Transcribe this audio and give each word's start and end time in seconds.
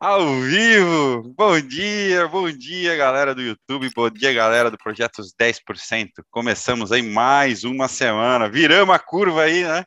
Ao 0.00 0.40
vivo! 0.42 1.34
Bom 1.36 1.60
dia, 1.60 2.28
bom 2.28 2.48
dia, 2.52 2.94
galera 2.94 3.34
do 3.34 3.42
YouTube, 3.42 3.90
bom 3.96 4.08
dia, 4.08 4.32
galera 4.32 4.70
do 4.70 4.78
Projeto 4.78 5.20
10%. 5.36 6.10
Começamos 6.30 6.92
aí 6.92 7.02
mais 7.02 7.64
uma 7.64 7.88
semana, 7.88 8.48
viramos 8.48 8.94
a 8.94 8.98
curva 9.00 9.42
aí, 9.42 9.64
né? 9.64 9.84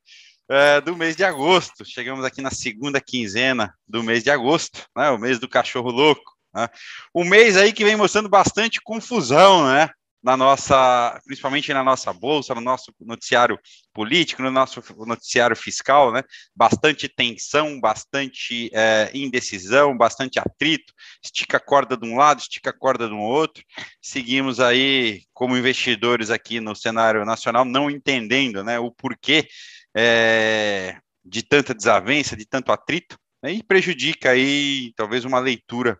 É, 0.49 0.81
do 0.81 0.97
mês 0.97 1.15
de 1.15 1.23
agosto. 1.23 1.85
Chegamos 1.85 2.25
aqui 2.25 2.41
na 2.41 2.51
segunda 2.51 2.99
quinzena 2.99 3.73
do 3.87 4.03
mês 4.03 4.21
de 4.21 4.29
agosto, 4.29 4.85
né? 4.93 5.09
O 5.11 5.17
mês 5.17 5.39
do 5.39 5.47
cachorro 5.47 5.89
louco. 5.89 6.35
Né? 6.53 6.67
Um 7.15 7.23
mês 7.23 7.55
aí 7.55 7.71
que 7.71 7.85
vem 7.85 7.95
mostrando 7.95 8.27
bastante 8.27 8.81
confusão, 8.83 9.65
né? 9.65 9.89
Na 10.23 10.37
nossa, 10.37 11.19
principalmente 11.25 11.73
na 11.73 11.83
nossa 11.83 12.13
bolsa, 12.13 12.53
no 12.53 12.61
nosso 12.61 12.93
noticiário 12.99 13.59
político, 13.91 14.43
no 14.43 14.51
nosso 14.51 14.83
noticiário 15.05 15.55
fiscal, 15.55 16.11
né? 16.11 16.23
Bastante 16.55 17.09
tensão, 17.09 17.79
bastante 17.79 18.69
é, 18.73 19.09
indecisão, 19.13 19.97
bastante 19.97 20.39
atrito, 20.39 20.93
estica 21.23 21.57
a 21.57 21.59
corda 21.59 21.97
de 21.97 22.07
um 22.07 22.15
lado, 22.17 22.39
estica 22.39 22.69
a 22.69 22.77
corda 22.77 23.07
do 23.07 23.17
outro. 23.17 23.63
Seguimos 23.99 24.59
aí 24.59 25.23
como 25.33 25.57
investidores 25.57 26.29
aqui 26.29 26.59
no 26.59 26.75
cenário 26.75 27.25
nacional, 27.25 27.65
não 27.65 27.89
entendendo, 27.89 28.63
né, 28.63 28.77
o 28.77 28.91
porquê 28.91 29.47
é, 29.95 30.97
de 31.25 31.41
tanta 31.41 31.73
desavença, 31.73 32.35
de 32.35 32.45
tanto 32.45 32.71
atrito, 32.71 33.17
né, 33.41 33.51
e 33.53 33.63
prejudica 33.63 34.29
aí 34.29 34.93
talvez 34.95 35.25
uma 35.25 35.39
leitura 35.39 35.97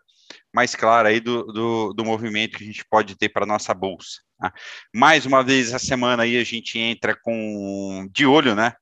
mais 0.53 0.75
clara 0.75 1.09
aí 1.09 1.19
do, 1.19 1.43
do, 1.43 1.93
do 1.93 2.05
movimento 2.05 2.57
que 2.57 2.63
a 2.63 2.67
gente 2.67 2.85
pode 2.89 3.15
ter 3.15 3.29
para 3.29 3.45
nossa 3.45 3.73
bolsa. 3.73 4.21
Tá? 4.39 4.53
Mais 4.93 5.25
uma 5.25 5.43
vez 5.43 5.67
essa 5.67 5.79
semana 5.79 6.23
aí 6.23 6.37
a 6.37 6.43
gente 6.43 6.77
entra 6.77 7.15
com 7.15 8.07
de 8.11 8.25
olho, 8.25 8.55
né? 8.55 8.73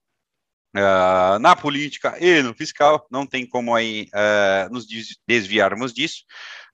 Uh, 0.75 1.39
na 1.39 1.55
política 1.55 2.15
e 2.21 2.43
no 2.43 2.53
fiscal, 2.53 3.07
não 3.09 3.25
tem 3.25 3.43
como 3.47 3.73
aí 3.73 4.07
uh, 4.13 4.71
nos 4.71 4.85
desviarmos 5.27 5.91
disso. 5.91 6.23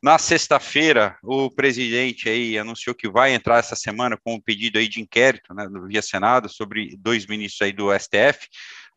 Na 0.03 0.17
sexta-feira, 0.17 1.17
o 1.23 1.49
presidente 1.49 2.27
aí 2.27 2.57
anunciou 2.57 2.93
que 2.93 3.09
vai 3.09 3.33
entrar 3.33 3.57
essa 3.57 3.75
semana 3.75 4.17
com 4.21 4.35
um 4.35 4.41
pedido 4.41 4.77
aí 4.77 4.89
de 4.89 5.01
inquérito, 5.01 5.53
né, 5.53 5.67
via 5.87 6.01
Senado, 6.01 6.49
sobre 6.49 6.95
dois 6.99 7.25
ministros 7.25 7.61
aí 7.61 7.71
do 7.71 7.87
STF, 7.97 8.49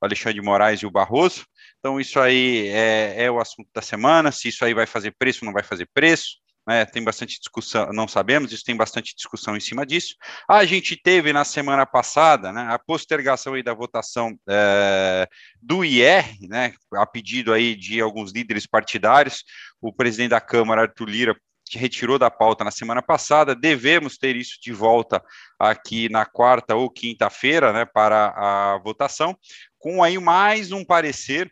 o 0.02 0.04
Alexandre 0.04 0.34
de 0.34 0.44
Moraes 0.44 0.80
e 0.80 0.86
o 0.86 0.90
Barroso. 0.90 1.46
Então, 1.78 2.00
isso 2.00 2.18
aí 2.18 2.68
é, 2.68 3.24
é 3.24 3.30
o 3.30 3.38
assunto 3.38 3.68
da 3.72 3.80
semana, 3.80 4.32
se 4.32 4.48
isso 4.48 4.64
aí 4.64 4.74
vai 4.74 4.86
fazer 4.86 5.14
preço 5.16 5.40
ou 5.44 5.46
não 5.46 5.52
vai 5.52 5.62
fazer 5.62 5.88
preço. 5.92 6.38
Né, 6.66 6.84
tem 6.84 7.02
bastante 7.02 7.38
discussão, 7.38 7.90
não 7.94 8.06
sabemos, 8.06 8.52
isso 8.52 8.62
tem 8.62 8.76
bastante 8.76 9.14
discussão 9.16 9.56
em 9.56 9.60
cima 9.60 9.86
disso. 9.86 10.14
A 10.46 10.66
gente 10.66 11.00
teve 11.02 11.32
na 11.32 11.42
semana 11.42 11.86
passada 11.86 12.52
né, 12.52 12.66
a 12.68 12.78
postergação 12.78 13.54
aí 13.54 13.62
da 13.62 13.72
votação 13.72 14.38
é, 14.46 15.26
do 15.62 15.82
IR, 15.82 16.26
né, 16.42 16.74
a 16.92 17.06
pedido 17.06 17.54
aí 17.54 17.74
de 17.74 18.02
alguns 18.02 18.32
líderes 18.32 18.66
partidários, 18.66 19.44
o 19.80 19.90
presidente 19.90 20.28
da 20.28 20.42
Câmara, 20.42 20.82
Arthur 20.82 21.08
Lira, 21.08 21.36
retirou 21.72 22.18
da 22.18 22.30
pauta 22.30 22.64
na 22.64 22.70
semana 22.70 23.00
passada, 23.00 23.54
devemos 23.54 24.18
ter 24.18 24.36
isso 24.36 24.58
de 24.60 24.72
volta 24.72 25.22
aqui 25.58 26.10
na 26.10 26.26
quarta 26.26 26.74
ou 26.74 26.90
quinta-feira, 26.90 27.72
né, 27.72 27.86
para 27.86 28.34
a 28.36 28.78
votação, 28.78 29.34
com 29.78 30.02
aí 30.02 30.18
mais 30.18 30.70
um 30.70 30.84
parecer 30.84 31.50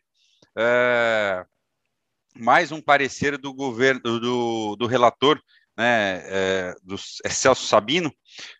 é, 0.56 1.44
mais 2.34 2.72
um 2.72 2.80
parecer 2.80 3.36
do 3.36 3.52
governo 3.52 4.00
do, 4.00 4.76
do 4.76 4.86
relator, 4.86 5.40
né, 5.76 6.22
é, 6.24 6.74
do 6.82 6.96
é 7.24 7.28
Celso 7.28 7.66
Sabino, 7.66 8.12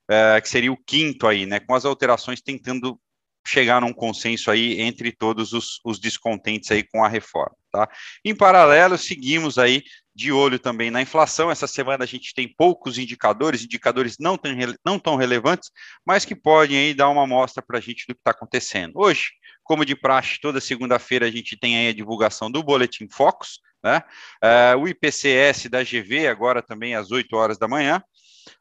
é, 0.09 0.41
que 0.41 0.49
seria 0.49 0.73
o 0.73 0.77
quinto 0.77 1.27
aí, 1.27 1.47
né, 1.47 1.61
com 1.61 1.75
as 1.75 1.85
alterações 1.85 2.41
tentando 2.41 3.01
chegar 3.47 3.81
num 3.81 3.93
consenso 3.93 4.51
aí 4.51 4.81
entre 4.81 5.13
todos 5.13 5.53
os, 5.53 5.81
os 5.85 5.99
descontentes 5.99 6.71
aí 6.71 6.83
com 6.83 7.05
a 7.05 7.09
reforma, 7.09 7.55
tá? 7.71 7.89
Em 8.25 8.35
paralelo, 8.35 8.99
seguimos 8.99 9.57
aí 9.57 9.85
de 10.17 10.33
olho 10.33 10.59
também 10.59 10.91
na 10.91 11.03
inflação. 11.03 11.50
Essa 11.50 11.67
semana 11.67 12.05
a 12.05 12.06
gente 12.06 12.34
tem 12.34 12.48
poucos 12.48 12.97
indicadores, 12.97 13.62
indicadores 13.62 14.17
não 14.19 14.39
tão, 14.39 14.50
não 14.83 14.98
tão 14.98 15.14
relevantes, 15.14 15.70
mas 16.06 16.25
que 16.25 16.34
podem 16.34 16.78
aí 16.78 16.95
dar 16.95 17.10
uma 17.10 17.25
amostra 17.25 17.62
para 17.62 17.77
a 17.77 17.81
gente 17.82 18.06
do 18.09 18.15
que 18.15 18.21
está 18.21 18.31
acontecendo. 18.31 18.94
Hoje, 18.97 19.32
como 19.62 19.84
de 19.84 19.94
praxe, 19.94 20.41
toda 20.41 20.59
segunda-feira 20.59 21.26
a 21.26 21.31
gente 21.31 21.55
tem 21.55 21.76
aí 21.76 21.88
a 21.88 21.93
divulgação 21.93 22.50
do 22.50 22.62
Boletim 22.62 23.06
Focus, 23.12 23.60
né? 23.84 24.03
Uh, 24.43 24.78
o 24.78 24.88
IPCS 24.88 25.69
da 25.69 25.82
GV, 25.82 26.28
agora 26.28 26.62
também 26.62 26.94
às 26.94 27.10
8 27.10 27.37
horas 27.37 27.59
da 27.59 27.69
manhã. 27.69 28.03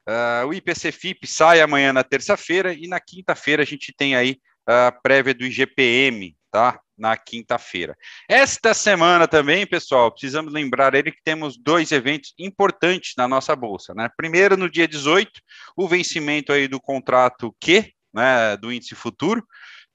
Uh, 0.07 0.47
o 0.47 0.53
IPC-FIP 0.53 1.25
sai 1.25 1.61
amanhã 1.61 1.93
na 1.93 2.03
terça-feira 2.03 2.73
e 2.73 2.85
na 2.85 2.99
quinta-feira 2.99 3.63
a 3.63 3.65
gente 3.65 3.93
tem 3.95 4.13
aí 4.13 4.39
a 4.67 4.91
prévia 4.91 5.33
do 5.33 5.45
IGPM, 5.45 6.35
tá? 6.51 6.81
Na 6.97 7.17
quinta-feira. 7.17 7.95
Esta 8.29 8.73
semana 8.73 9.27
também, 9.27 9.67
pessoal, 9.67 10.11
precisamos 10.11 10.53
lembrar 10.53 10.95
ele 10.95 11.11
que 11.11 11.21
temos 11.23 11.57
dois 11.57 11.91
eventos 11.91 12.33
importantes 12.39 13.13
na 13.17 13.27
nossa 13.27 13.53
bolsa, 13.55 13.93
né? 13.93 14.09
Primeiro, 14.15 14.55
no 14.55 14.69
dia 14.69 14.87
18, 14.87 15.29
o 15.75 15.87
vencimento 15.87 16.53
aí 16.53 16.67
do 16.69 16.79
contrato 16.79 17.53
Q, 17.59 17.91
né, 18.13 18.55
do 18.55 18.71
índice 18.71 18.95
futuro, 18.95 19.45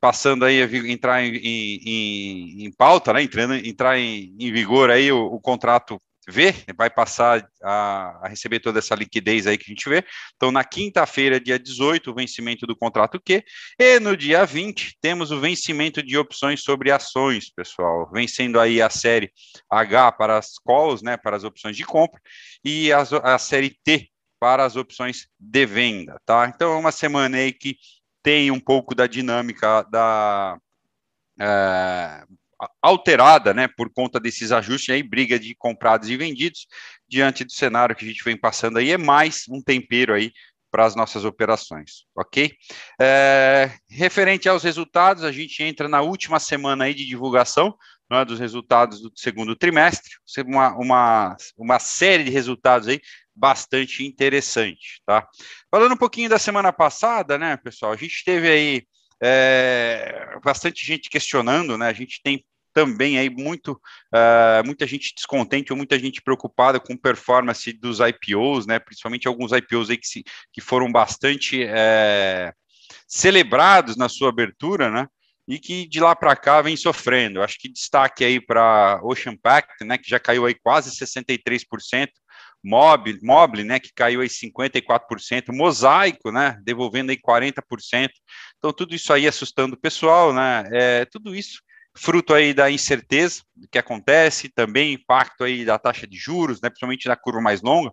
passando 0.00 0.44
aí 0.44 0.62
a 0.62 0.66
entrar 0.88 1.22
em, 1.22 1.36
em, 1.36 2.64
em 2.64 2.72
pauta, 2.72 3.12
né, 3.12 3.22
entrando, 3.22 3.54
entrar 3.54 3.98
em, 3.98 4.34
em 4.38 4.52
vigor 4.52 4.90
aí 4.90 5.12
o, 5.12 5.26
o, 5.26 5.40
contrato 5.40 6.00
V, 6.30 6.54
vai 6.76 6.88
passar 6.88 7.46
a, 7.62 8.20
a, 8.22 8.28
receber 8.28 8.60
toda 8.60 8.78
essa 8.78 8.94
liquidez 8.94 9.46
aí 9.46 9.58
que 9.58 9.64
a 9.64 9.74
gente 9.74 9.88
vê. 9.88 10.04
Então, 10.36 10.50
na 10.50 10.64
quinta-feira, 10.64 11.40
dia 11.40 11.58
18, 11.58 12.10
o 12.10 12.14
vencimento 12.14 12.66
do 12.66 12.76
contrato 12.76 13.20
Q, 13.20 13.44
e 13.78 14.00
no 14.00 14.16
dia 14.16 14.46
20, 14.46 14.96
temos 15.00 15.30
o 15.30 15.40
vencimento 15.40 16.02
de 16.02 16.16
opções 16.16 16.62
sobre 16.62 16.90
ações, 16.90 17.50
pessoal, 17.50 18.10
vencendo 18.12 18.60
aí 18.60 18.80
a 18.80 18.88
série 18.88 19.30
H 19.68 20.12
para 20.12 20.38
as 20.38 20.58
calls, 20.64 21.02
né, 21.02 21.16
para 21.16 21.36
as 21.36 21.44
opções 21.44 21.76
de 21.76 21.84
compra, 21.84 22.20
e 22.64 22.92
a, 22.92 23.00
a 23.22 23.38
série 23.38 23.76
T 23.84 24.08
para 24.38 24.64
as 24.64 24.76
opções 24.76 25.28
de 25.38 25.66
venda, 25.66 26.18
tá? 26.24 26.50
Então, 26.54 26.72
é 26.72 26.76
uma 26.76 26.92
semana 26.92 27.36
aí 27.36 27.52
que 27.52 27.76
tem 28.22 28.50
um 28.50 28.60
pouco 28.60 28.94
da 28.94 29.06
dinâmica 29.06 29.82
da 29.82 30.58
é, 31.38 32.24
alterada, 32.82 33.54
né, 33.54 33.68
por 33.68 33.90
conta 33.92 34.20
desses 34.20 34.52
ajustes 34.52 34.94
aí, 34.94 35.02
briga 35.02 35.38
de 35.38 35.54
comprados 35.54 36.08
e 36.10 36.16
vendidos, 36.16 36.66
diante 37.08 37.44
do 37.44 37.52
cenário 37.52 37.94
que 37.94 38.04
a 38.04 38.08
gente 38.08 38.22
vem 38.22 38.36
passando 38.36 38.78
aí, 38.78 38.90
é 38.90 38.98
mais 38.98 39.44
um 39.48 39.62
tempero 39.62 40.14
aí 40.14 40.32
para 40.70 40.86
as 40.86 40.94
nossas 40.94 41.24
operações, 41.24 42.04
ok? 42.14 42.52
É, 43.00 43.72
referente 43.88 44.48
aos 44.48 44.62
resultados, 44.62 45.24
a 45.24 45.32
gente 45.32 45.62
entra 45.62 45.88
na 45.88 46.00
última 46.00 46.38
semana 46.38 46.84
aí 46.84 46.94
de 46.94 47.04
divulgação 47.04 47.76
é, 48.12 48.24
dos 48.24 48.38
resultados 48.38 49.00
do 49.00 49.10
segundo 49.14 49.56
trimestre, 49.56 50.10
uma, 50.46 50.74
uma, 50.76 51.36
uma 51.56 51.78
série 51.78 52.24
de 52.24 52.30
resultados 52.30 52.88
aí 52.88 53.00
bastante 53.34 54.06
interessante, 54.06 55.00
tá? 55.06 55.26
Falando 55.70 55.92
um 55.92 55.98
pouquinho 55.98 56.28
da 56.28 56.38
semana 56.38 56.72
passada, 56.72 57.38
né, 57.38 57.56
pessoal, 57.56 57.92
a 57.92 57.96
gente 57.96 58.22
teve 58.24 58.48
aí 58.48 58.86
é, 59.22 60.38
bastante 60.44 60.84
gente 60.86 61.10
questionando, 61.10 61.76
né, 61.76 61.88
a 61.88 61.92
gente 61.92 62.20
tem 62.22 62.44
também 62.72 63.18
aí 63.18 63.28
muito, 63.28 63.72
uh, 63.72 64.64
muita 64.64 64.86
gente 64.86 65.14
descontente 65.14 65.72
ou 65.72 65.76
muita 65.76 65.98
gente 65.98 66.22
preocupada 66.22 66.80
com 66.80 66.96
performance 66.96 67.72
dos 67.72 67.98
IPOs, 68.00 68.66
né, 68.66 68.78
principalmente 68.78 69.28
alguns 69.28 69.52
IPOs 69.52 69.90
aí 69.90 69.96
que, 69.96 70.06
se, 70.06 70.24
que 70.52 70.60
foram 70.60 70.90
bastante 70.90 71.62
é, 71.62 72.52
celebrados 73.06 73.96
na 73.96 74.08
sua 74.08 74.28
abertura, 74.28 74.90
né, 74.90 75.06
e 75.48 75.58
que 75.58 75.86
de 75.88 75.98
lá 76.00 76.14
para 76.14 76.36
cá 76.36 76.62
vem 76.62 76.76
sofrendo. 76.76 77.42
Acho 77.42 77.58
que 77.58 77.68
destaque 77.68 78.24
aí 78.24 78.40
para 78.40 79.00
Ocean 79.02 79.36
Pact, 79.36 79.84
né, 79.84 79.98
que 79.98 80.08
já 80.08 80.20
caiu 80.20 80.46
aí 80.46 80.54
quase 80.54 80.90
63%, 80.90 82.08
Mobile, 82.62 83.18
Mobile, 83.22 83.64
né, 83.64 83.80
que 83.80 83.90
caiu 83.94 84.20
aí 84.20 84.28
54%, 84.28 85.52
Mosaico, 85.52 86.30
né, 86.30 86.58
devolvendo 86.62 87.10
aí 87.10 87.18
40%. 87.18 88.10
Então 88.58 88.72
tudo 88.72 88.94
isso 88.94 89.12
aí 89.12 89.26
assustando 89.26 89.74
o 89.74 89.80
pessoal, 89.80 90.32
né? 90.32 90.64
É, 90.70 91.04
tudo 91.06 91.34
isso 91.34 91.60
fruto 92.00 92.32
aí 92.32 92.54
da 92.54 92.70
incerteza 92.70 93.42
que 93.70 93.78
acontece, 93.78 94.48
também 94.48 94.94
impacto 94.94 95.44
aí 95.44 95.66
da 95.66 95.78
taxa 95.78 96.06
de 96.06 96.16
juros, 96.16 96.60
né, 96.60 96.70
principalmente 96.70 97.06
na 97.06 97.14
curva 97.14 97.42
mais 97.42 97.60
longa, 97.60 97.90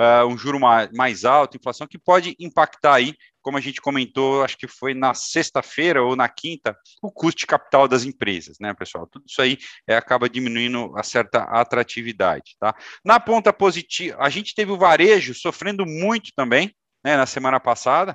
uh, 0.00 0.26
um 0.26 0.38
juro 0.38 0.58
mais, 0.58 0.90
mais 0.92 1.26
alto, 1.26 1.58
inflação 1.58 1.86
que 1.86 1.98
pode 1.98 2.34
impactar 2.40 2.94
aí 2.94 3.14
como 3.42 3.58
a 3.58 3.60
gente 3.60 3.80
comentou, 3.80 4.42
acho 4.42 4.56
que 4.56 4.66
foi 4.66 4.94
na 4.94 5.14
sexta-feira 5.14 6.02
ou 6.02 6.16
na 6.16 6.28
quinta, 6.28 6.76
o 7.02 7.10
custo 7.10 7.40
de 7.40 7.46
capital 7.46 7.88
das 7.88 8.04
empresas, 8.04 8.58
né, 8.58 8.72
pessoal? 8.74 9.06
Tudo 9.06 9.24
isso 9.26 9.40
aí 9.40 9.58
é, 9.86 9.96
acaba 9.96 10.28
diminuindo 10.28 10.92
a 10.96 11.02
certa 11.02 11.42
atratividade, 11.44 12.56
tá? 12.58 12.74
Na 13.04 13.18
ponta 13.18 13.52
positiva, 13.52 14.16
a 14.20 14.28
gente 14.28 14.54
teve 14.54 14.72
o 14.72 14.78
varejo 14.78 15.34
sofrendo 15.34 15.86
muito 15.86 16.32
também, 16.36 16.74
né, 17.04 17.16
na 17.16 17.26
semana 17.26 17.58
passada, 17.58 18.14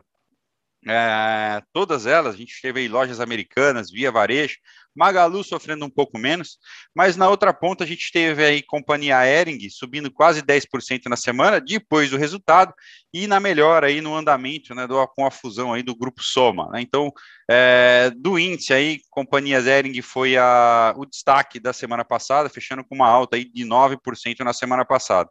é, 0.88 1.62
todas 1.74 2.06
elas, 2.06 2.36
a 2.36 2.38
gente 2.38 2.62
teve 2.62 2.82
aí 2.82 2.88
lojas 2.88 3.20
americanas, 3.20 3.92
via 3.92 4.12
varejo, 4.12 4.58
Magalu 4.96 5.44
sofrendo 5.44 5.86
um 5.86 5.90
pouco 5.90 6.18
menos, 6.18 6.58
mas 6.96 7.18
na 7.18 7.28
outra 7.28 7.54
ponta 7.54 7.84
a 7.84 7.88
gente 7.88 8.10
teve 8.12 8.44
aí 8.44 8.64
companhia 8.64 9.28
Ering 9.28 9.70
subindo 9.70 10.10
quase 10.10 10.42
10% 10.42 11.10
na 11.10 11.18
semana, 11.18 11.60
depois 11.60 12.10
do 12.10 12.18
resultado, 12.18 12.74
e 13.14 13.28
na 13.28 13.40
melhora 13.40 13.88
aí 13.88 14.00
no 14.00 14.16
andamento, 14.16 14.74
né, 14.74 14.88
do, 14.88 15.06
com 15.10 15.26
a 15.26 15.32
fusão 15.32 15.74
aí 15.74 15.84
do 15.84 15.96
grupo 15.96 16.24
Soma. 16.24 16.70
Né? 16.72 16.82
Então, 16.82 17.12
é, 17.50 18.10
do 18.16 18.40
índice 18.40 18.74
aí, 18.74 19.02
companhias 19.10 19.68
Ering 19.68 20.02
foi 20.02 20.38
a, 20.38 20.94
o 20.96 21.06
destaque 21.06 21.60
da 21.60 21.74
semana 21.74 22.06
passada, 22.06 22.50
fechando 22.50 22.84
com 22.84 22.96
uma 22.96 23.08
alta 23.08 23.36
aí 23.36 23.46
de 23.46 23.66
9% 23.66 24.40
na 24.40 24.54
semana 24.54 24.86
passada. 24.86 25.30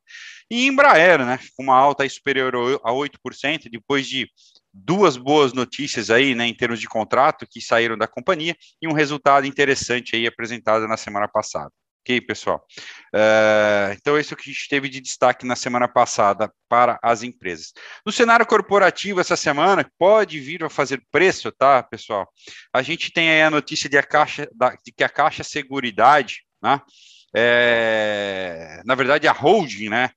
E 0.51 0.67
Embraer, 0.67 1.25
né, 1.25 1.39
com 1.57 1.63
uma 1.63 1.77
alta 1.77 2.03
aí 2.03 2.11
superior 2.11 2.55
a 2.85 2.93
8%, 2.93 3.71
depois 3.71 4.07
de 4.07 4.29
duas 4.75 5.17
boas 5.17 5.53
notícias 5.53 6.11
aí, 6.11 6.35
né, 6.35 6.47
em 6.47 6.55
termos 6.55 6.81
de 6.81 6.89
contrato 6.89 7.47
que 7.49 7.61
saíram 7.61 7.97
da 7.97 8.09
companhia 8.09 8.57
e 8.83 8.89
um 8.89 8.93
resultado 8.93 9.47
interessante 9.47 10.17
aí 10.17 10.27
apresentado 10.27 10.89
na 10.89 10.97
semana 10.97 11.29
passada. 11.29 11.71
Ok, 12.05 12.21
pessoal? 12.21 12.63
Uh, 13.15 13.95
então, 13.95 14.19
esse 14.19 14.31
é 14.31 14.35
o 14.35 14.37
que 14.37 14.51
a 14.51 14.53
gente 14.53 14.69
teve 14.69 14.91
de 14.91 15.01
destaque 15.01 15.47
na 15.47 15.57
semana 15.57 15.89
passada 15.89 16.53
para 16.69 16.99
as 17.03 17.23
empresas. 17.23 17.73
No 18.05 18.13
cenário 18.13 18.45
corporativo, 18.45 19.21
essa 19.21 19.37
semana, 19.37 19.91
pode 19.99 20.39
vir 20.39 20.63
a 20.63 20.69
fazer 20.69 21.03
preço, 21.11 21.51
tá, 21.51 21.83
pessoal? 21.83 22.29
A 22.75 22.83
gente 22.83 23.11
tem 23.11 23.31
aí 23.31 23.41
a 23.41 23.51
notícia 23.51 23.89
de, 23.89 23.97
a 23.97 24.03
caixa, 24.03 24.47
de 24.85 24.93
que 24.93 25.03
a 25.03 25.09
Caixa 25.09 25.43
Seguridade, 25.43 26.43
né, 26.63 26.79
é, 27.35 28.83
na 28.85 28.95
verdade, 28.95 29.27
a 29.27 29.33
holding, 29.33 29.89
né, 29.89 30.11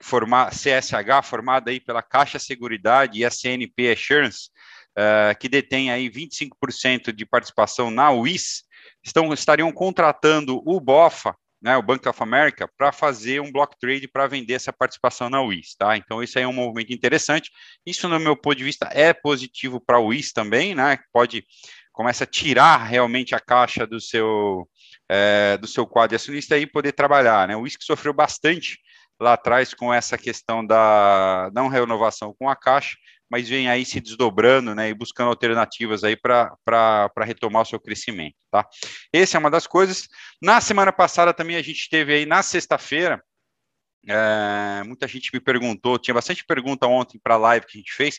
formar, 0.00 0.50
CSH, 0.50 1.24
formada 1.24 1.70
aí 1.70 1.80
pela 1.80 2.02
Caixa 2.02 2.38
Seguridade 2.38 3.18
e 3.18 3.24
a 3.24 3.30
CNP 3.30 3.92
Assurance, 3.92 4.50
uh, 4.96 5.38
que 5.38 5.48
detém 5.48 5.90
aí 5.90 6.08
25% 6.10 7.12
de 7.12 7.26
participação 7.26 7.90
na 7.90 8.10
UIS, 8.10 8.64
estão, 9.04 9.32
estariam 9.32 9.72
contratando 9.72 10.62
o 10.64 10.80
BOFA, 10.80 11.34
né, 11.60 11.76
o 11.76 11.82
Bank 11.82 12.08
of 12.08 12.22
America, 12.22 12.70
para 12.76 12.92
fazer 12.92 13.40
um 13.40 13.50
block 13.50 13.76
trade 13.80 14.06
para 14.06 14.28
vender 14.28 14.54
essa 14.54 14.72
participação 14.72 15.28
na 15.28 15.42
UIS, 15.42 15.74
tá? 15.76 15.96
Então, 15.96 16.22
isso 16.22 16.38
aí 16.38 16.44
é 16.44 16.48
um 16.48 16.52
movimento 16.52 16.92
interessante. 16.92 17.50
Isso, 17.84 18.08
no 18.08 18.20
meu 18.20 18.36
ponto 18.36 18.56
de 18.56 18.64
vista, 18.64 18.88
é 18.92 19.12
positivo 19.12 19.80
para 19.80 19.96
a 19.96 20.00
UIS 20.00 20.32
também, 20.32 20.74
né? 20.74 20.98
Pode 21.12 21.44
começa 21.92 22.22
a 22.22 22.26
tirar 22.28 22.84
realmente 22.84 23.34
a 23.34 23.40
caixa 23.40 23.84
do 23.84 24.00
seu 24.00 24.68
é, 25.08 25.56
do 25.56 25.66
seu 25.66 25.84
quadro 25.84 26.10
de 26.10 26.14
acionista 26.14 26.56
e 26.56 26.64
poder 26.64 26.92
trabalhar, 26.92 27.48
né? 27.48 27.56
O 27.56 27.62
UIS 27.62 27.76
que 27.76 27.84
sofreu 27.84 28.12
bastante 28.12 28.78
lá 29.20 29.34
atrás 29.34 29.74
com 29.74 29.92
essa 29.92 30.16
questão 30.16 30.64
da 30.64 31.50
não 31.54 31.68
renovação 31.68 32.34
com 32.38 32.48
a 32.48 32.56
Caixa, 32.56 32.96
mas 33.30 33.48
vem 33.48 33.68
aí 33.68 33.84
se 33.84 34.00
desdobrando, 34.00 34.74
né, 34.74 34.88
e 34.88 34.94
buscando 34.94 35.28
alternativas 35.28 36.02
aí 36.02 36.16
para 36.16 36.56
retomar 37.22 37.62
o 37.62 37.66
seu 37.66 37.78
crescimento, 37.78 38.36
tá? 38.50 38.66
Essa 39.12 39.36
é 39.36 39.40
uma 39.40 39.50
das 39.50 39.66
coisas. 39.66 40.08
Na 40.40 40.60
semana 40.60 40.92
passada 40.92 41.34
também 41.34 41.56
a 41.56 41.62
gente 41.62 41.88
teve 41.90 42.14
aí, 42.14 42.26
na 42.26 42.42
sexta-feira, 42.42 43.22
é, 44.08 44.82
muita 44.84 45.06
gente 45.06 45.30
me 45.32 45.40
perguntou, 45.40 45.98
tinha 45.98 46.14
bastante 46.14 46.44
pergunta 46.44 46.86
ontem 46.86 47.18
para 47.22 47.34
a 47.34 47.38
live 47.38 47.66
que 47.66 47.76
a 47.76 47.80
gente 47.80 47.92
fez, 47.92 48.18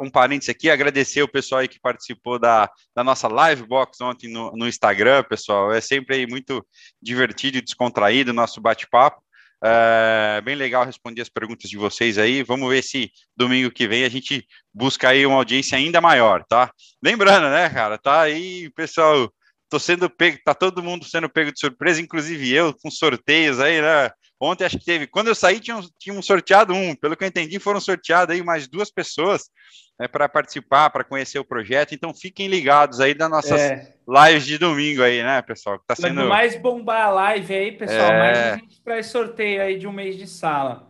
um 0.00 0.10
parênteses 0.10 0.50
aqui, 0.50 0.70
agradecer 0.70 1.22
o 1.22 1.28
pessoal 1.28 1.62
aí 1.62 1.68
que 1.68 1.80
participou 1.80 2.38
da, 2.38 2.70
da 2.94 3.02
nossa 3.02 3.26
live 3.26 3.66
box 3.66 4.00
ontem 4.02 4.30
no, 4.30 4.52
no 4.52 4.68
Instagram, 4.68 5.24
pessoal, 5.24 5.72
é 5.72 5.80
sempre 5.80 6.16
aí 6.16 6.26
muito 6.26 6.64
divertido 7.00 7.58
e 7.58 7.62
descontraído 7.62 8.30
o 8.30 8.34
nosso 8.34 8.60
bate-papo, 8.60 9.22
é, 9.62 10.40
bem 10.42 10.54
legal 10.54 10.84
responder 10.84 11.22
as 11.22 11.28
perguntas 11.28 11.68
de 11.68 11.76
vocês 11.76 12.16
aí. 12.18 12.42
Vamos 12.42 12.68
ver 12.68 12.82
se 12.82 13.10
domingo 13.36 13.70
que 13.70 13.86
vem 13.86 14.04
a 14.04 14.08
gente 14.08 14.46
busca 14.72 15.08
aí 15.08 15.26
uma 15.26 15.36
audiência 15.36 15.76
ainda 15.76 16.00
maior, 16.00 16.44
tá? 16.44 16.72
Lembrando, 17.02 17.48
né, 17.50 17.68
cara? 17.68 17.98
Tá 17.98 18.22
aí, 18.22 18.70
pessoal. 18.70 19.32
Tô 19.68 19.78
sendo 19.78 20.10
pego, 20.10 20.38
tá 20.44 20.54
todo 20.54 20.82
mundo 20.82 21.04
sendo 21.04 21.28
pego 21.28 21.52
de 21.52 21.60
surpresa, 21.60 22.00
inclusive 22.00 22.52
eu, 22.52 22.74
com 22.74 22.90
sorteios 22.90 23.60
aí, 23.60 23.80
né? 23.80 24.10
Ontem 24.40 24.64
acho 24.64 24.78
que 24.78 24.84
teve. 24.84 25.06
Quando 25.06 25.28
eu 25.28 25.34
saí, 25.34 25.60
tinha, 25.60 25.78
tinha 25.98 26.14
um 26.14 26.22
sorteado 26.22 26.72
um. 26.72 26.94
Pelo 26.96 27.14
que 27.14 27.22
eu 27.22 27.28
entendi, 27.28 27.58
foram 27.58 27.80
sorteadas 27.80 28.34
aí 28.34 28.42
mais 28.42 28.66
duas 28.66 28.90
pessoas 28.90 29.50
né, 30.00 30.08
para 30.08 30.26
participar, 30.30 30.88
para 30.88 31.04
conhecer 31.04 31.38
o 31.38 31.44
projeto. 31.44 31.94
Então 31.94 32.14
fiquem 32.14 32.48
ligados 32.48 33.00
aí 33.00 33.12
das 33.12 33.28
nossas 33.28 33.60
é. 33.60 33.94
lives 34.08 34.46
de 34.46 34.56
domingo 34.56 35.02
aí, 35.02 35.22
né, 35.22 35.42
pessoal? 35.42 35.78
Que 35.78 35.86
tá 35.86 35.94
sendo... 35.94 36.22
Quanto 36.22 36.28
mais 36.30 36.56
bombar 36.56 37.02
a 37.02 37.10
live 37.10 37.54
aí, 37.54 37.72
pessoal, 37.72 38.10
é... 38.10 38.18
mais 38.18 38.38
a 38.38 38.56
gente 38.56 38.80
traz 38.82 39.06
sorteio 39.08 39.60
aí 39.60 39.78
de 39.78 39.86
um 39.86 39.92
mês 39.92 40.16
de 40.16 40.26
sala. 40.26 40.88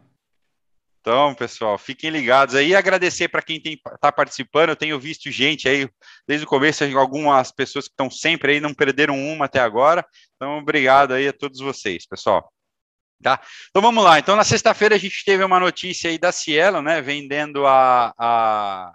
Então, 1.01 1.35
pessoal, 1.35 1.77
fiquem 1.77 2.11
ligados 2.11 2.55
aí. 2.55 2.73
Agradecer 2.75 3.27
para 3.27 3.43
quem 3.43 3.57
está 3.57 4.13
participando. 4.13 4.69
Eu 4.69 4.77
tenho 4.77 5.01
visto 5.01 5.31
gente 5.31 5.69
aí 5.69 5.89
desde 6.29 6.45
o 6.47 6.49
começo, 6.49 6.85
algumas 6.97 7.51
pessoas 7.51 7.87
que 7.87 7.93
estão 7.93 8.11
sempre 8.11 8.53
aí, 8.53 8.61
não 8.61 8.75
perderam 8.75 9.19
uma 9.19 9.47
até 9.47 9.59
agora. 9.59 10.07
Então, 10.37 10.59
obrigado 10.59 11.15
aí 11.15 11.27
a 11.27 11.33
todos 11.33 11.59
vocês, 11.59 12.07
pessoal. 12.07 12.53
Tá? 13.23 13.39
Então 13.69 13.83
vamos 13.83 14.03
lá. 14.03 14.19
Então, 14.19 14.35
na 14.35 14.45
sexta-feira 14.45 14.95
a 14.95 14.99
gente 14.99 15.25
teve 15.25 15.45
uma 15.45 15.61
notícia 15.61 16.09
aí 16.09 16.19
da 16.19 16.33
Cielo, 16.33 16.81
né? 16.81 17.03
Vendendo 17.03 17.67
a. 17.67 18.15
a 18.19 18.93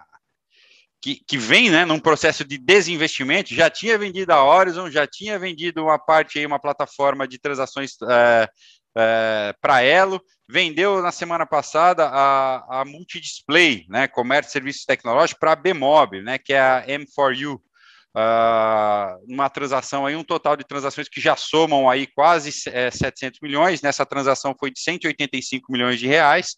que, 1.00 1.22
que 1.24 1.38
vem 1.38 1.70
né, 1.70 1.84
num 1.84 2.00
processo 2.00 2.44
de 2.44 2.58
desinvestimento, 2.58 3.54
já 3.54 3.70
tinha 3.70 3.96
vendido 3.96 4.32
a 4.32 4.42
Horizon, 4.42 4.90
já 4.90 5.06
tinha 5.06 5.38
vendido 5.38 5.84
uma 5.84 5.98
parte 5.98 6.38
aí, 6.38 6.46
uma 6.46 6.58
plataforma 6.58 7.28
de 7.28 7.38
transações 7.38 7.92
é, 8.02 8.48
é, 8.96 9.54
para 9.60 9.82
Elo, 9.82 10.20
vendeu 10.48 11.00
na 11.00 11.12
semana 11.12 11.46
passada 11.46 12.08
a, 12.08 12.80
a 12.80 12.84
Multidisplay, 12.84 13.86
né? 13.88 14.08
Comércio 14.08 14.48
e 14.48 14.52
Serviços 14.52 14.84
Tecnológicos 14.84 15.38
para 15.38 15.52
a 15.52 15.56
Bmob, 15.56 16.20
né? 16.22 16.38
Que 16.38 16.54
é 16.54 16.60
a 16.60 16.84
M4U 16.88 17.60
uh, 18.16 19.22
uma 19.28 19.50
transação 19.50 20.06
aí, 20.06 20.16
um 20.16 20.24
total 20.24 20.56
de 20.56 20.64
transações 20.64 21.08
que 21.08 21.20
já 21.20 21.36
somam 21.36 21.88
aí 21.88 22.06
quase 22.06 22.50
é, 22.70 22.90
700 22.90 23.40
milhões, 23.40 23.82
nessa 23.82 24.06
transação 24.06 24.54
foi 24.58 24.70
de 24.70 24.80
185 24.80 25.70
milhões 25.70 25.98
de 25.98 26.06
reais, 26.06 26.56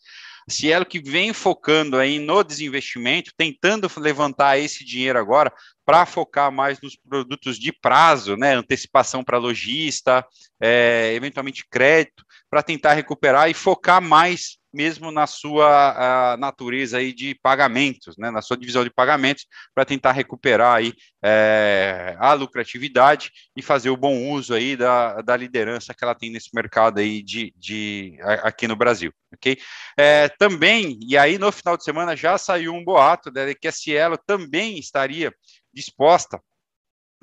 Cielo 0.51 0.87
que 0.87 0.99
vem 0.99 1.35
focando 1.35 1.99
aí 1.99 2.19
no 2.19 2.43
desinvestimento, 2.43 3.33
tentando 3.37 3.91
levantar 3.99 4.59
esse 4.59 4.83
dinheiro 4.83 5.19
agora 5.19 5.53
para 5.85 6.07
focar 6.07 6.51
mais 6.51 6.81
nos 6.81 6.97
produtos 6.97 7.59
de 7.59 7.71
prazo, 7.71 8.35
né, 8.35 8.55
antecipação 8.55 9.23
para 9.23 9.37
lojista, 9.37 10.25
é, 10.61 11.13
eventualmente 11.15 11.67
crédito, 11.69 12.25
para 12.49 12.63
tentar 12.63 12.95
recuperar 12.95 13.51
e 13.51 13.55
focar 13.55 14.01
mais 14.01 14.58
mesmo 14.73 15.11
na 15.11 15.27
sua 15.27 16.37
natureza 16.39 16.99
aí 16.99 17.13
de 17.13 17.35
pagamentos, 17.43 18.17
né, 18.17 18.31
na 18.31 18.43
sua 18.43 18.57
divisão 18.57 18.85
de 18.85 18.91
pagamentos, 18.91 19.47
para 19.75 19.85
tentar 19.85 20.13
recuperar 20.13 20.77
aí 20.77 20.93
é, 21.23 22.17
a 22.19 22.33
lucratividade 22.33 23.31
e 23.57 23.63
fazer 23.63 23.91
o 23.91 23.97
bom 23.97 24.31
uso 24.31 24.55
aí 24.55 24.77
da, 24.77 25.21
da 25.23 25.37
liderança 25.37 25.95
que 25.95 26.05
ela 26.05 26.15
tem 26.15 26.31
nesse 26.31 26.51
mercado 26.55 26.99
aí 26.99 27.23
de, 27.23 27.53
de 27.57 28.19
aqui 28.43 28.69
no 28.69 28.77
Brasil, 28.77 29.13
ok? 29.33 29.59
É, 29.97 30.29
também, 30.29 30.99
e 31.03 31.17
aí 31.17 31.39
no 31.39 31.51
final 31.51 31.77
de 31.77 31.85
semana 31.85 32.17
já 32.17 32.37
saiu 32.37 32.75
um 32.75 32.85
boato 32.85 33.31
né, 33.33 33.55
que 33.55 33.69
a 33.69 33.73
Cielo 33.73 34.19
também 34.27 34.79
estaria 34.79 35.33
disposta 35.73 36.41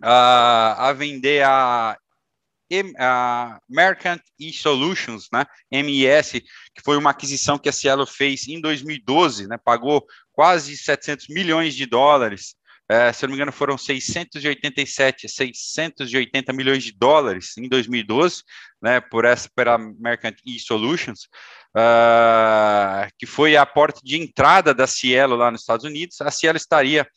a, 0.01 0.89
a 0.89 0.93
vender 0.93 1.43
a 1.43 1.97
a 2.97 3.59
Merchant 3.69 4.21
e-Solutions, 4.39 5.27
né, 5.31 5.45
MES, 5.71 6.31
que 6.31 6.81
foi 6.83 6.97
uma 6.97 7.11
aquisição 7.11 7.57
que 7.57 7.69
a 7.69 7.73
Cielo 7.73 8.05
fez 8.05 8.47
em 8.47 8.59
2012, 8.59 9.47
né, 9.47 9.57
pagou 9.57 10.05
quase 10.33 10.75
700 10.75 11.27
milhões 11.29 11.75
de 11.75 11.85
dólares, 11.85 12.55
é, 12.87 13.11
se 13.11 13.25
eu 13.25 13.27
não 13.27 13.31
me 13.33 13.37
engano 13.37 13.51
foram 13.51 13.77
687, 13.77 15.27
680 15.27 16.53
milhões 16.53 16.83
de 16.83 16.91
dólares 16.91 17.57
em 17.57 17.67
2012, 17.67 18.43
né, 18.81 19.01
por 19.01 19.25
essa, 19.25 19.49
pela 19.55 19.77
Merchant 19.77 20.35
e-Solutions, 20.45 21.21
uh, 21.75 23.09
que 23.17 23.25
foi 23.25 23.57
a 23.57 23.65
porta 23.65 23.99
de 24.03 24.15
entrada 24.17 24.71
da 24.71 24.85
Cielo 24.85 25.35
lá 25.35 25.49
nos 25.49 25.61
Estados 25.61 25.83
Unidos, 25.83 26.21
a 26.21 26.29
Cielo 26.29 26.57
estaria 26.57 27.07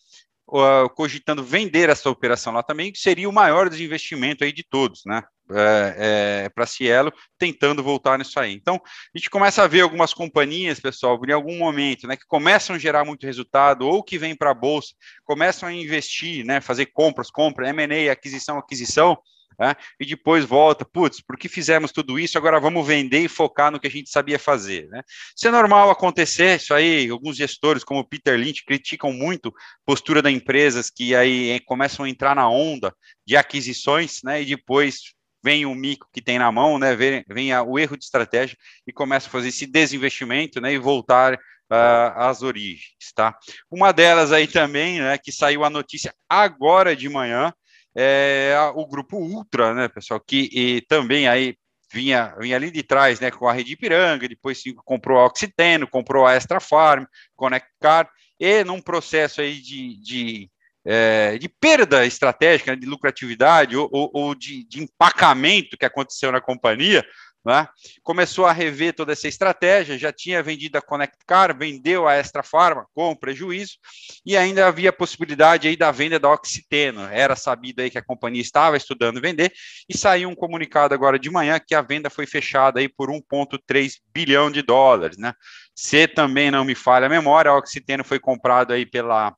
uh, 0.49 0.89
cogitando 0.95 1.45
vender 1.45 1.89
essa 1.91 2.11
operação 2.11 2.53
lá 2.53 2.63
também, 2.63 2.91
que 2.91 2.99
seria 2.99 3.29
o 3.29 3.33
maior 3.33 3.69
desinvestimento 3.69 4.45
aí 4.45 4.53
de 4.53 4.65
todos, 4.65 5.03
né? 5.07 5.23
É, 5.51 6.43
é, 6.45 6.49
para 6.51 6.67
Cielo, 6.67 7.11
tentando 7.39 7.83
voltar 7.83 8.19
nisso 8.19 8.39
aí. 8.39 8.53
Então, 8.53 8.75
a 8.75 9.19
gente 9.19 9.31
começa 9.31 9.63
a 9.63 9.67
ver 9.67 9.81
algumas 9.81 10.13
companhias, 10.13 10.79
pessoal, 10.79 11.19
em 11.27 11.33
algum 11.33 11.57
momento, 11.57 12.07
né, 12.07 12.19
que 12.19 12.27
começam 12.27 12.77
a 12.77 12.79
gerar 12.79 13.03
muito 13.03 13.25
resultado, 13.25 13.87
ou 13.87 14.03
que 14.03 14.19
vêm 14.19 14.37
para 14.37 14.51
a 14.51 14.55
Bolsa, 14.55 14.93
começam 15.25 15.67
a 15.67 15.73
investir, 15.73 16.45
né, 16.45 16.61
fazer 16.61 16.87
compras, 16.93 17.31
compra, 17.31 17.71
M&A, 17.71 18.13
aquisição, 18.13 18.59
aquisição, 18.59 19.17
né? 19.59 19.75
e 19.99 20.07
depois 20.07 20.45
volta, 20.45 20.85
putz, 20.85 21.21
por 21.21 21.37
que 21.37 21.49
fizemos 21.49 21.91
tudo 21.91 22.19
isso? 22.19 22.39
Agora 22.39 22.61
vamos 22.61 22.87
vender 22.87 23.21
e 23.21 23.29
focar 23.29 23.73
no 23.73 23.81
que 23.81 23.87
a 23.87 23.91
gente 23.91 24.11
sabia 24.11 24.39
fazer. 24.39 24.89
Né? 24.89 25.03
Isso 25.37 25.49
é 25.49 25.51
normal 25.51 25.91
acontecer, 25.91 26.57
isso 26.57 26.73
aí, 26.73 27.09
alguns 27.09 27.37
gestores, 27.37 27.83
como 27.83 28.01
o 28.01 28.09
Peter 28.09 28.39
Lynch, 28.39 28.65
criticam 28.65 29.13
muito 29.13 29.53
postura 29.85 30.23
das 30.23 30.33
empresas 30.33 30.91
que 30.91 31.15
aí 31.15 31.59
começam 31.67 32.05
a 32.05 32.09
entrar 32.09 32.35
na 32.35 32.49
onda 32.49 32.95
de 33.27 33.37
aquisições, 33.37 34.21
né, 34.23 34.43
e 34.43 34.45
depois 34.45 35.15
vem 35.43 35.67
o 35.67 35.75
mico 35.75 36.09
que 36.13 36.21
tem 36.21 36.39
na 36.39 36.51
mão, 36.51 36.79
né, 36.79 36.95
vem, 36.95 37.25
vem 37.29 37.55
o 37.55 37.79
erro 37.79 37.97
de 37.97 38.05
estratégia 38.05 38.57
e 38.87 38.93
começa 38.93 39.29
a 39.29 39.31
fazer 39.31 39.49
esse 39.49 39.67
desinvestimento, 39.67 40.61
né, 40.61 40.73
e 40.73 40.79
voltar 40.79 41.35
uh, 41.35 42.13
as 42.17 42.43
origens, 42.43 43.13
tá? 43.15 43.37
Uma 43.71 43.93
delas 43.93 44.33
aí 44.33 44.47
também, 44.47 45.01
né, 45.01 45.19
que 45.19 45.31
saiu 45.31 45.65
a 45.65 45.71
notícia 45.71 46.13
agora 46.29 46.97
de 46.97 47.09
manhã, 47.09 47.53
é 47.97 48.57
o 48.75 48.87
grupo 48.87 49.17
Ultra, 49.17 49.75
né, 49.75 49.89
pessoal, 49.89 50.21
que 50.21 50.85
também 50.89 51.27
aí 51.29 51.57
vinha, 51.93 52.35
vinha 52.39 52.57
ali 52.57 52.71
de 52.71 52.83
trás, 52.83 53.21
né, 53.21 53.31
com 53.31 53.49
a 53.49 53.53
Rede 53.53 53.73
Ipiranga, 53.73 54.29
depois 54.29 54.63
comprou 54.85 55.19
a 55.19 55.27
Oxiteno, 55.27 55.89
comprou 55.89 56.27
a 56.27 56.35
Extra 56.35 56.61
Farm, 56.61 57.05
Connect 57.35 57.69
Car, 57.81 58.09
e 58.39 58.63
num 58.65 58.81
processo 58.81 59.41
aí 59.41 59.61
de, 59.61 60.01
de, 60.01 60.51
é, 60.85 61.39
de 61.39 61.49
perda 61.49 62.07
estratégica, 62.07 62.73
né, 62.73 62.77
de 62.77 62.87
lucratividade 62.87 63.77
ou, 63.77 63.89
ou, 63.91 64.11
ou 64.13 64.35
de, 64.35 64.65
de 64.65 64.83
empacamento 64.83 65.77
que 65.77 65.87
aconteceu 65.87 66.31
na 66.31 66.41
companhia, 66.41 67.05
né? 67.49 67.67
Começou 68.03 68.45
a 68.45 68.53
rever 68.53 68.95
toda 68.95 69.13
essa 69.13 69.27
estratégia, 69.27 69.99
já 69.99 70.13
tinha 70.13 70.43
vendido 70.43 70.77
a 70.77 70.83
Connect 70.83 71.17
Car, 71.27 71.57
vendeu 71.57 72.07
a 72.07 72.15
Extra 72.15 72.43
Pharma 72.43 72.87
com 72.95 73.17
prejuízo, 73.17 73.79
e 74.25 74.37
ainda 74.37 74.67
havia 74.67 74.91
a 74.91 74.93
possibilidade 74.93 75.67
aí 75.67 75.75
da 75.75 75.91
venda 75.91 76.19
da 76.19 76.31
Oxiteno. 76.31 77.01
Era 77.05 77.35
sabido 77.35 77.81
aí 77.81 77.89
que 77.89 77.97
a 77.97 78.05
companhia 78.05 78.43
estava 78.43 78.77
estudando 78.77 79.19
vender, 79.19 79.51
e 79.89 79.97
saiu 79.97 80.29
um 80.29 80.35
comunicado 80.35 80.93
agora 80.93 81.19
de 81.19 81.31
manhã 81.31 81.59
que 81.59 81.75
a 81.75 81.81
venda 81.81 82.11
foi 82.11 82.27
fechada 82.27 82.81
aí 82.81 82.89
por 82.89 83.09
1,3 83.09 83.95
bilhão 84.13 84.51
de 84.51 84.61
dólares. 84.61 85.17
Né? 85.17 85.33
Se 85.75 86.07
também 86.07 86.51
não 86.51 86.67
me 86.67 86.75
falha 86.75 87.07
a 87.07 87.11
memória, 87.11 87.51
a 87.51 87.57
Oxiteno 87.57 88.05
foi 88.05 88.21
comprado 88.21 88.75
aí 88.75 88.85
pela 88.85 89.35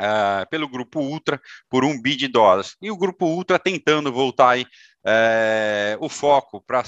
Uh, 0.00 0.48
pelo 0.48 0.66
grupo 0.66 1.00
Ultra 1.00 1.38
por 1.68 1.84
um 1.84 2.00
bi 2.00 2.16
de 2.16 2.26
dólares. 2.26 2.74
E 2.80 2.90
o 2.90 2.96
grupo 2.96 3.26
Ultra 3.26 3.58
tentando 3.58 4.10
voltar 4.10 4.48
aí 4.48 4.66
é, 5.04 5.96
o 6.00 6.08
foco 6.08 6.60
para 6.60 6.82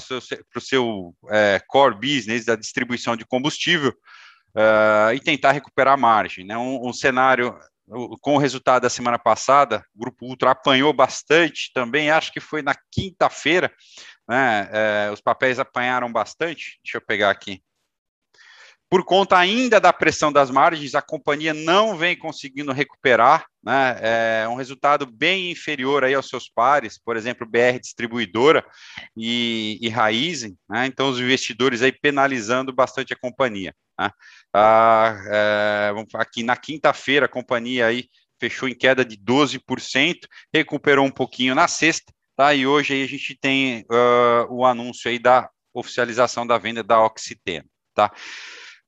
o 0.55 0.61
seu 0.61 1.15
é, 1.29 1.61
core 1.67 1.95
business 1.95 2.45
da 2.45 2.55
distribuição 2.55 3.15
de 3.15 3.25
combustível 3.25 3.93
é, 4.55 5.15
e 5.15 5.19
tentar 5.19 5.51
recuperar 5.51 5.93
a 5.93 5.97
margem. 5.97 6.45
Né? 6.45 6.57
Um, 6.57 6.87
um 6.87 6.93
cenário 6.93 7.57
com 8.21 8.35
o 8.35 8.39
resultado 8.39 8.83
da 8.83 8.89
semana 8.89 9.19
passada, 9.19 9.85
o 9.95 9.99
Grupo 9.99 10.25
Ultra 10.25 10.51
apanhou 10.51 10.91
bastante 10.91 11.71
também, 11.73 12.09
acho 12.09 12.31
que 12.31 12.39
foi 12.39 12.61
na 12.61 12.73
quinta-feira, 12.91 13.71
né? 14.27 14.69
É, 14.71 15.11
os 15.11 15.21
papéis 15.21 15.59
apanharam 15.59 16.11
bastante. 16.11 16.79
Deixa 16.83 16.97
eu 16.97 17.01
pegar 17.01 17.29
aqui. 17.29 17.61
Por 18.89 19.03
conta 19.03 19.37
ainda 19.37 19.79
da 19.79 19.91
pressão 19.91 20.31
das 20.31 20.51
margens, 20.51 20.93
a 20.93 21.01
companhia 21.01 21.53
não 21.53 21.97
vem 21.97 22.17
conseguindo 22.17 22.71
recuperar, 22.71 23.45
né? 23.63 23.97
É 24.43 24.47
um 24.47 24.55
resultado 24.55 25.07
bem 25.07 25.51
inferior 25.51 26.03
aí 26.03 26.13
aos 26.13 26.29
seus 26.29 26.47
pares, 26.47 26.97
por 26.97 27.17
exemplo, 27.17 27.47
BR 27.47 27.79
Distribuidora 27.81 28.63
e, 29.17 29.79
e 29.81 29.89
Raizen, 29.89 30.55
né? 30.69 30.85
Então, 30.85 31.09
os 31.09 31.19
investidores 31.19 31.81
aí 31.81 31.91
penalizando 31.91 32.71
bastante 32.71 33.11
a 33.11 33.17
companhia. 33.17 33.73
Né? 33.99 34.11
Ah, 34.53 35.17
é, 35.27 35.91
aqui 36.13 36.43
na 36.43 36.55
quinta-feira, 36.55 37.25
a 37.25 37.29
companhia 37.29 37.87
aí 37.87 38.07
fechou 38.39 38.67
em 38.67 38.75
queda 38.75 39.03
de 39.03 39.17
12%, 39.17 40.15
recuperou 40.53 41.05
um 41.05 41.11
pouquinho 41.11 41.55
na 41.55 41.67
sexta, 41.67 42.13
tá? 42.35 42.53
E 42.53 42.67
hoje 42.67 42.93
aí 42.93 43.03
a 43.03 43.07
gente 43.07 43.35
tem 43.35 43.85
uh, 43.89 44.45
o 44.49 44.65
anúncio 44.65 45.09
aí 45.09 45.17
da 45.17 45.49
oficialização 45.73 46.45
da 46.45 46.57
venda 46.57 46.83
da 46.83 47.03
Oxiteno, 47.03 47.67
tá? 47.93 48.11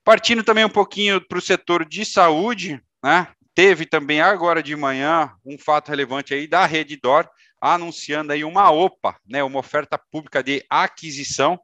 Partindo 0.07 0.41
também 0.41 0.63
um 0.63 0.69
pouquinho 0.69 1.19
para 1.19 1.37
o 1.37 1.41
setor 1.41 1.83
de 1.83 2.05
saúde, 2.05 2.81
né? 3.03 3.27
Teve 3.53 3.85
também 3.85 4.21
agora 4.21 4.63
de 4.63 4.73
manhã 4.73 5.35
um 5.45 5.57
fato 5.57 5.89
relevante 5.89 6.33
aí 6.33 6.47
da 6.47 6.65
Reddor 6.65 7.29
anunciando 7.59 8.31
aí 8.31 8.41
uma 8.45 8.71
OPA, 8.71 9.19
né? 9.27 9.43
Uma 9.43 9.59
oferta 9.59 9.99
pública 10.09 10.41
de 10.41 10.63
aquisição 10.69 11.59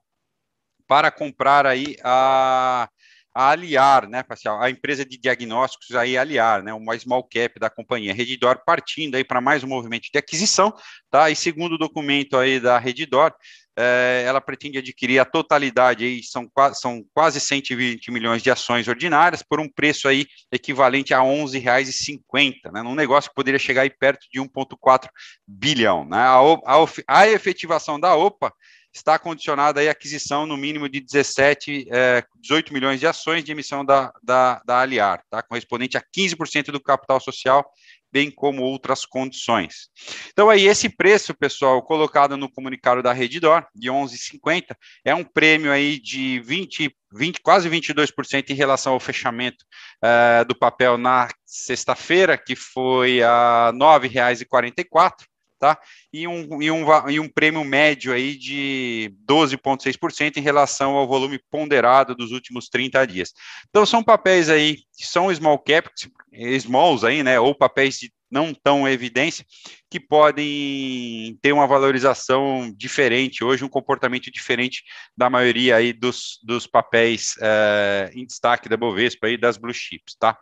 para 0.85 1.09
comprar 1.09 1.65
aí 1.65 1.95
a, 2.03 2.89
a 3.33 3.49
Aliar, 3.49 4.07
né? 4.07 4.23
A 4.59 4.69
empresa 4.69 5.03
de 5.03 5.17
diagnósticos 5.17 5.95
aí 5.95 6.17
Aliar, 6.17 6.61
né? 6.61 6.73
Uma 6.73 6.97
small 6.97 7.23
cap 7.23 7.59
da 7.59 7.69
companhia 7.69 8.13
Reddor 8.13 8.63
partindo 8.65 9.15
aí 9.15 9.23
para 9.23 9.41
mais 9.41 9.63
um 9.63 9.67
movimento 9.67 10.09
de 10.11 10.17
aquisição, 10.17 10.73
tá? 11.09 11.29
E 11.29 11.35
segundo 11.35 11.73
o 11.73 11.77
documento 11.77 12.37
aí 12.37 12.59
da 12.59 12.77
Reddor, 12.77 13.33
é, 13.77 14.23
ela 14.27 14.39
pretende 14.39 14.77
adquirir 14.77 15.19
a 15.19 15.25
totalidade, 15.25 16.05
aí, 16.05 16.23
são, 16.23 16.47
são 16.73 17.03
quase 17.13 17.39
120 17.39 18.11
milhões 18.11 18.43
de 18.43 18.51
ações 18.51 18.87
ordinárias, 18.87 19.41
por 19.41 19.59
um 19.59 19.67
preço 19.67 20.07
aí 20.07 20.27
equivalente 20.51 21.13
a 21.13 21.21
R$ 21.21 21.27
11,50, 21.27 22.71
né, 22.71 22.83
num 22.83 22.95
negócio 22.95 23.29
que 23.29 23.35
poderia 23.35 23.59
chegar 23.59 23.81
aí 23.81 23.89
perto 23.89 24.27
de 24.31 24.39
1,4 24.39 25.09
bilhão. 25.47 26.05
Né, 26.05 26.17
a, 26.17 26.37
a, 26.37 27.21
a 27.21 27.27
efetivação 27.27 27.99
da 27.99 28.15
OPA 28.15 28.53
está 28.93 29.17
condicionada 29.17 29.81
à 29.81 29.91
aquisição 29.91 30.45
no 30.45 30.55
mínimo 30.55 30.87
de 30.87 30.99
17, 30.99 31.87
é, 31.91 32.23
18 32.35 32.73
milhões 32.73 32.99
de 32.99 33.07
ações 33.07 33.43
de 33.43 33.51
emissão 33.51 33.83
da, 33.83 34.13
da, 34.21 34.61
da 34.65 34.79
Aliar, 34.79 35.23
tá, 35.29 35.41
correspondente 35.41 35.97
a 35.97 36.01
15% 36.01 36.71
do 36.71 36.81
capital 36.81 37.19
social 37.19 37.65
bem 38.13 38.29
como 38.29 38.61
outras 38.61 39.05
condições. 39.05 39.89
Então, 40.31 40.47
aí, 40.47 40.67
esse 40.67 40.87
preço, 40.87 41.33
pessoal, 41.33 41.81
colocado 41.81 42.37
no 42.37 42.47
comunicado 42.47 43.01
da 43.01 43.11
Reddor, 43.11 43.65
de 43.73 43.89
11,50, 43.89 44.75
é 45.03 45.15
um 45.15 45.23
prêmio 45.23 45.71
aí 45.71 45.99
de 45.99 46.39
20, 46.41 46.95
20 47.11 47.41
quase 47.41 47.67
22% 47.67 48.51
em 48.51 48.53
relação 48.53 48.93
ao 48.93 48.99
fechamento 48.99 49.65
uh, 50.03 50.45
do 50.45 50.55
papel 50.55 50.95
na 50.95 51.27
sexta-feira, 51.43 52.37
que 52.37 52.55
foi 52.55 53.23
a 53.23 53.71
R$ 53.71 53.77
9,44, 53.79 55.25
tá? 55.63 55.79
E 56.11 56.27
um, 56.27 56.61
e, 56.61 56.69
um, 56.69 57.09
e 57.09 57.19
um 57.21 57.29
prêmio 57.29 57.63
médio 57.63 58.11
aí 58.11 58.35
de 58.35 59.13
12,6% 59.25 60.35
em 60.35 60.41
relação 60.41 60.91
ao 60.97 61.07
volume 61.07 61.39
ponderado 61.49 62.13
dos 62.13 62.33
últimos 62.33 62.67
30 62.67 63.07
dias. 63.07 63.33
Então, 63.69 63.85
são 63.85 64.03
papéis 64.03 64.49
aí 64.49 64.75
que 64.97 65.07
são 65.07 65.33
small 65.33 65.57
cap, 65.57 65.89
smalls 66.33 67.05
aí, 67.05 67.23
né, 67.23 67.39
ou 67.39 67.55
papéis 67.55 67.97
de 67.97 68.11
não 68.29 68.53
tão 68.53 68.89
evidência, 68.89 69.45
que 69.89 69.99
podem 69.99 71.37
ter 71.39 71.53
uma 71.53 71.67
valorização 71.67 72.73
diferente 72.75 73.43
hoje, 73.43 73.63
um 73.63 73.69
comportamento 73.69 74.31
diferente 74.31 74.83
da 75.15 75.29
maioria 75.29 75.75
aí 75.75 75.93
dos, 75.93 76.39
dos 76.43 76.65
papéis 76.65 77.35
é, 77.39 78.11
em 78.15 78.25
destaque 78.25 78.67
da 78.67 78.75
Bovespa 78.75 79.29
e 79.29 79.37
das 79.37 79.55
blue 79.55 79.73
chips, 79.73 80.15
tá? 80.19 80.35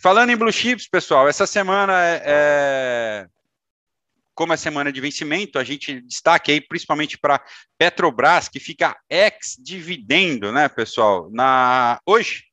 Falando 0.00 0.30
em 0.30 0.36
blue 0.36 0.50
chips, 0.50 0.88
pessoal, 0.88 1.28
essa 1.28 1.46
semana 1.46 1.92
é, 2.24 3.26
como 4.34 4.52
é 4.52 4.56
semana 4.56 4.92
de 4.92 5.00
vencimento, 5.00 5.58
a 5.58 5.64
gente 5.64 6.00
destaque 6.00 6.52
aí 6.52 6.60
principalmente 6.60 7.16
para 7.16 7.42
Petrobras, 7.78 8.48
que 8.48 8.58
fica 8.58 8.96
ex-dividendo, 9.08 10.52
né, 10.52 10.68
pessoal? 10.68 11.30
Na 11.30 11.98
hoje, 12.06 12.44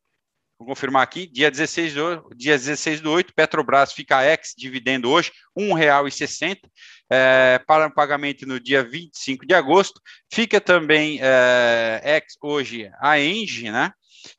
Vou 0.61 0.67
confirmar 0.67 1.01
aqui, 1.01 1.25
dia 1.25 1.49
16 1.49 1.95
do, 1.95 2.29
dia 2.35 2.55
16 2.55 3.01
do 3.01 3.09
8, 3.09 3.33
Petrobras 3.33 3.93
fica 3.93 4.23
ex-dividendo 4.23 5.09
hoje, 5.09 5.31
R$ 5.57 5.65
1,60, 5.65 6.59
é, 7.11 7.59
para 7.65 7.87
um 7.87 7.89
pagamento 7.89 8.45
no 8.45 8.59
dia 8.59 8.83
25 8.83 9.43
de 9.43 9.55
agosto. 9.55 9.99
Fica 10.31 10.61
também 10.61 11.17
é, 11.19 11.99
ex 12.05 12.37
hoje 12.39 12.91
a 13.01 13.19
Engie, 13.19 13.71
né? 13.71 13.91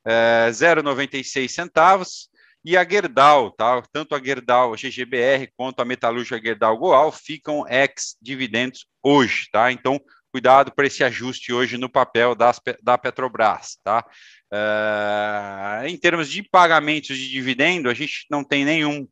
É, 0.07 0.49
0,96 0.51 1.49
centavos. 1.49 2.29
E 2.65 2.77
a 2.77 2.89
Gerdau, 2.89 3.51
tá? 3.51 3.83
Tanto 3.93 4.15
a 4.15 4.23
Gerdau 4.23 4.75
GGBR 4.77 5.51
quanto 5.57 5.81
a 5.81 5.85
Metalúrgica 5.85 6.41
Gerdau 6.41 6.79
Goal 6.79 7.11
ficam 7.11 7.67
ex-dividendos 7.69 8.87
hoje, 9.03 9.49
tá? 9.51 9.73
Então, 9.73 10.01
cuidado 10.31 10.73
para 10.73 10.87
esse 10.87 11.03
ajuste 11.03 11.53
hoje 11.53 11.77
no 11.77 11.89
papel 11.89 12.35
das, 12.35 12.61
da 12.83 12.97
Petrobras, 12.97 13.79
tá? 13.83 14.05
Uh, 14.53 15.87
em 15.87 15.97
termos 15.97 16.29
de 16.29 16.43
pagamentos 16.43 17.17
de 17.17 17.29
dividendo, 17.29 17.91
a 17.91 17.95
gente 17.95 18.27
não 18.31 18.45
tem 18.45 18.65
nenhum, 18.65 19.09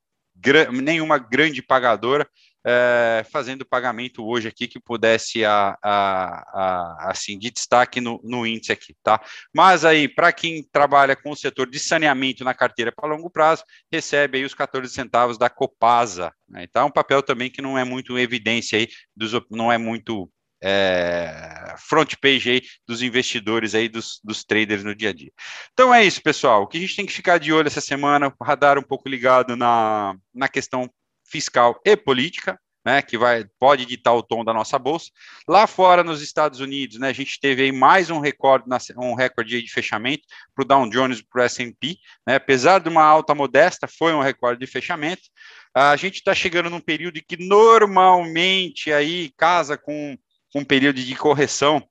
nenhuma 0.72 1.18
grande 1.18 1.62
pagadora 1.62 2.28
uh, 2.60 3.30
fazendo 3.30 3.64
pagamento 3.64 4.24
hoje 4.26 4.48
aqui 4.48 4.66
que 4.66 4.80
pudesse 4.80 5.44
a, 5.44 5.76
a, 5.82 5.88
a, 5.88 7.10
assim 7.10 7.38
de 7.38 7.50
destaque 7.50 8.00
no, 8.00 8.20
no 8.22 8.46
índice 8.46 8.72
aqui, 8.72 8.94
tá? 9.02 9.20
Mas 9.54 9.84
aí 9.84 10.08
para 10.08 10.32
quem 10.32 10.62
trabalha 10.72 11.16
com 11.16 11.30
o 11.30 11.36
setor 11.36 11.68
de 11.68 11.78
saneamento 11.78 12.44
na 12.44 12.54
carteira 12.54 12.92
para 12.92 13.08
longo 13.08 13.30
prazo 13.30 13.64
recebe 13.90 14.38
aí 14.38 14.44
os 14.44 14.54
14 14.54 14.92
centavos 14.92 15.38
da 15.38 15.48
Copasa, 15.48 16.32
né? 16.48 16.64
então 16.64 16.82
é 16.82 16.86
um 16.86 16.90
papel 16.90 17.22
também 17.22 17.50
que 17.50 17.62
não 17.62 17.78
é 17.78 17.84
muito 17.84 18.18
evidência 18.18 18.78
aí 18.78 18.88
dos, 19.16 19.32
não 19.50 19.70
é 19.70 19.78
muito 19.78 20.30
é, 20.62 21.74
front 21.88 22.14
page 22.20 22.50
aí 22.50 22.62
dos 22.86 23.02
investidores 23.02 23.74
aí, 23.74 23.88
dos, 23.88 24.20
dos 24.22 24.44
traders 24.44 24.84
no 24.84 24.94
dia 24.94 25.10
a 25.10 25.12
dia. 25.12 25.32
Então 25.72 25.92
é 25.94 26.04
isso, 26.04 26.22
pessoal. 26.22 26.62
O 26.62 26.66
que 26.66 26.78
a 26.78 26.80
gente 26.80 26.96
tem 26.96 27.06
que 27.06 27.12
ficar 27.12 27.38
de 27.38 27.52
olho 27.52 27.66
essa 27.66 27.80
semana, 27.80 28.32
o 28.38 28.44
radar 28.44 28.78
um 28.78 28.82
pouco 28.82 29.08
ligado 29.08 29.56
na, 29.56 30.14
na 30.34 30.48
questão 30.48 30.90
fiscal 31.24 31.80
e 31.84 31.96
política, 31.96 32.58
né, 32.84 33.02
que 33.02 33.18
vai 33.18 33.44
pode 33.58 33.84
ditar 33.84 34.14
o 34.14 34.22
tom 34.22 34.44
da 34.44 34.52
nossa 34.52 34.78
bolsa. 34.78 35.10
Lá 35.46 35.66
fora, 35.66 36.02
nos 36.02 36.22
Estados 36.22 36.60
Unidos, 36.60 36.98
né, 36.98 37.08
a 37.08 37.12
gente 37.12 37.38
teve 37.38 37.62
aí 37.62 37.72
mais 37.72 38.10
um 38.10 38.20
recorde, 38.20 38.64
um 38.96 39.14
recorde 39.14 39.62
de 39.62 39.70
fechamento 39.70 40.22
para 40.54 40.62
o 40.62 40.66
Dow 40.66 40.88
Jones 40.88 41.18
e 41.18 41.24
para 41.24 41.42
o 41.42 41.44
S&P, 41.44 41.96
né, 42.26 42.36
apesar 42.36 42.80
de 42.80 42.88
uma 42.88 43.04
alta 43.04 43.34
modesta, 43.34 43.86
foi 43.86 44.14
um 44.14 44.20
recorde 44.20 44.60
de 44.60 44.66
fechamento. 44.66 45.22
A 45.74 45.94
gente 45.96 46.16
está 46.16 46.34
chegando 46.34 46.70
num 46.70 46.80
período 46.80 47.20
que 47.22 47.36
normalmente 47.36 48.92
aí 48.92 49.30
casa 49.36 49.76
com 49.76 50.16
um 50.54 50.64
período 50.64 51.02
de 51.02 51.14
correção 51.14 51.82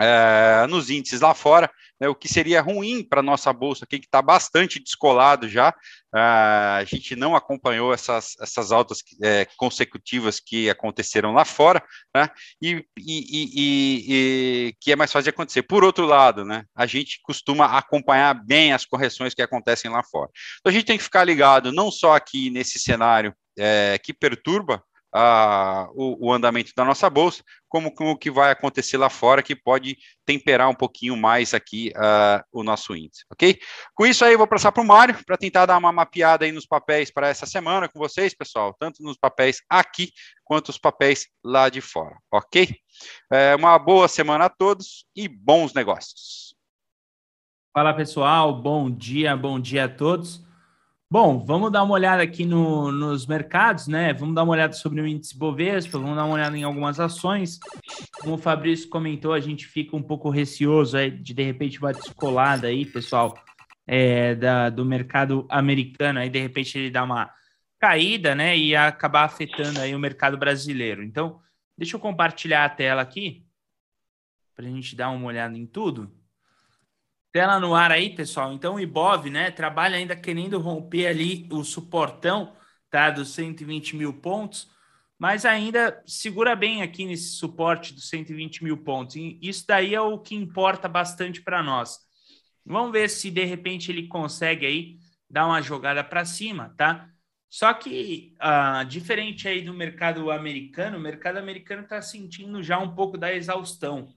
é, 0.00 0.66
nos 0.68 0.90
índices 0.90 1.20
lá 1.20 1.34
fora, 1.34 1.70
né, 2.00 2.08
o 2.08 2.14
que 2.14 2.28
seria 2.28 2.60
ruim 2.60 3.04
para 3.04 3.20
a 3.20 3.22
nossa 3.22 3.52
bolsa 3.52 3.84
aqui, 3.84 4.00
que 4.00 4.06
está 4.06 4.20
bastante 4.20 4.82
descolado 4.82 5.48
já. 5.48 5.70
Uh, 6.14 6.78
a 6.78 6.84
gente 6.84 7.14
não 7.14 7.36
acompanhou 7.36 7.94
essas, 7.94 8.34
essas 8.40 8.72
altas 8.72 8.98
é, 9.22 9.46
consecutivas 9.56 10.40
que 10.40 10.68
aconteceram 10.68 11.32
lá 11.32 11.44
fora, 11.44 11.82
né, 12.14 12.28
e, 12.60 12.84
e, 12.98 13.52
e, 13.54 14.04
e, 14.08 14.74
que 14.80 14.92
é 14.92 14.96
mais 14.96 15.12
fácil 15.12 15.24
de 15.24 15.30
acontecer. 15.30 15.62
Por 15.62 15.84
outro 15.84 16.04
lado, 16.04 16.44
né, 16.44 16.64
a 16.74 16.86
gente 16.86 17.20
costuma 17.22 17.66
acompanhar 17.66 18.34
bem 18.34 18.72
as 18.72 18.84
correções 18.84 19.34
que 19.34 19.42
acontecem 19.42 19.90
lá 19.90 20.02
fora. 20.02 20.30
Então 20.58 20.70
a 20.70 20.72
gente 20.72 20.86
tem 20.86 20.98
que 20.98 21.04
ficar 21.04 21.24
ligado 21.24 21.70
não 21.70 21.90
só 21.90 22.16
aqui 22.16 22.50
nesse 22.50 22.80
cenário 22.80 23.32
é, 23.56 23.98
que 24.02 24.12
perturba 24.12 24.82
a, 25.12 25.88
o, 25.94 26.28
o, 26.28 26.32
andamento 26.32 26.72
da 26.74 26.84
nossa 26.84 27.10
bolsa, 27.10 27.44
como 27.68 27.94
com 27.94 28.10
o 28.10 28.16
que 28.16 28.30
vai 28.30 28.50
acontecer 28.50 28.96
lá 28.96 29.10
fora, 29.10 29.42
que 29.42 29.54
pode 29.54 29.98
temperar 30.24 30.68
um 30.68 30.74
pouquinho 30.74 31.16
mais 31.16 31.52
aqui 31.52 31.92
uh, 31.96 32.42
o 32.50 32.62
nosso 32.62 32.96
índice, 32.96 33.24
ok? 33.30 33.58
Com 33.94 34.06
isso 34.06 34.24
aí, 34.24 34.32
eu 34.32 34.38
vou 34.38 34.46
passar 34.46 34.72
para 34.72 34.82
o 34.82 34.86
Mário, 34.86 35.16
para 35.26 35.36
tentar 35.36 35.66
dar 35.66 35.76
uma 35.76 35.92
mapeada 35.92 36.44
aí 36.44 36.52
nos 36.52 36.66
papéis 36.66 37.10
para 37.10 37.28
essa 37.28 37.44
semana 37.44 37.88
com 37.88 37.98
vocês, 37.98 38.34
pessoal, 38.34 38.74
tanto 38.78 39.02
nos 39.02 39.18
papéis 39.18 39.62
aqui, 39.68 40.10
quanto 40.44 40.70
os 40.70 40.78
papéis 40.78 41.26
lá 41.44 41.68
de 41.68 41.80
fora, 41.80 42.16
ok? 42.32 42.74
É, 43.30 43.54
uma 43.54 43.78
boa 43.78 44.08
semana 44.08 44.46
a 44.46 44.50
todos 44.50 45.04
e 45.14 45.28
bons 45.28 45.74
negócios. 45.74 46.54
Fala, 47.74 47.94
pessoal, 47.94 48.54
bom 48.60 48.90
dia, 48.90 49.36
bom 49.36 49.58
dia 49.58 49.86
a 49.86 49.88
todos. 49.88 50.44
Bom, 51.12 51.44
vamos 51.44 51.70
dar 51.70 51.82
uma 51.82 51.92
olhada 51.92 52.22
aqui 52.22 52.42
no, 52.42 52.90
nos 52.90 53.26
mercados, 53.26 53.86
né? 53.86 54.14
Vamos 54.14 54.34
dar 54.34 54.44
uma 54.44 54.52
olhada 54.54 54.72
sobre 54.72 54.98
o 54.98 55.06
índice 55.06 55.36
Bovespa, 55.36 55.98
vamos 55.98 56.16
dar 56.16 56.24
uma 56.24 56.32
olhada 56.32 56.56
em 56.56 56.62
algumas 56.62 56.98
ações. 56.98 57.60
Como 58.22 58.36
o 58.36 58.38
Fabrício 58.38 58.88
comentou, 58.88 59.34
a 59.34 59.38
gente 59.38 59.66
fica 59.66 59.94
um 59.94 60.02
pouco 60.02 60.30
receoso 60.30 60.96
aí 60.96 61.10
de 61.10 61.34
de 61.34 61.42
repente 61.42 61.78
uma 61.78 61.92
descolada 61.92 62.68
aí, 62.68 62.86
pessoal, 62.86 63.34
é, 63.86 64.34
da, 64.34 64.70
do 64.70 64.86
mercado 64.86 65.46
americano, 65.50 66.18
aí 66.18 66.30
de 66.30 66.40
repente 66.40 66.78
ele 66.78 66.90
dá 66.90 67.04
uma 67.04 67.30
caída, 67.78 68.34
né? 68.34 68.56
E 68.56 68.74
acabar 68.74 69.24
afetando 69.24 69.82
aí 69.82 69.94
o 69.94 69.98
mercado 69.98 70.38
brasileiro. 70.38 71.02
Então, 71.04 71.42
deixa 71.76 71.94
eu 71.94 72.00
compartilhar 72.00 72.64
a 72.64 72.70
tela 72.70 73.02
aqui 73.02 73.44
para 74.56 74.64
a 74.64 74.70
gente 74.70 74.96
dar 74.96 75.10
uma 75.10 75.26
olhada 75.26 75.58
em 75.58 75.66
tudo. 75.66 76.10
Tela 77.32 77.58
no 77.58 77.74
ar 77.74 77.90
aí, 77.90 78.14
pessoal. 78.14 78.52
Então, 78.52 78.74
o 78.74 78.80
Ibov, 78.80 79.30
né, 79.30 79.50
trabalha 79.50 79.96
ainda 79.96 80.14
querendo 80.14 80.58
romper 80.58 81.06
ali 81.06 81.48
o 81.50 81.64
suportão, 81.64 82.54
tá, 82.90 83.10
dos 83.10 83.30
120 83.32 83.96
mil 83.96 84.12
pontos, 84.12 84.70
mas 85.18 85.46
ainda 85.46 86.02
segura 86.06 86.54
bem 86.54 86.82
aqui 86.82 87.06
nesse 87.06 87.36
suporte 87.36 87.94
dos 87.94 88.08
120 88.10 88.62
mil 88.62 88.76
pontos. 88.76 89.16
E 89.16 89.38
isso 89.40 89.64
daí 89.66 89.94
é 89.94 90.00
o 90.00 90.18
que 90.18 90.34
importa 90.34 90.88
bastante 90.88 91.40
para 91.40 91.62
nós. 91.62 91.98
Vamos 92.66 92.92
ver 92.92 93.08
se 93.08 93.30
de 93.30 93.44
repente 93.44 93.90
ele 93.90 94.08
consegue 94.08 94.66
aí 94.66 94.98
dar 95.28 95.46
uma 95.46 95.62
jogada 95.62 96.04
para 96.04 96.24
cima, 96.26 96.74
tá? 96.76 97.08
Só 97.48 97.72
que, 97.72 98.34
uh, 98.40 98.84
diferente 98.84 99.48
aí 99.48 99.62
do 99.62 99.72
mercado 99.72 100.30
americano, 100.30 100.98
o 100.98 101.00
mercado 101.00 101.38
americano 101.38 101.82
está 101.82 102.02
sentindo 102.02 102.62
já 102.62 102.78
um 102.78 102.94
pouco 102.94 103.16
da 103.16 103.32
exaustão. 103.32 104.12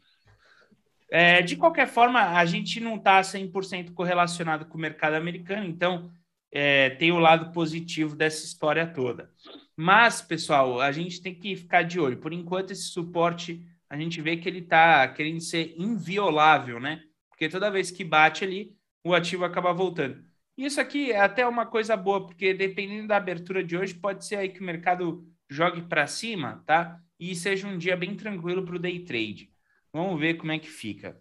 É, 1.10 1.42
de 1.42 1.56
qualquer 1.56 1.88
forma, 1.88 2.20
a 2.20 2.46
gente 2.46 2.80
não 2.80 2.96
está 2.96 3.22
100% 3.22 3.94
correlacionado 3.94 4.66
com 4.66 4.78
o 4.78 4.82
mercado 4.82 5.14
americano, 5.14 5.66
então 5.66 6.12
é, 6.52 6.90
tem 6.92 7.12
o 7.12 7.20
lado 7.20 7.52
positivo 7.52 8.16
dessa 8.16 8.46
história 8.46 8.88
toda. 8.88 9.30
Mas, 9.76 10.22
pessoal, 10.22 10.80
a 10.80 10.92
gente 10.92 11.22
tem 11.22 11.36
que 11.36 11.56
ficar 11.56 11.84
de 11.84 12.00
olho. 12.00 12.18
Por 12.18 12.34
enquanto, 12.34 12.72
esse 12.72 12.84
suporte, 12.84 13.62
a 13.90 13.98
gente 13.98 14.22
vê 14.22 14.38
que 14.38 14.48
ele 14.48 14.60
está 14.60 15.08
querendo 15.10 15.42
ser 15.42 15.76
inviolável, 15.78 16.80
né? 16.80 17.04
Porque 17.30 17.50
toda 17.50 17.70
vez 17.70 17.92
que 17.92 18.04
bate 18.04 18.44
ali, 18.44 18.76
o 19.04 19.14
ativo 19.14 19.44
acaba 19.44 19.74
voltando. 19.74 20.24
Isso 20.58 20.80
aqui 20.80 21.12
é 21.12 21.20
até 21.20 21.46
uma 21.46 21.66
coisa 21.66 21.98
boa, 21.98 22.26
porque 22.26 22.54
dependendo 22.54 23.10
da 23.10 23.18
abertura 23.18 23.62
de 23.64 23.78
hoje, 23.78 23.94
pode 23.94 24.26
ser 24.26 24.38
aí 24.38 24.50
que 24.50 24.62
o 24.62 24.64
mercado 24.64 25.28
jogue 25.50 25.82
para 25.82 26.08
cima, 26.08 26.64
tá? 26.66 27.00
E 27.20 27.36
seja 27.36 27.68
um 27.68 27.78
dia 27.78 27.98
bem 27.98 28.16
tranquilo 28.16 28.64
para 28.64 28.76
o 28.76 28.80
day 28.80 29.00
trade. 29.04 29.52
Vamos 29.96 30.20
ver 30.20 30.34
como 30.34 30.52
é 30.52 30.60
que 30.60 30.68
fica. 30.68 31.18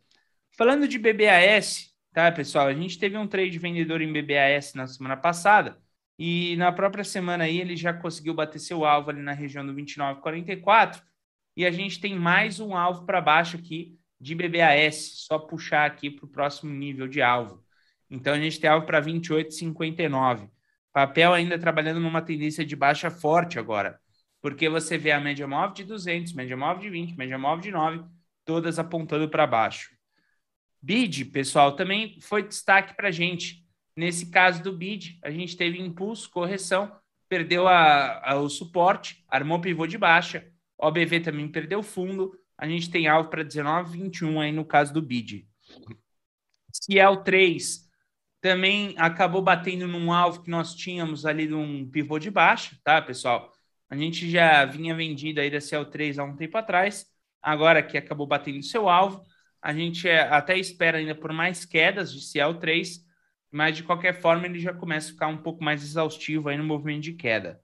Falando 0.59 0.89
de 0.89 0.99
BBAS, 0.99 1.95
tá, 2.13 2.33
pessoal? 2.33 2.67
A 2.67 2.75
gente 2.75 2.99
teve 2.99 3.17
um 3.17 3.25
trade 3.25 3.57
vendedor 3.57 4.03
em 4.03 4.13
BBAS 4.13 4.75
na 4.75 4.85
semana 4.89 5.17
passada 5.17 5.81
e 6.19 6.57
na 6.57 6.73
própria 6.73 7.05
semana 7.05 7.45
aí 7.45 7.61
ele 7.61 7.77
já 7.77 7.95
conseguiu 7.95 8.35
bater 8.35 8.59
seu 8.59 8.85
alvo 8.85 9.11
ali 9.11 9.23
na 9.23 9.31
região 9.31 9.65
do 9.65 9.73
29,44 9.73 11.01
e 11.57 11.65
a 11.65 11.71
gente 11.71 12.01
tem 12.01 12.19
mais 12.19 12.59
um 12.59 12.77
alvo 12.77 13.07
para 13.07 13.21
baixo 13.21 13.57
aqui 13.57 13.97
de 14.21 14.35
BBAS, 14.35 15.25
só 15.25 15.39
puxar 15.39 15.87
aqui 15.87 16.11
para 16.11 16.25
o 16.25 16.29
próximo 16.29 16.75
nível 16.75 17.07
de 17.07 17.23
alvo. 17.23 17.63
Então 18.11 18.35
a 18.35 18.41
gente 18.41 18.59
tem 18.59 18.69
alvo 18.69 18.87
para 18.87 19.01
28,59. 19.01 20.51
Papel 20.93 21.33
ainda 21.33 21.57
trabalhando 21.61 22.01
numa 22.01 22.23
tendência 22.23 22.67
de 22.67 22.75
baixa 22.75 23.09
forte 23.09 23.57
agora, 23.57 24.01
porque 24.43 24.69
você 24.69 24.99
vê 24.99 25.13
a 25.13 25.21
média 25.21 25.47
móvel 25.47 25.75
de 25.75 25.85
200, 25.85 26.33
média 26.33 26.57
móvel 26.57 26.83
de 26.83 26.91
20, 26.91 27.17
média 27.17 27.39
móvel 27.39 27.63
de 27.63 27.71
9, 27.71 28.14
todas 28.45 28.79
apontando 28.79 29.29
para 29.29 29.47
baixo. 29.47 29.91
BID, 30.83 31.27
pessoal, 31.27 31.75
também 31.75 32.21
foi 32.21 32.43
destaque 32.43 32.95
para 32.95 33.09
a 33.09 33.13
gente. 33.13 33.65
Nesse 33.97 34.31
caso 34.31 34.63
do 34.63 34.73
BID, 34.73 35.19
a 35.23 35.31
gente 35.31 35.57
teve 35.57 35.81
impulso, 35.81 36.31
correção, 36.31 36.95
perdeu 37.29 37.67
a, 37.67 38.33
a, 38.33 38.37
o 38.37 38.49
suporte, 38.49 39.25
armou 39.29 39.61
pivô 39.61 39.87
de 39.87 39.97
baixa, 39.97 40.47
OBV 40.79 41.21
também 41.21 41.49
perdeu 41.49 41.83
fundo, 41.83 42.39
a 42.59 42.69
gente 42.69 42.91
tem 42.91 43.07
alvo 43.09 43.31
para 43.31 43.45
19,21 43.45 44.41
aí 44.41 44.53
no 44.53 44.65
caso 44.65 44.93
do 44.93 45.01
BID. 45.01 45.49
Ciel 46.73 47.19
3 47.19 47.85
também 48.41 48.95
acabou 48.99 49.41
batendo 49.41 49.89
num 49.89 50.13
alvo 50.13 50.43
que 50.43 50.51
nós 50.51 50.75
tínhamos 50.75 51.25
ali 51.25 51.47
de 51.47 51.55
um 51.55 51.89
pivô 51.89 52.19
de 52.19 52.31
baixa, 52.31 52.77
tá, 52.85 53.01
pessoal? 53.01 53.51
A 53.89 53.97
gente 53.97 54.31
já 54.31 54.65
vinha 54.67 54.95
vendido 54.95 55.41
aí 55.41 55.51
da 55.51 55.61
Ciel 55.61 55.87
3 55.87 56.19
há 56.19 56.25
um 56.25 56.37
tempo 56.37 56.59
atrás, 56.59 57.07
agora 57.45 57.83
que 57.83 57.99
acabou 57.99 58.27
batendo 58.27 58.63
seu 58.63 58.89
alvo. 58.89 59.23
A 59.61 59.73
gente 59.75 60.09
é, 60.09 60.23
até 60.23 60.59
espera 60.59 60.99
ainda 60.99 61.15
por 61.15 61.33
mais 61.33 61.67
quedas 61.67 62.11
de 62.11 62.21
CL3, 62.21 63.03
mas 63.53 63.77
de 63.77 63.83
qualquer 63.83 64.21
forma 64.21 64.47
ele 64.47 64.59
já 64.59 64.73
começa 64.73 65.11
a 65.11 65.13
ficar 65.13 65.29
um 65.29 65.37
pouco 65.37 65.63
mais 65.63 65.83
exaustivo 65.83 66.49
aí 66.49 66.57
no 66.57 66.65
movimento 66.65 67.03
de 67.03 67.13
queda. 67.13 67.61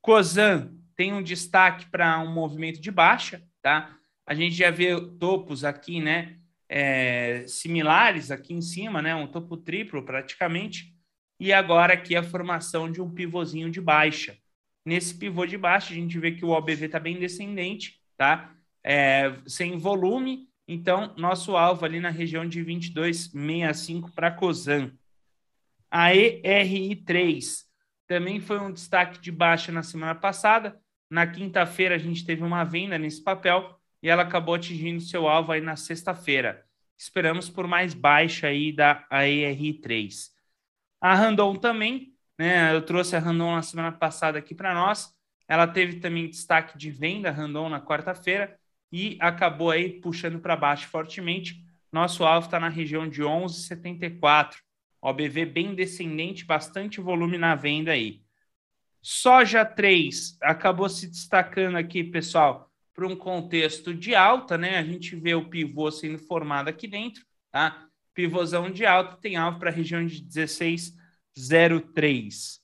Cosan 0.00 0.72
tem 0.96 1.12
um 1.12 1.22
destaque 1.22 1.86
para 1.90 2.18
um 2.20 2.32
movimento 2.32 2.80
de 2.80 2.90
baixa, 2.90 3.42
tá? 3.60 3.94
A 4.26 4.34
gente 4.34 4.54
já 4.54 4.70
vê 4.70 4.98
topos 5.18 5.62
aqui, 5.62 6.00
né? 6.00 6.38
É, 6.68 7.44
similares 7.46 8.30
aqui 8.30 8.54
em 8.54 8.62
cima, 8.62 9.02
né? 9.02 9.14
Um 9.14 9.26
topo 9.26 9.56
triplo 9.56 10.02
praticamente. 10.04 10.94
E 11.38 11.52
agora 11.52 11.92
aqui 11.92 12.16
a 12.16 12.22
formação 12.22 12.90
de 12.90 13.00
um 13.00 13.10
pivôzinho 13.10 13.70
de 13.70 13.80
baixa. 13.80 14.36
Nesse 14.84 15.14
pivô 15.14 15.44
de 15.44 15.58
baixa, 15.58 15.92
a 15.92 15.96
gente 15.96 16.18
vê 16.18 16.32
que 16.32 16.44
o 16.44 16.50
OBV 16.50 16.86
está 16.86 16.98
bem 16.98 17.18
descendente, 17.18 18.00
tá? 18.16 18.55
É, 18.86 19.36
sem 19.46 19.76
volume. 19.76 20.48
Então, 20.68 21.12
nosso 21.16 21.56
alvo 21.56 21.84
ali 21.84 21.98
na 21.98 22.10
região 22.10 22.48
de 22.48 22.64
22,65 22.64 24.12
para 24.14 24.30
Cosan. 24.30 24.92
A 25.90 26.10
ERI3 26.10 27.64
também 28.06 28.40
foi 28.40 28.60
um 28.60 28.72
destaque 28.72 29.20
de 29.20 29.32
baixa 29.32 29.72
na 29.72 29.82
semana 29.82 30.14
passada. 30.14 30.80
Na 31.10 31.26
quinta-feira, 31.26 31.96
a 31.96 31.98
gente 31.98 32.24
teve 32.24 32.42
uma 32.42 32.64
venda 32.64 32.96
nesse 32.96 33.22
papel 33.22 33.76
e 34.02 34.08
ela 34.08 34.22
acabou 34.22 34.54
atingindo 34.54 35.00
seu 35.00 35.28
alvo 35.28 35.52
aí 35.52 35.60
na 35.60 35.76
sexta-feira. 35.76 36.64
Esperamos 36.96 37.50
por 37.50 37.66
mais 37.66 37.92
baixa 37.92 38.46
aí 38.46 38.72
da 38.72 39.06
ERI3. 39.10 40.30
A 41.00 41.14
Randon 41.14 41.56
também, 41.56 42.12
né? 42.38 42.74
Eu 42.74 42.82
trouxe 42.82 43.16
a 43.16 43.18
Randon 43.18 43.54
na 43.54 43.62
semana 43.62 43.92
passada 43.92 44.38
aqui 44.38 44.54
para 44.54 44.74
nós. 44.74 45.12
Ela 45.48 45.66
teve 45.66 46.00
também 46.00 46.28
destaque 46.28 46.76
de 46.78 46.90
venda, 46.90 47.30
Randon, 47.30 47.68
na 47.68 47.80
quarta-feira 47.80 48.58
e 48.92 49.16
acabou 49.20 49.70
aí 49.70 50.00
puxando 50.00 50.40
para 50.40 50.56
baixo 50.56 50.88
fortemente. 50.88 51.64
Nosso 51.92 52.24
alvo 52.24 52.46
está 52.46 52.58
na 52.60 52.68
região 52.68 53.08
de 53.08 53.22
11,74. 53.22 54.56
OBV 55.00 55.46
bem 55.46 55.74
descendente, 55.74 56.44
bastante 56.44 57.00
volume 57.00 57.38
na 57.38 57.54
venda 57.54 57.92
aí. 57.92 58.20
Soja 59.00 59.64
3 59.64 60.36
acabou 60.42 60.88
se 60.88 61.06
destacando 61.06 61.76
aqui, 61.76 62.02
pessoal, 62.02 62.72
para 62.92 63.06
um 63.06 63.14
contexto 63.14 63.94
de 63.94 64.12
alta, 64.14 64.58
né? 64.58 64.78
A 64.78 64.82
gente 64.82 65.14
vê 65.14 65.34
o 65.34 65.48
pivô 65.48 65.90
sendo 65.92 66.18
formado 66.18 66.68
aqui 66.68 66.88
dentro, 66.88 67.24
tá? 67.52 67.86
Pivôzão 68.14 68.70
de 68.70 68.84
alta 68.84 69.16
tem 69.18 69.36
alvo 69.36 69.58
para 69.58 69.70
a 69.70 69.72
região 69.72 70.04
de 70.04 70.22
16,03. 70.22 72.58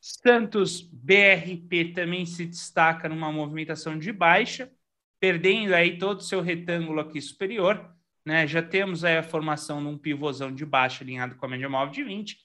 Santos 0.00 0.80
BRP 0.80 1.92
também 1.94 2.24
se 2.24 2.46
destaca 2.46 3.08
numa 3.08 3.30
movimentação 3.30 3.98
de 3.98 4.10
baixa, 4.10 4.72
perdendo 5.20 5.74
aí 5.74 5.98
todo 5.98 6.20
o 6.20 6.24
seu 6.24 6.40
retângulo 6.40 7.00
aqui 7.00 7.20
superior, 7.20 7.94
né? 8.24 8.46
Já 8.46 8.62
temos 8.62 9.04
aí 9.04 9.16
a 9.16 9.22
formação 9.22 9.80
de 9.82 9.88
um 9.88 9.98
pivôzão 9.98 10.54
de 10.54 10.64
baixo 10.64 11.02
alinhado 11.02 11.36
com 11.36 11.46
a 11.46 11.48
média 11.48 11.68
móvel 11.68 11.92
de 11.92 12.04
20. 12.04 12.38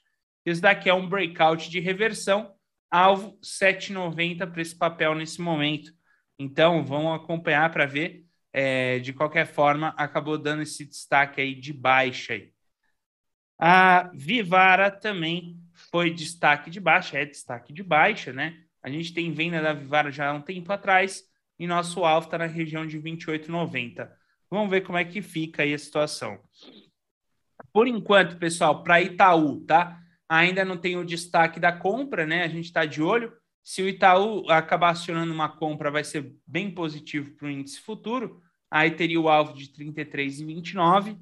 Isso 0.45 0.61
daqui 0.61 0.89
é 0.89 0.93
um 0.93 1.07
breakout 1.07 1.69
de 1.69 1.79
reversão, 1.79 2.53
alvo 2.89 3.37
7,90 3.41 4.49
para 4.51 4.61
esse 4.61 4.75
papel 4.77 5.15
nesse 5.15 5.41
momento. 5.41 5.91
Então, 6.37 6.85
vamos 6.85 7.15
acompanhar 7.15 7.71
para 7.71 7.85
ver 7.85 8.25
é, 8.53 8.99
de 8.99 9.11
qualquer 9.11 9.47
forma, 9.47 9.93
acabou 9.97 10.37
dando 10.37 10.61
esse 10.61 10.85
destaque 10.85 11.41
aí 11.41 11.55
de 11.55 11.73
baixa. 11.73 12.33
Aí. 12.33 12.53
A 13.57 14.11
Vivara 14.13 14.91
também 14.91 15.59
foi 15.73 16.13
destaque 16.13 16.69
de 16.69 16.79
baixa, 16.79 17.17
é 17.17 17.25
destaque 17.25 17.73
de 17.73 17.81
baixa, 17.81 18.31
né? 18.31 18.61
A 18.81 18.89
gente 18.89 19.13
tem 19.13 19.33
venda 19.33 19.61
da 19.61 19.73
Vivara 19.73 20.11
já 20.11 20.29
há 20.29 20.33
um 20.33 20.41
tempo 20.41 20.71
atrás 20.71 21.23
e 21.59 21.67
nosso 21.67 22.03
alvo 22.03 22.27
está 22.27 22.37
na 22.37 22.45
região 22.45 22.85
de 22.85 22.99
28,90. 22.99 24.09
Vamos 24.49 24.69
ver 24.69 24.81
como 24.81 24.97
é 24.97 25.05
que 25.05 25.21
fica 25.21 25.63
aí 25.63 25.73
a 25.73 25.79
situação. 25.79 26.39
Por 27.71 27.87
enquanto, 27.87 28.37
pessoal, 28.37 28.83
para 28.83 29.01
Itaú, 29.01 29.61
tá? 29.65 29.99
Ainda 30.29 30.63
não 30.63 30.77
tem 30.77 30.97
o 30.97 31.05
destaque 31.05 31.59
da 31.59 31.71
compra, 31.71 32.25
né? 32.25 32.43
A 32.43 32.47
gente 32.47 32.65
está 32.65 32.85
de 32.85 33.01
olho. 33.01 33.33
Se 33.63 33.81
o 33.81 33.87
Itaú 33.87 34.49
acabar 34.49 34.89
acionando 34.89 35.33
uma 35.33 35.49
compra, 35.49 35.89
vai 35.89 36.03
ser 36.03 36.35
bem 36.45 36.69
positivo 36.69 37.31
para 37.31 37.47
o 37.47 37.51
índice 37.51 37.79
futuro. 37.79 38.41
Aí 38.69 38.91
teria 38.91 39.19
o 39.19 39.29
alvo 39.29 39.53
de 39.53 39.67
33,29. 39.67 41.17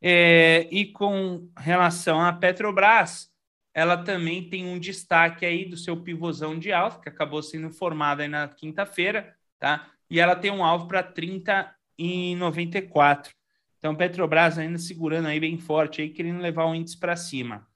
É, 0.00 0.68
e 0.70 0.92
com 0.92 1.50
relação 1.58 2.20
à 2.20 2.32
Petrobras, 2.32 3.30
ela 3.74 3.96
também 4.02 4.48
tem 4.48 4.66
um 4.66 4.78
destaque 4.78 5.44
aí 5.44 5.68
do 5.68 5.76
seu 5.76 6.02
pivôzão 6.02 6.58
de 6.58 6.72
alvo, 6.72 7.00
que 7.00 7.08
acabou 7.08 7.42
sendo 7.42 7.70
formado 7.70 8.20
aí 8.20 8.28
na 8.28 8.48
quinta-feira, 8.48 9.36
tá? 9.58 9.90
E 10.08 10.20
ela 10.20 10.36
tem 10.36 10.50
um 10.50 10.64
alvo 10.64 10.86
para 10.86 11.02
30,94. 11.02 13.30
Então, 13.78 13.94
Petrobras 13.94 14.58
ainda 14.58 14.78
segurando 14.78 15.28
aí 15.28 15.38
bem 15.38 15.58
forte, 15.58 16.00
aí 16.00 16.08
querendo 16.10 16.40
levar 16.40 16.64
o 16.64 16.74
índice 16.74 16.98
para 16.98 17.14
cima. 17.16 17.66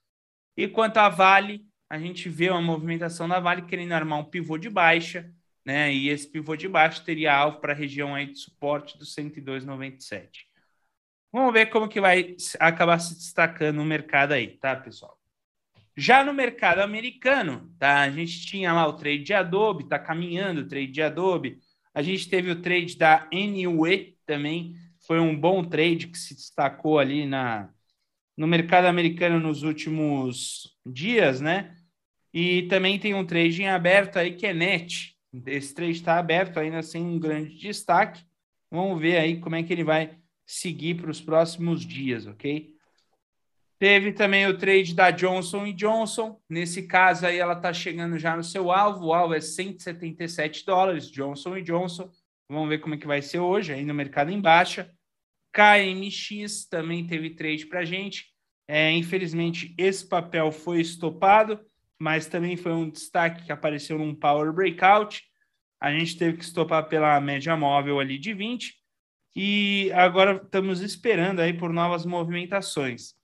E 0.57 0.69
quanto 0.69 0.99
à 0.99 1.09
Vale, 1.09 1.65
a 1.89 1.99
gente 1.99 2.29
vê 2.29 2.51
uma 2.51 2.61
movimentação 2.61 3.29
da 3.29 3.41
Vale 3.41 3.63
querendo 3.63 3.93
armar 3.93 4.19
um 4.19 4.25
pivô 4.25 4.59
de 4.59 4.71
baixa, 4.71 5.33
né? 5.65 5.93
E 5.93 6.09
esse 6.09 6.29
pivô 6.29 6.57
de 6.57 6.69
baixa 6.69 7.03
teria 7.05 7.35
alvo 7.35 7.61
para 7.61 7.73
a 7.73 7.77
região 7.77 8.15
aí 8.15 8.27
de 8.27 8.39
suporte 8.39 8.99
do 8.99 9.05
102,97. 9.05 10.47
Vamos 11.33 11.53
ver 11.53 11.67
como 11.67 11.89
que 11.89 12.01
vai 12.01 12.37
acabar 12.59 12.99
se 12.99 13.15
destacando 13.15 13.81
o 13.81 13.85
mercado 13.85 14.33
aí, 14.33 14.57
tá, 14.59 14.75
pessoal? 14.75 15.17
Já 15.97 16.25
no 16.25 16.33
mercado 16.33 16.81
americano, 16.81 17.73
tá? 17.79 18.03
A 18.03 18.11
gente 18.11 18.45
tinha 18.47 18.73
lá 18.73 18.87
o 18.87 18.95
trade 18.95 19.23
de 19.23 19.35
Adobe, 19.35 19.89
tá 19.89 19.99
caminhando 19.99 20.63
o 20.63 20.69
trade 20.69 20.91
de 20.91 21.03
Adobe. 21.03 21.61
A 21.95 22.03
gente 22.03 22.29
teve 22.29 22.51
o 22.51 22.61
trade 22.61 22.97
da 22.97 23.29
NUE 23.33 24.17
também, 24.25 24.75
foi 25.07 25.19
um 25.19 25.39
bom 25.39 25.65
trade 25.65 26.07
que 26.09 26.19
se 26.19 26.35
destacou 26.35 26.99
ali 26.99 27.27
na, 27.27 27.71
no 28.37 28.47
mercado 28.47 28.87
americano 28.87 29.41
nos 29.41 29.63
últimos 29.63 30.77
dias, 30.87 31.41
né? 31.41 31.77
E 32.33 32.63
também 32.69 32.99
tem 32.99 33.15
um 33.15 33.27
trade 33.27 33.63
em 33.63 33.69
aberto 33.69 34.19
aí 34.19 34.37
que 34.37 34.47
é 34.47 34.55
NET. 34.55 35.17
Esse 35.47 35.75
trade 35.75 35.93
está 35.93 36.19
aberto 36.19 36.59
ainda 36.59 36.83
sem 36.83 37.03
um 37.03 37.19
grande 37.19 37.57
destaque. 37.57 38.25
Vamos 38.71 39.01
ver 39.01 39.19
aí 39.19 39.41
como 39.41 39.57
é 39.57 39.63
que 39.63 39.73
ele 39.73 39.85
vai 39.85 40.17
seguir 40.47 40.95
para 40.97 41.11
os 41.11 41.21
próximos 41.21 41.85
dias, 41.85 42.27
ok? 42.27 42.75
Teve 43.81 44.13
também 44.13 44.47
o 44.47 44.57
trade 44.57 44.95
da 44.95 45.11
Johnson 45.11 45.73
Johnson. 45.73 46.41
Nesse 46.49 46.87
caso 46.87 47.27
aí 47.27 47.39
ela 47.39 47.55
está 47.55 47.73
chegando 47.73 48.17
já 48.17 48.37
no 48.37 48.45
seu 48.45 48.71
alvo. 48.71 49.07
O 49.07 49.13
alvo 49.13 49.35
é 49.35 49.41
177 49.41 50.65
dólares, 50.65 51.11
Johnson 51.11 51.61
Johnson. 51.63 52.09
Vamos 52.49 52.69
ver 52.69 52.79
como 52.79 52.95
é 52.95 52.99
que 52.99 53.07
vai 53.07 53.23
ser 53.23 53.41
hoje, 53.41 53.73
aí 53.73 53.85
no 53.85 53.95
mercado 53.95 54.31
em 54.31 54.41
baixa. 54.41 54.89
KMX 55.53 56.69
também 56.69 57.05
teve 57.07 57.31
trade 57.31 57.67
para 57.67 57.85
gente. 57.85 58.27
É, 58.69 58.93
infelizmente, 58.93 59.75
esse 59.77 60.09
papel 60.09 60.53
foi 60.53 60.81
estopado 60.81 61.59
mas 62.01 62.27
também 62.27 62.57
foi 62.57 62.73
um 62.73 62.89
destaque 62.89 63.45
que 63.45 63.53
apareceu 63.53 63.99
num 63.99 64.15
Power 64.15 64.51
Breakout. 64.55 65.23
A 65.79 65.93
gente 65.93 66.17
teve 66.17 66.39
que 66.39 66.45
estopar 66.45 66.89
pela 66.89 67.21
média 67.21 67.55
móvel 67.55 68.01
ali 68.01 68.19
de 68.19 68.33
20 68.33 68.75
e 69.37 69.93
agora 69.93 70.41
estamos 70.43 70.81
esperando 70.81 71.41
aí 71.41 71.53
por 71.53 71.71
novas 71.71 72.07
movimentações. 72.07 73.15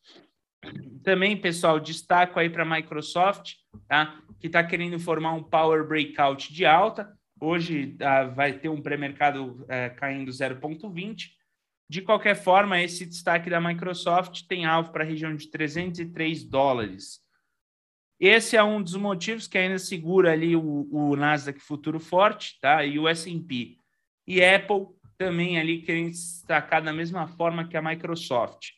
Também, 1.02 1.36
pessoal, 1.36 1.78
destaco 1.78 2.38
aí 2.38 2.50
para 2.50 2.62
a 2.62 2.66
Microsoft, 2.66 3.54
tá? 3.88 4.18
que 4.40 4.46
está 4.46 4.62
querendo 4.62 4.98
formar 4.98 5.32
um 5.32 5.42
Power 5.42 5.86
Breakout 5.86 6.52
de 6.52 6.64
alta. 6.64 7.16
Hoje 7.40 7.96
ah, 8.00 8.24
vai 8.24 8.52
ter 8.52 8.68
um 8.68 8.80
pré-mercado 8.80 9.64
eh, 9.68 9.90
caindo 9.90 10.30
0,20. 10.30 11.30
De 11.88 12.02
qualquer 12.02 12.34
forma, 12.34 12.80
esse 12.80 13.06
destaque 13.06 13.48
da 13.48 13.60
Microsoft 13.60 14.42
tem 14.48 14.64
alvo 14.64 14.90
para 14.90 15.04
a 15.04 15.06
região 15.06 15.34
de 15.34 15.48
303 15.48 16.44
dólares. 16.44 17.20
Esse 18.18 18.56
é 18.56 18.64
um 18.64 18.82
dos 18.82 18.96
motivos 18.96 19.46
que 19.46 19.58
ainda 19.58 19.78
segura 19.78 20.32
ali 20.32 20.56
o, 20.56 20.88
o 20.90 21.14
Nasdaq 21.14 21.60
futuro 21.60 22.00
forte, 22.00 22.58
tá? 22.60 22.84
E 22.84 22.98
o 22.98 23.06
S&P. 23.06 23.76
E 24.26 24.42
Apple 24.42 24.86
também 25.18 25.58
ali 25.58 25.82
querendo 25.82 26.10
destacar 26.10 26.82
da 26.82 26.92
mesma 26.92 27.28
forma 27.28 27.68
que 27.68 27.76
a 27.76 27.82
Microsoft. 27.82 28.70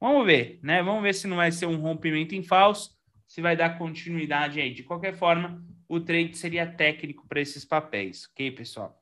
Vamos 0.00 0.24
ver, 0.24 0.58
né? 0.62 0.82
Vamos 0.82 1.02
ver 1.02 1.14
se 1.14 1.26
não 1.26 1.36
vai 1.36 1.52
ser 1.52 1.66
um 1.66 1.76
rompimento 1.76 2.34
em 2.34 2.42
falso, 2.42 2.98
se 3.26 3.42
vai 3.42 3.54
dar 3.54 3.76
continuidade 3.76 4.60
aí. 4.60 4.72
De 4.72 4.82
qualquer 4.82 5.14
forma, 5.14 5.62
o 5.86 6.00
trade 6.00 6.36
seria 6.36 6.66
técnico 6.66 7.28
para 7.28 7.40
esses 7.40 7.64
papéis, 7.64 8.26
ok, 8.32 8.50
pessoal? 8.52 8.98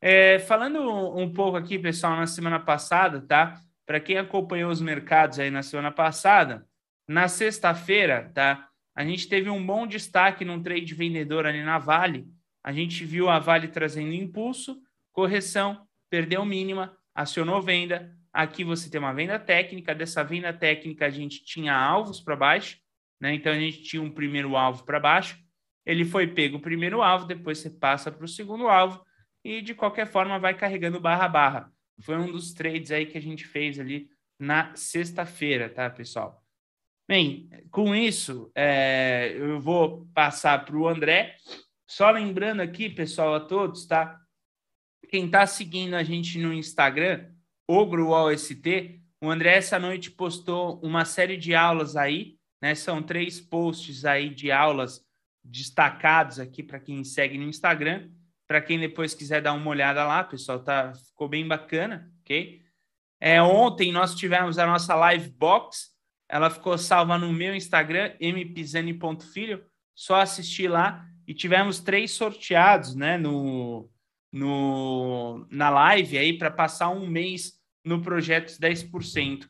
É, 0.00 0.38
falando 0.38 0.80
um 1.16 1.32
pouco 1.32 1.56
aqui, 1.56 1.78
pessoal, 1.78 2.16
na 2.16 2.26
semana 2.26 2.58
passada, 2.58 3.20
tá? 3.20 3.60
Para 3.84 4.00
quem 4.00 4.16
acompanhou 4.16 4.70
os 4.70 4.80
mercados 4.80 5.38
aí 5.38 5.50
na 5.50 5.62
semana 5.62 5.92
passada, 5.92 6.66
na 7.06 7.28
sexta-feira, 7.28 8.30
tá? 8.34 8.68
A 8.94 9.04
gente 9.04 9.28
teve 9.28 9.50
um 9.50 9.64
bom 9.64 9.86
destaque 9.86 10.44
num 10.44 10.62
trade 10.62 10.94
vendedor 10.94 11.46
ali 11.46 11.62
na 11.62 11.78
Vale. 11.78 12.26
A 12.64 12.72
gente 12.72 13.04
viu 13.04 13.28
a 13.28 13.38
Vale 13.38 13.68
trazendo 13.68 14.14
impulso, 14.14 14.80
correção, 15.12 15.86
perdeu 16.08 16.44
mínima, 16.44 16.96
acionou 17.14 17.60
venda. 17.60 18.15
Aqui 18.36 18.64
você 18.64 18.90
tem 18.90 19.00
uma 19.00 19.14
venda 19.14 19.38
técnica. 19.38 19.94
Dessa 19.94 20.22
venda 20.22 20.52
técnica, 20.52 21.06
a 21.06 21.10
gente 21.10 21.42
tinha 21.42 21.74
alvos 21.74 22.20
para 22.20 22.36
baixo, 22.36 22.78
né? 23.18 23.32
Então 23.32 23.50
a 23.50 23.58
gente 23.58 23.82
tinha 23.82 24.02
um 24.02 24.10
primeiro 24.10 24.54
alvo 24.58 24.84
para 24.84 25.00
baixo. 25.00 25.38
Ele 25.86 26.04
foi 26.04 26.26
pego 26.26 26.58
o 26.58 26.60
primeiro 26.60 27.00
alvo, 27.00 27.24
depois 27.24 27.56
você 27.56 27.70
passa 27.70 28.12
para 28.12 28.26
o 28.26 28.28
segundo 28.28 28.68
alvo 28.68 29.02
e 29.42 29.62
de 29.62 29.72
qualquer 29.72 30.06
forma 30.06 30.38
vai 30.38 30.52
carregando 30.52 31.00
barra 31.00 31.26
barra. 31.28 31.72
Foi 32.02 32.18
um 32.18 32.30
dos 32.30 32.52
trades 32.52 32.90
aí 32.90 33.06
que 33.06 33.16
a 33.16 33.22
gente 33.22 33.46
fez 33.46 33.80
ali 33.80 34.10
na 34.38 34.76
sexta-feira, 34.76 35.70
tá, 35.70 35.88
pessoal? 35.88 36.44
Bem, 37.08 37.48
com 37.70 37.94
isso, 37.94 38.52
é, 38.54 39.32
eu 39.34 39.58
vou 39.58 40.06
passar 40.12 40.62
para 40.62 40.76
o 40.76 40.86
André. 40.86 41.36
Só 41.88 42.10
lembrando 42.10 42.60
aqui, 42.60 42.90
pessoal, 42.90 43.34
a 43.34 43.40
todos, 43.40 43.86
tá? 43.86 44.20
Quem 45.08 45.24
está 45.24 45.46
seguindo 45.46 45.94
a 45.94 46.02
gente 46.02 46.38
no 46.38 46.52
Instagram, 46.52 47.30
OgroOST, 47.68 49.00
o 49.20 49.30
André 49.30 49.56
essa 49.56 49.78
noite 49.78 50.10
postou 50.10 50.80
uma 50.82 51.04
série 51.04 51.36
de 51.36 51.54
aulas 51.54 51.96
aí, 51.96 52.36
né? 52.60 52.74
São 52.74 53.02
três 53.02 53.40
posts 53.40 54.04
aí 54.04 54.28
de 54.28 54.50
aulas 54.52 55.04
destacados 55.44 56.38
aqui 56.38 56.62
para 56.62 56.80
quem 56.80 57.02
segue 57.04 57.38
no 57.38 57.48
Instagram. 57.48 58.10
Para 58.46 58.60
quem 58.60 58.78
depois 58.78 59.14
quiser 59.14 59.42
dar 59.42 59.54
uma 59.54 59.70
olhada 59.70 60.04
lá, 60.04 60.22
pessoal, 60.22 60.62
tá, 60.62 60.92
ficou 60.94 61.28
bem 61.28 61.46
bacana, 61.46 62.08
ok? 62.20 62.62
É, 63.20 63.42
ontem 63.42 63.90
nós 63.90 64.14
tivemos 64.14 64.58
a 64.58 64.66
nossa 64.66 64.94
live 64.94 65.30
box, 65.30 65.96
ela 66.28 66.50
ficou 66.50 66.76
salva 66.76 67.18
no 67.18 67.32
meu 67.32 67.54
Instagram, 67.54 68.12
mpisani.filho. 68.20 69.64
Só 69.94 70.16
assistir 70.16 70.68
lá. 70.68 71.06
E 71.26 71.34
tivemos 71.34 71.80
três 71.80 72.12
sorteados 72.12 72.94
né, 72.94 73.16
no, 73.16 73.88
no, 74.36 75.46
na 75.50 75.70
live 75.70 76.18
aí 76.18 76.36
para 76.36 76.50
passar 76.50 76.90
um 76.90 77.06
mês 77.06 77.58
no 77.84 78.02
projeto 78.02 78.48
10%. 78.48 79.48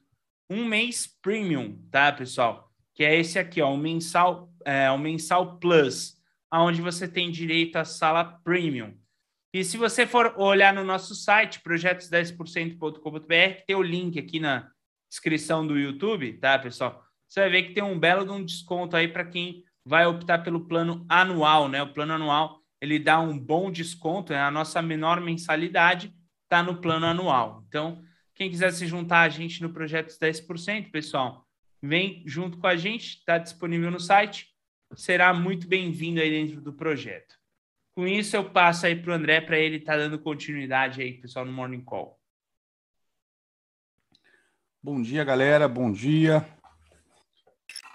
Um 0.48 0.64
mês 0.64 1.06
premium, 1.20 1.76
tá, 1.90 2.12
pessoal? 2.12 2.70
Que 2.94 3.04
é 3.04 3.18
esse 3.18 3.38
aqui, 3.38 3.60
ó, 3.60 3.72
o 3.72 3.76
mensal, 3.76 4.52
é, 4.64 4.90
o 4.90 4.98
mensal 4.98 5.58
plus, 5.58 6.16
onde 6.52 6.80
você 6.80 7.08
tem 7.08 7.30
direito 7.30 7.76
à 7.76 7.84
sala 7.84 8.24
premium. 8.44 8.96
E 9.52 9.64
se 9.64 9.76
você 9.76 10.06
for 10.06 10.34
olhar 10.36 10.72
no 10.72 10.84
nosso 10.84 11.14
site, 11.14 11.60
projetos10%.com.br, 11.60 13.62
tem 13.66 13.76
o 13.76 13.82
link 13.82 14.18
aqui 14.18 14.38
na, 14.38 14.70
descrição 15.08 15.66
do 15.66 15.78
YouTube, 15.78 16.34
tá, 16.34 16.58
pessoal? 16.58 17.02
Você 17.28 17.40
vai 17.40 17.50
ver 17.50 17.62
que 17.64 17.74
tem 17.74 17.82
um 17.82 17.98
belo 17.98 18.24
de 18.24 18.30
um 18.30 18.44
desconto 18.44 18.96
aí 18.96 19.08
para 19.08 19.24
quem 19.24 19.64
vai 19.84 20.06
optar 20.06 20.38
pelo 20.38 20.66
plano 20.66 21.04
anual, 21.08 21.68
né? 21.68 21.82
O 21.82 21.92
plano 21.92 22.12
anual 22.12 22.60
ele 22.80 22.98
dá 22.98 23.20
um 23.20 23.38
bom 23.38 23.70
desconto, 23.70 24.32
é 24.32 24.40
a 24.40 24.50
nossa 24.50 24.82
menor 24.82 25.20
mensalidade 25.20 26.14
está 26.44 26.62
no 26.62 26.80
plano 26.80 27.06
anual. 27.06 27.64
Então, 27.68 28.02
quem 28.34 28.50
quiser 28.50 28.72
se 28.72 28.86
juntar 28.86 29.22
a 29.22 29.28
gente 29.28 29.62
no 29.62 29.72
projeto 29.72 30.08
10%, 30.08 30.90
pessoal, 30.90 31.46
vem 31.82 32.22
junto 32.26 32.58
com 32.58 32.66
a 32.66 32.76
gente, 32.76 33.18
está 33.18 33.38
disponível 33.38 33.90
no 33.90 34.00
site, 34.00 34.48
será 34.94 35.32
muito 35.32 35.66
bem-vindo 35.66 36.20
aí 36.20 36.30
dentro 36.30 36.60
do 36.60 36.72
projeto. 36.72 37.34
Com 37.94 38.06
isso, 38.06 38.36
eu 38.36 38.50
passo 38.50 38.86
aí 38.86 38.94
para 38.94 39.10
o 39.10 39.14
André 39.14 39.40
para 39.40 39.58
ele 39.58 39.76
estar 39.76 39.92
tá 39.92 39.98
dando 39.98 40.18
continuidade 40.18 41.00
aí, 41.00 41.14
pessoal, 41.14 41.46
no 41.46 41.52
Morning 41.52 41.80
Call. 41.80 42.20
Bom 44.82 45.00
dia, 45.00 45.24
galera. 45.24 45.66
Bom 45.66 45.90
dia. 45.90 46.46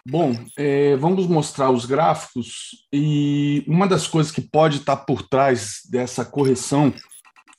Bom, 0.07 0.33
é, 0.57 0.95
vamos 0.95 1.27
mostrar 1.27 1.69
os 1.69 1.85
gráficos 1.85 2.87
e 2.91 3.63
uma 3.67 3.87
das 3.87 4.07
coisas 4.07 4.31
que 4.31 4.41
pode 4.41 4.77
estar 4.77 4.97
por 4.97 5.21
trás 5.21 5.81
dessa 5.91 6.25
correção 6.25 6.91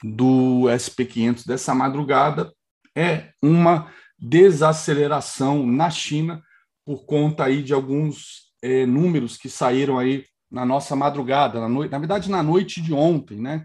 do 0.02 0.62
SP500 0.64 1.46
dessa 1.46 1.72
madrugada 1.72 2.52
é 2.96 3.30
uma 3.40 3.92
desaceleração 4.18 5.64
na 5.64 5.88
China 5.88 6.42
por 6.84 7.06
conta 7.06 7.44
aí 7.44 7.62
de 7.62 7.72
alguns 7.72 8.52
é, 8.60 8.84
números 8.86 9.36
que 9.36 9.48
saíram 9.48 9.96
aí 9.96 10.24
na 10.50 10.66
nossa 10.66 10.96
madrugada, 10.96 11.60
na, 11.60 11.68
noite, 11.68 11.92
na 11.92 11.98
verdade 11.98 12.28
na 12.28 12.42
noite 12.42 12.82
de 12.82 12.92
ontem, 12.92 13.40
né, 13.40 13.64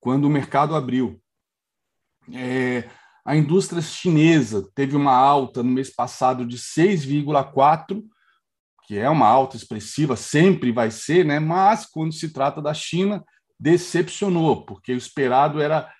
quando 0.00 0.26
o 0.26 0.30
mercado 0.30 0.76
abriu. 0.76 1.20
É, 2.32 2.88
a 3.24 3.36
indústria 3.36 3.82
chinesa 3.82 4.68
teve 4.74 4.96
uma 4.96 5.12
alta 5.12 5.62
no 5.62 5.70
mês 5.70 5.90
passado 5.90 6.46
de 6.46 6.56
6,4, 6.56 8.02
que 8.84 8.98
é 8.98 9.08
uma 9.08 9.26
alta 9.26 9.56
expressiva, 9.56 10.16
sempre 10.16 10.72
vai 10.72 10.90
ser, 10.90 11.24
né? 11.24 11.38
mas 11.38 11.86
quando 11.86 12.12
se 12.12 12.32
trata 12.32 12.60
da 12.60 12.74
China, 12.74 13.24
decepcionou, 13.58 14.66
porque 14.66 14.92
o 14.92 14.98
esperado 14.98 15.60
era 15.60 15.90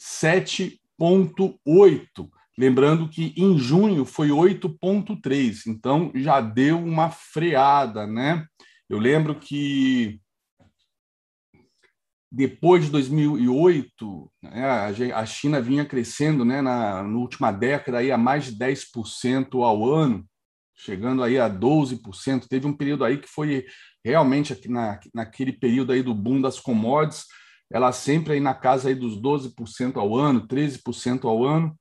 7,8. 0.00 2.28
Lembrando 2.58 3.08
que 3.08 3.32
em 3.36 3.58
junho 3.58 4.04
foi 4.04 4.28
8,3, 4.28 5.62
então 5.66 6.12
já 6.14 6.40
deu 6.40 6.78
uma 6.78 7.10
freada, 7.10 8.06
né? 8.06 8.46
Eu 8.90 8.98
lembro 8.98 9.36
que 9.36 10.20
depois 12.30 12.84
de 12.84 12.90
2008, 12.90 14.32
né, 14.42 15.12
a 15.14 15.26
China 15.26 15.60
vinha 15.60 15.84
crescendo 15.84 16.44
né, 16.44 16.62
na, 16.62 17.02
na 17.02 17.18
última 17.18 17.52
década 17.52 17.98
aí 17.98 18.10
a 18.10 18.16
mais 18.16 18.46
de 18.46 18.56
10% 18.56 19.62
ao 19.62 19.84
ano, 19.84 20.26
chegando 20.84 21.22
aí 21.22 21.38
a 21.38 21.48
12%. 21.48 22.46
Teve 22.48 22.66
um 22.66 22.76
período 22.76 23.04
aí 23.04 23.18
que 23.18 23.28
foi 23.28 23.64
realmente 24.04 24.68
na, 24.68 24.98
naquele 25.14 25.52
período 25.52 25.92
aí 25.92 26.02
do 26.02 26.14
boom 26.14 26.40
das 26.40 26.58
commodities, 26.58 27.26
ela 27.70 27.92
sempre 27.92 28.34
aí 28.34 28.40
na 28.40 28.54
casa 28.54 28.88
aí 28.88 28.94
dos 28.94 29.20
12% 29.20 29.96
ao 29.96 30.16
ano, 30.16 30.46
13% 30.46 31.24
ao 31.24 31.44
ano. 31.44 31.78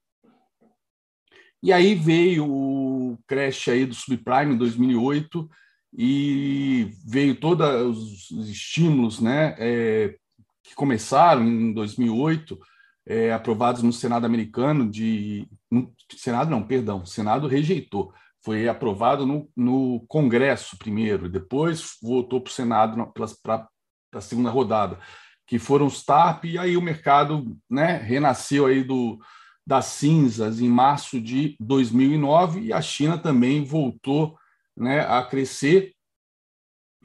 E 1.64 1.74
aí 1.74 1.96
veio 1.96 2.48
o 2.48 3.18
crash 3.28 3.68
aí 3.70 3.86
do 3.86 3.94
subprime 3.94 4.54
em 4.54 4.58
2008 4.58 5.50
e 5.94 6.92
veio 7.06 7.36
todos 7.36 8.32
os 8.32 8.50
estímulos 8.50 9.20
né, 9.20 9.56
é, 9.60 10.16
que 10.64 10.74
começaram 10.74 11.44
em 11.44 11.74
2008, 11.74 12.58
é, 13.06 13.34
aprovados 13.34 13.84
no 13.84 13.92
Senado 13.92 14.26
americano, 14.26 14.90
de. 14.90 15.48
No, 15.70 15.94
Senado 16.16 16.50
não, 16.50 16.64
perdão, 16.64 17.02
o 17.02 17.06
Senado 17.06 17.48
rejeitou. 17.48 18.14
Foi 18.44 18.68
aprovado 18.68 19.26
no, 19.26 19.50
no 19.56 20.04
Congresso 20.08 20.78
primeiro, 20.78 21.30
depois 21.30 21.98
voltou 22.02 22.42
para 22.42 22.50
o 22.50 22.54
Senado 22.54 23.12
para 23.44 23.68
a 24.14 24.22
segunda 24.22 24.50
rodada, 24.50 25.00
que 25.46 25.60
foram 25.60 25.86
os 25.86 26.04
TARP, 26.04 26.46
e 26.46 26.58
aí 26.58 26.76
o 26.76 26.82
mercado 26.82 27.58
né, 27.70 27.98
renasceu 27.98 28.66
aí 28.66 28.84
do, 28.84 29.20
das 29.66 29.86
cinzas 29.86 30.60
em 30.60 30.70
março 30.70 31.22
de 31.22 31.56
2009, 31.60 32.62
e 32.62 32.74
a 32.74 32.82
China 32.82 33.18
também 33.18 33.64
voltou 33.64 34.38
né, 34.76 35.02
a 35.02 35.24
crescer, 35.24 35.94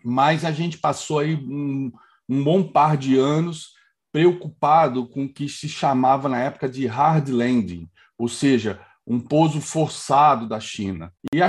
mas 0.05 0.45
a 0.45 0.53
gente 0.53 0.79
passou 0.79 1.19
aí 1.19 1.35
um, 1.35 1.93
um 2.29 2.43
bom 2.43 2.63
par 2.63 2.97
de 2.97 3.19
anos 3.19 3.75
preocupado 4.11 5.07
com 5.07 5.25
o 5.25 5.33
que 5.33 5.49
se 5.49 5.69
chamava 5.69 6.29
na 6.29 6.39
época 6.39 6.69
de 6.69 6.87
hard 6.87 7.29
landing, 7.29 7.91
ou 8.17 8.29
seja, 8.29 8.81
um 9.07 9.21
pouso 9.21 9.61
forçado 9.61 10.49
da 10.49 10.59
China. 10.59 11.13
E 11.33 11.41
a 11.41 11.49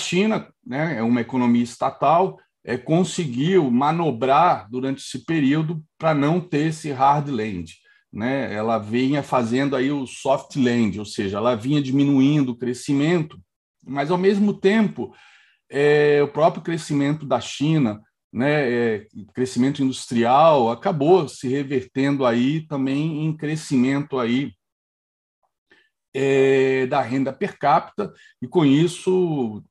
China, 0.00 0.48
né, 0.64 0.98
é 0.98 1.02
uma 1.02 1.20
economia 1.20 1.62
estatal, 1.62 2.38
é, 2.64 2.76
conseguiu 2.76 3.70
manobrar 3.70 4.68
durante 4.70 5.02
esse 5.02 5.24
período 5.24 5.82
para 5.98 6.14
não 6.14 6.40
ter 6.40 6.68
esse 6.68 6.90
hard 6.90 7.28
land. 7.28 7.76
Né? 8.12 8.52
Ela 8.52 8.78
vinha 8.78 9.22
fazendo 9.22 9.76
aí 9.76 9.90
o 9.90 10.06
soft 10.06 10.56
land, 10.56 10.98
ou 10.98 11.04
seja, 11.04 11.36
ela 11.36 11.54
vinha 11.54 11.82
diminuindo 11.82 12.52
o 12.52 12.56
crescimento, 12.56 13.38
mas 13.82 14.10
ao 14.10 14.18
mesmo 14.18 14.52
tempo 14.52 15.14
é, 15.70 16.22
o 16.22 16.28
próprio 16.28 16.62
crescimento 16.62 17.24
da 17.24 17.40
China 17.40 18.00
né, 18.32 18.70
é, 18.70 19.06
crescimento 19.34 19.82
industrial 19.82 20.70
acabou 20.70 21.28
se 21.28 21.48
revertendo 21.48 22.24
aí 22.24 22.66
também 22.66 23.24
em 23.24 23.36
crescimento 23.36 24.18
aí 24.18 24.52
é, 26.14 26.86
da 26.86 27.00
renda 27.00 27.32
per 27.32 27.58
capita 27.58 28.12
e 28.40 28.46
com 28.46 28.64
isso 28.64 29.62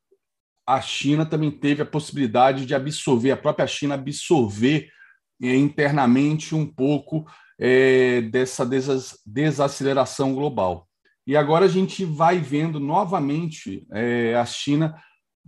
a 0.68 0.80
China 0.82 1.26
também 1.26 1.52
teve 1.52 1.82
a 1.82 1.86
possibilidade 1.86 2.66
de 2.66 2.76
absorver 2.76 3.32
a 3.32 3.38
própria 3.38 3.68
China 3.68 3.96
absorver 3.96 4.90
é, 5.42 5.56
internamente 5.56 6.56
um 6.56 6.66
pouco 6.66 7.26
é, 7.60 8.22
dessa 8.22 8.66
desaceleração 9.26 10.34
global 10.34 10.90
e 11.30 11.38
agora 11.38 11.66
a 11.66 11.70
gente 11.70 12.04
vai 12.04 12.40
vendo 12.40 12.80
novamente 12.80 13.86
é, 13.92 14.34
a 14.34 14.46
China 14.46 14.96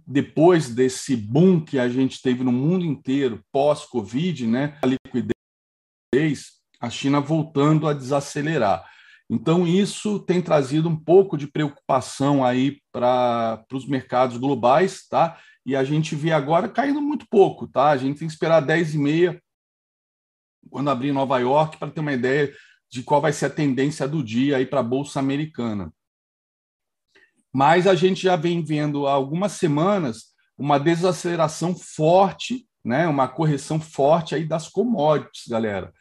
depois 0.05 0.69
desse 0.69 1.15
boom 1.15 1.59
que 1.59 1.79
a 1.79 1.89
gente 1.89 2.21
teve 2.21 2.43
no 2.43 2.51
mundo 2.51 2.85
inteiro 2.85 3.43
pós-Covid, 3.51 4.45
né, 4.45 4.77
a 4.83 4.85
liquidez, 4.85 6.51
a 6.79 6.87
China 6.87 7.19
voltando 7.19 7.87
a 7.87 7.93
desacelerar. 7.93 8.85
Então, 9.31 9.65
isso 9.65 10.19
tem 10.19 10.41
trazido 10.41 10.89
um 10.89 10.95
pouco 10.95 11.37
de 11.37 11.47
preocupação 11.47 12.43
aí 12.43 12.81
para 12.91 13.63
os 13.71 13.87
mercados 13.87 14.37
globais, 14.37 15.07
tá? 15.07 15.39
E 15.65 15.75
a 15.75 15.83
gente 15.83 16.15
vê 16.15 16.31
agora 16.31 16.67
caindo 16.67 17.01
muito 17.01 17.25
pouco, 17.29 17.67
tá? 17.67 17.89
A 17.89 17.97
gente 17.97 18.19
tem 18.19 18.27
que 18.27 18.33
esperar 18.33 18.59
10 18.59 18.95
e 18.95 18.97
meia 18.97 19.41
quando 20.69 20.89
abrir 20.89 21.13
Nova 21.13 21.39
York 21.39 21.77
para 21.77 21.89
ter 21.89 22.01
uma 22.01 22.13
ideia 22.13 22.53
de 22.91 23.03
qual 23.03 23.21
vai 23.21 23.31
ser 23.31 23.45
a 23.45 23.49
tendência 23.49 24.07
do 24.07 24.21
dia 24.21 24.57
aí 24.57 24.65
para 24.65 24.81
a 24.81 24.83
Bolsa 24.83 25.19
Americana 25.19 25.93
mas 27.53 27.85
a 27.85 27.95
gente 27.95 28.23
já 28.23 28.35
vem 28.35 28.63
vendo 28.63 29.05
há 29.05 29.11
algumas 29.11 29.53
semanas 29.53 30.31
uma 30.57 30.79
desaceleração 30.79 31.75
forte, 31.75 32.67
né, 32.83 33.07
uma 33.07 33.27
correção 33.27 33.79
forte 33.79 34.35
aí 34.35 34.45
das 34.45 34.69
commodities, 34.69 35.47
galera. 35.47 35.91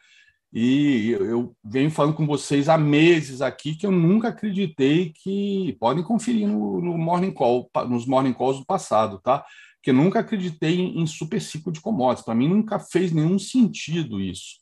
E 0.53 1.11
eu 1.11 1.55
venho 1.63 1.89
falando 1.89 2.15
com 2.15 2.25
vocês 2.25 2.67
há 2.67 2.77
meses 2.77 3.41
aqui 3.41 3.73
que 3.73 3.85
eu 3.85 3.91
nunca 3.91 4.29
acreditei 4.29 5.13
que 5.13 5.77
podem 5.79 6.03
conferir 6.03 6.47
no, 6.47 6.81
no 6.81 6.97
morning 6.97 7.31
call, 7.31 7.69
nos 7.87 8.05
morning 8.05 8.33
calls 8.33 8.59
do 8.59 8.65
passado, 8.65 9.19
tá? 9.19 9.45
Que 9.81 9.91
eu 9.91 9.95
nunca 9.95 10.19
acreditei 10.19 10.79
em, 10.79 11.01
em 11.01 11.07
super 11.07 11.41
ciclo 11.41 11.71
de 11.71 11.79
commodities. 11.79 12.25
Para 12.25 12.35
mim 12.35 12.49
nunca 12.49 12.79
fez 12.79 13.13
nenhum 13.13 13.39
sentido 13.39 14.19
isso, 14.19 14.57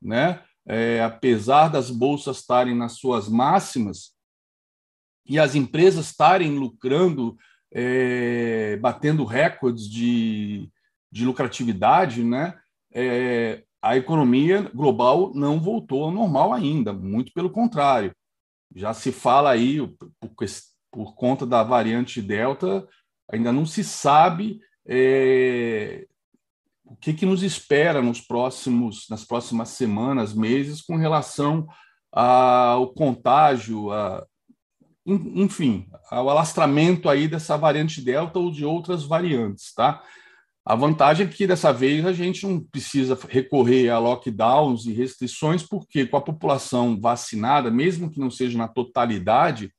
né? 0.00 0.40
É, 0.66 1.02
apesar 1.02 1.68
das 1.68 1.90
bolsas 1.90 2.38
estarem 2.38 2.74
nas 2.74 2.92
suas 2.92 3.28
máximas, 3.28 4.14
e 5.26 5.38
as 5.38 5.54
empresas 5.54 6.06
estarem 6.06 6.58
lucrando, 6.58 7.36
é, 7.72 8.76
batendo 8.76 9.24
recordes 9.24 9.88
de, 9.88 10.70
de 11.10 11.24
lucratividade, 11.24 12.22
né? 12.22 12.54
É, 12.92 13.64
a 13.84 13.98
economia 13.98 14.62
global 14.74 15.30
não 15.34 15.60
voltou 15.60 16.04
ao 16.04 16.10
normal 16.10 16.54
ainda, 16.54 16.90
muito 16.90 17.34
pelo 17.34 17.50
contrário. 17.50 18.16
Já 18.74 18.94
se 18.94 19.12
fala 19.12 19.50
aí, 19.50 19.78
por, 20.18 20.30
por 20.90 21.14
conta 21.14 21.44
da 21.44 21.62
variante 21.62 22.22
Delta, 22.22 22.88
ainda 23.30 23.52
não 23.52 23.66
se 23.66 23.84
sabe 23.84 24.58
é, 24.86 26.06
o 26.82 26.96
que, 26.96 27.12
que 27.12 27.26
nos 27.26 27.42
espera 27.42 28.00
nos 28.00 28.22
próximos, 28.22 29.06
nas 29.10 29.22
próximas 29.22 29.68
semanas, 29.68 30.32
meses, 30.32 30.80
com 30.80 30.96
relação 30.96 31.66
ao 32.10 32.88
contágio, 32.94 33.92
a, 33.92 34.26
enfim, 35.04 35.90
ao 36.10 36.30
alastramento 36.30 37.06
aí 37.10 37.28
dessa 37.28 37.58
variante 37.58 38.00
Delta 38.00 38.38
ou 38.38 38.50
de 38.50 38.64
outras 38.64 39.04
variantes, 39.04 39.74
tá? 39.74 40.02
A 40.66 40.74
vantagem 40.74 41.26
é 41.26 41.30
que 41.30 41.46
dessa 41.46 41.72
vez 41.72 42.06
a 42.06 42.12
gente 42.12 42.46
não 42.46 42.58
precisa 42.58 43.18
recorrer 43.28 43.90
a 43.90 43.98
lockdowns 43.98 44.86
e 44.86 44.92
restrições, 44.92 45.62
porque 45.62 46.06
com 46.06 46.16
a 46.16 46.22
população 46.22 46.98
vacinada, 46.98 47.70
mesmo 47.70 48.10
que 48.10 48.18
não 48.18 48.30
seja 48.30 48.56
na 48.56 48.66
totalidade, 48.66 49.70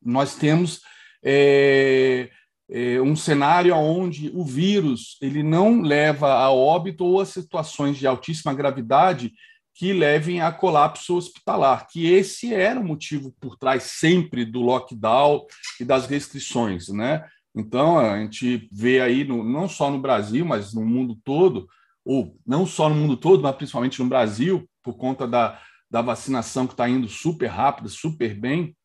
nós 0.00 0.36
temos 0.36 0.82
é, 1.24 2.30
é, 2.70 3.00
um 3.00 3.16
cenário 3.16 3.74
onde 3.74 4.30
o 4.32 4.44
vírus 4.44 5.18
ele 5.20 5.42
não 5.42 5.82
leva 5.82 6.34
a 6.34 6.52
óbito 6.52 7.04
ou 7.04 7.20
a 7.20 7.26
situações 7.26 7.96
de 7.96 8.06
altíssima 8.06 8.54
gravidade 8.54 9.32
que 9.74 9.92
levem 9.92 10.40
a 10.40 10.52
colapso 10.52 11.16
hospitalar, 11.16 11.88
que 11.88 12.06
esse 12.06 12.54
era 12.54 12.78
o 12.78 12.84
motivo 12.84 13.34
por 13.40 13.56
trás 13.56 13.82
sempre 13.82 14.44
do 14.44 14.60
lockdown 14.60 15.44
e 15.80 15.84
das 15.84 16.06
restrições, 16.06 16.88
né? 16.88 17.28
Então, 17.54 17.98
a 17.98 18.18
gente 18.18 18.68
vê 18.72 19.00
aí, 19.00 19.24
no, 19.24 19.44
não 19.44 19.68
só 19.68 19.90
no 19.90 20.00
Brasil, 20.00 20.44
mas 20.44 20.74
no 20.74 20.84
mundo 20.84 21.16
todo, 21.24 21.68
ou 22.04 22.36
não 22.44 22.66
só 22.66 22.88
no 22.88 22.94
mundo 22.94 23.16
todo, 23.16 23.42
mas 23.42 23.54
principalmente 23.54 24.02
no 24.02 24.08
Brasil, 24.08 24.68
por 24.82 24.94
conta 24.96 25.26
da, 25.26 25.60
da 25.90 26.02
vacinação 26.02 26.66
que 26.66 26.72
está 26.72 26.88
indo 26.88 27.08
super 27.08 27.46
rápida, 27.46 27.88
super 27.88 28.34
bem, 28.34 28.76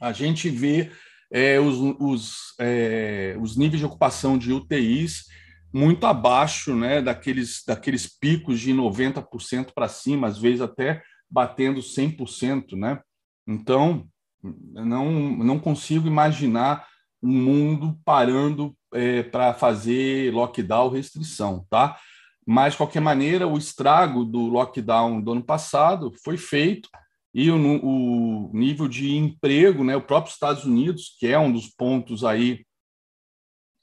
a 0.00 0.12
gente 0.12 0.50
vê 0.50 0.90
é, 1.30 1.58
os, 1.58 1.76
os, 2.00 2.54
é, 2.58 3.36
os 3.40 3.56
níveis 3.56 3.80
de 3.80 3.86
ocupação 3.86 4.36
de 4.36 4.52
UTIs 4.52 5.26
muito 5.72 6.06
abaixo 6.06 6.74
né, 6.76 7.02
daqueles, 7.02 7.64
daqueles 7.66 8.06
picos 8.06 8.60
de 8.60 8.72
90% 8.72 9.72
para 9.74 9.88
cima, 9.88 10.28
às 10.28 10.38
vezes 10.38 10.60
até 10.60 11.02
batendo 11.28 11.80
100%. 11.80 12.76
Né? 12.76 13.00
Então, 13.46 14.06
não, 14.42 15.10
não 15.10 15.58
consigo 15.58 16.06
imaginar 16.06 16.86
um 17.24 17.42
mundo 17.42 17.98
parando 18.04 18.76
é, 18.92 19.22
para 19.22 19.54
fazer 19.54 20.32
lockdown, 20.32 20.90
restrição. 20.90 21.66
Tá? 21.70 21.98
Mas, 22.46 22.74
de 22.74 22.78
qualquer 22.78 23.00
maneira, 23.00 23.46
o 23.48 23.56
estrago 23.56 24.24
do 24.24 24.46
lockdown 24.46 25.20
do 25.20 25.32
ano 25.32 25.42
passado 25.42 26.12
foi 26.22 26.36
feito 26.36 26.88
e 27.34 27.50
o, 27.50 27.56
o 27.56 28.50
nível 28.52 28.86
de 28.86 29.16
emprego, 29.16 29.82
né, 29.82 29.96
o 29.96 30.02
próprio 30.02 30.32
Estados 30.32 30.64
Unidos, 30.64 31.16
que 31.18 31.26
é 31.26 31.38
um 31.38 31.50
dos 31.50 31.66
pontos 31.66 32.24
aí 32.24 32.64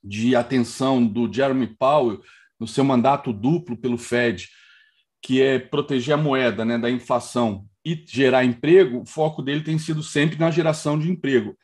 de 0.03 0.35
atenção 0.35 1.05
do 1.05 1.31
Jeremy 1.31 1.67
Powell 1.67 2.21
no 2.59 2.67
seu 2.67 2.83
mandato 2.83 3.33
duplo 3.33 3.75
pelo 3.75 3.97
Fed, 3.97 4.47
que 5.21 5.41
é 5.41 5.59
proteger 5.59 6.13
a 6.13 6.17
moeda 6.17 6.63
né, 6.63 6.77
da 6.77 6.89
inflação 6.89 7.65
e 7.83 8.03
gerar 8.07 8.45
emprego, 8.45 9.01
o 9.01 9.05
foco 9.05 9.41
dele 9.41 9.63
tem 9.63 9.77
sido 9.77 10.03
sempre 10.03 10.37
na 10.37 10.51
geração 10.51 10.97
de 10.97 11.09
emprego. 11.09 11.57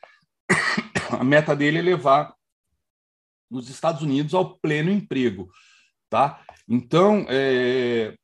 A 1.10 1.24
meta 1.24 1.54
dele 1.54 1.78
é 1.78 1.82
levar 1.82 2.34
os 3.50 3.68
Estados 3.68 4.02
Unidos 4.02 4.34
ao 4.34 4.58
pleno 4.58 4.90
emprego. 4.90 5.50
Tá? 6.10 6.42
Então, 6.68 7.26
é, 7.28 8.14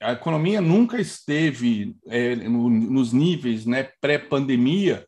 a 0.00 0.12
economia 0.12 0.60
nunca 0.60 1.00
esteve 1.00 1.96
é, 2.06 2.34
no, 2.36 2.70
nos 2.70 3.12
níveis 3.12 3.66
né, 3.66 3.90
pré-pandemia 4.00 5.06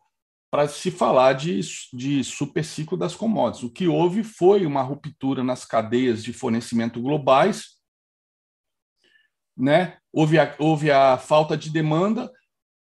para 0.50 0.68
se 0.68 0.90
falar 0.90 1.32
de, 1.32 1.60
de 1.94 2.22
super 2.22 2.64
ciclo 2.64 2.96
das 2.96 3.16
commodities. 3.16 3.62
O 3.62 3.72
que 3.72 3.88
houve 3.88 4.22
foi 4.22 4.66
uma 4.66 4.82
ruptura 4.82 5.42
nas 5.42 5.64
cadeias 5.64 6.22
de 6.22 6.32
fornecimento 6.32 7.00
globais, 7.00 7.78
né? 9.56 9.96
houve, 10.12 10.38
a, 10.38 10.54
houve 10.58 10.90
a 10.90 11.16
falta 11.16 11.56
de 11.56 11.70
demanda 11.70 12.30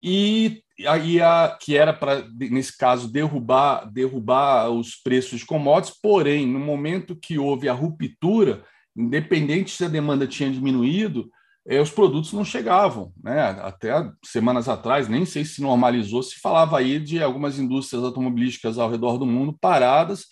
e 0.02 0.64
aí 0.86 1.22
a, 1.22 1.58
que 1.60 1.76
era 1.76 1.94
para, 1.94 2.28
nesse 2.30 2.78
caso, 2.78 3.12
derrubar, 3.12 3.90
derrubar 3.92 4.70
os 4.70 4.96
preços 4.96 5.40
de 5.40 5.46
commodities, 5.46 5.98
porém, 6.02 6.46
no 6.46 6.60
momento 6.60 7.16
que 7.16 7.40
houve 7.40 7.70
a 7.70 7.74
ruptura, 7.74 8.64
independente 8.96 9.72
se 9.72 9.86
a 9.86 9.90
demanda 9.90 10.28
tinha 10.28 10.52
diminuído, 10.52 11.30
eh, 11.68 11.82
os 11.82 11.90
produtos 11.90 12.34
não 12.34 12.46
chegavam. 12.46 13.12
Né? 13.24 13.40
Até 13.62 13.92
semanas 14.24 14.70
atrás, 14.70 15.08
nem 15.08 15.26
sei 15.26 15.46
se 15.46 15.62
normalizou, 15.62 16.22
se 16.22 16.40
falava 16.40 16.78
aí 16.78 17.00
de 17.00 17.22
algumas 17.22 17.60
indústrias 17.60 18.04
automobilísticas 18.04 18.78
ao 18.78 18.90
redor 18.90 19.18
do 19.18 19.26
mundo 19.26 19.58
paradas 19.60 20.26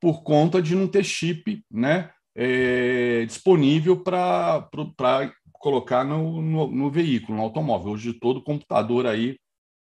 por 0.00 0.22
conta 0.22 0.62
de 0.62 0.74
não 0.74 0.86
ter 0.86 1.04
chip 1.04 1.62
né, 1.70 2.10
é, 2.36 3.24
disponível 3.26 4.02
para 4.02 4.68
colocar 5.54 6.04
no, 6.04 6.40
no, 6.40 6.70
no, 6.70 6.90
veículo, 6.90 7.36
no 7.36 7.42
automóvel. 7.42 7.92
Hoje 7.92 8.12
todo 8.12 8.42
computador 8.42 9.06
aí, 9.06 9.36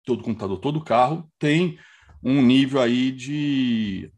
todo 0.04 0.22
computador, 0.22 0.58
todo 0.58 0.84
carro 0.84 1.30
tem 1.38 1.78
um 2.22 2.40
nível 2.42 2.80
aí 2.80 3.10
de, 3.10 4.10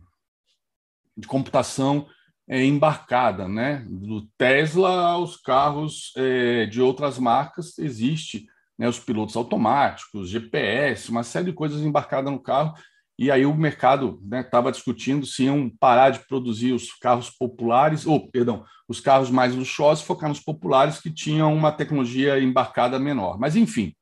de 1.17 1.27
computação 1.27 2.07
é, 2.49 2.65
embarcada, 2.65 3.49
né? 3.49 3.85
Do 3.89 4.27
Tesla 4.39 5.09
aos 5.09 5.37
carros 5.37 6.13
é, 6.17 6.67
de 6.67 6.81
outras 6.81 7.19
marcas 7.19 7.77
existe, 7.79 8.47
né? 8.79 8.89
Os 8.89 9.01
pilotos 9.01 9.37
automáticos, 9.37 10.31
GPS, 10.31 11.11
uma 11.11 11.25
série 11.25 11.47
de 11.47 11.53
coisas 11.53 11.83
embarcadas 11.83 12.33
no 12.33 12.41
carro. 12.41 12.75
E 13.19 13.31
aí 13.31 13.47
o 13.47 13.55
mercado 13.55 14.21
estava 14.31 14.69
né, 14.69 14.73
discutindo 14.73 15.25
se 15.25 15.45
iam 15.45 15.71
parar 15.81 16.11
de 16.11 16.21
produzir 16.27 16.73
os 16.73 16.93
carros 16.93 17.31
populares, 17.31 18.07
ou 18.07 18.31
perdão, 18.31 18.63
os 18.87 19.01
carros 19.01 19.31
mais 19.31 19.55
luxuosos, 19.55 20.05
focar 20.05 20.29
nos 20.29 20.41
populares 20.41 21.01
que 21.01 21.11
tinham 21.11 21.53
uma 21.55 21.73
tecnologia 21.73 22.39
embarcada 22.39 22.99
menor. 22.99 23.39
Mas 23.39 23.57
enfim, 23.57 23.95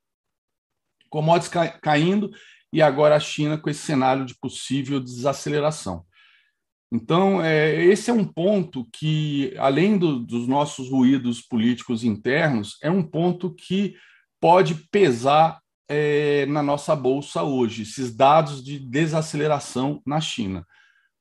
commodities 1.15 1.53
caindo 1.81 2.33
e 2.73 2.83
agora 2.83 3.15
a 3.15 3.21
China 3.21 3.57
com 3.57 3.71
esse 3.71 3.79
cenário 3.79 4.27
de 4.27 4.35
possível 4.35 4.99
desaceleração. 4.99 6.05
Então, 6.93 7.41
é, 7.41 7.85
esse 7.85 8.11
é 8.11 8.13
um 8.13 8.25
ponto 8.25 8.89
que, 8.93 9.55
além 9.59 9.97
do, 9.97 10.19
dos 10.19 10.49
nossos 10.49 10.91
ruídos 10.91 11.41
políticos 11.41 12.03
internos, 12.03 12.77
é 12.83 12.91
um 12.91 13.03
ponto 13.03 13.55
que 13.55 13.95
pode 14.41 14.75
pesar 14.91 15.61
é, 15.89 16.47
na 16.47 16.63
nossa 16.65 16.97
bolsa 16.97 17.45
hoje, 17.45 17.83
esses 17.83 18.15
dados 18.15 18.63
de 18.63 18.81
desaceleração 18.81 20.03
na 20.05 20.21
China. 20.21 20.67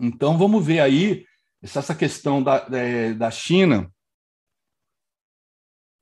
Então 0.00 0.36
vamos 0.36 0.66
ver 0.66 0.80
aí 0.80 1.24
essa 1.62 1.94
questão 1.94 2.42
da, 2.42 2.66
é, 2.72 3.14
da 3.14 3.30
China 3.30 3.88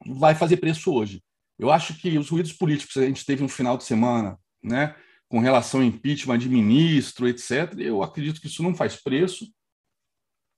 vai 0.07 0.35
fazer 0.35 0.57
preço 0.57 0.95
hoje. 0.95 1.23
Eu 1.61 1.71
acho 1.71 1.95
que 1.95 2.17
os 2.17 2.31
ruídos 2.31 2.55
políticos 2.55 2.97
a 2.97 3.05
gente 3.05 3.25
teve 3.25 3.43
no 3.43 3.49
final 3.49 3.77
de 3.77 3.85
semana, 3.85 4.39
né? 4.63 4.95
com 5.31 5.39
relação 5.39 5.81
ao 5.81 5.87
impeachment 5.87 6.39
de 6.39 6.49
ministro, 6.49 7.29
etc. 7.29 7.75
Eu 7.79 8.03
acredito 8.03 8.41
que 8.41 8.49
isso 8.49 8.63
não 8.63 8.75
faz 8.75 8.97
preço. 8.97 9.45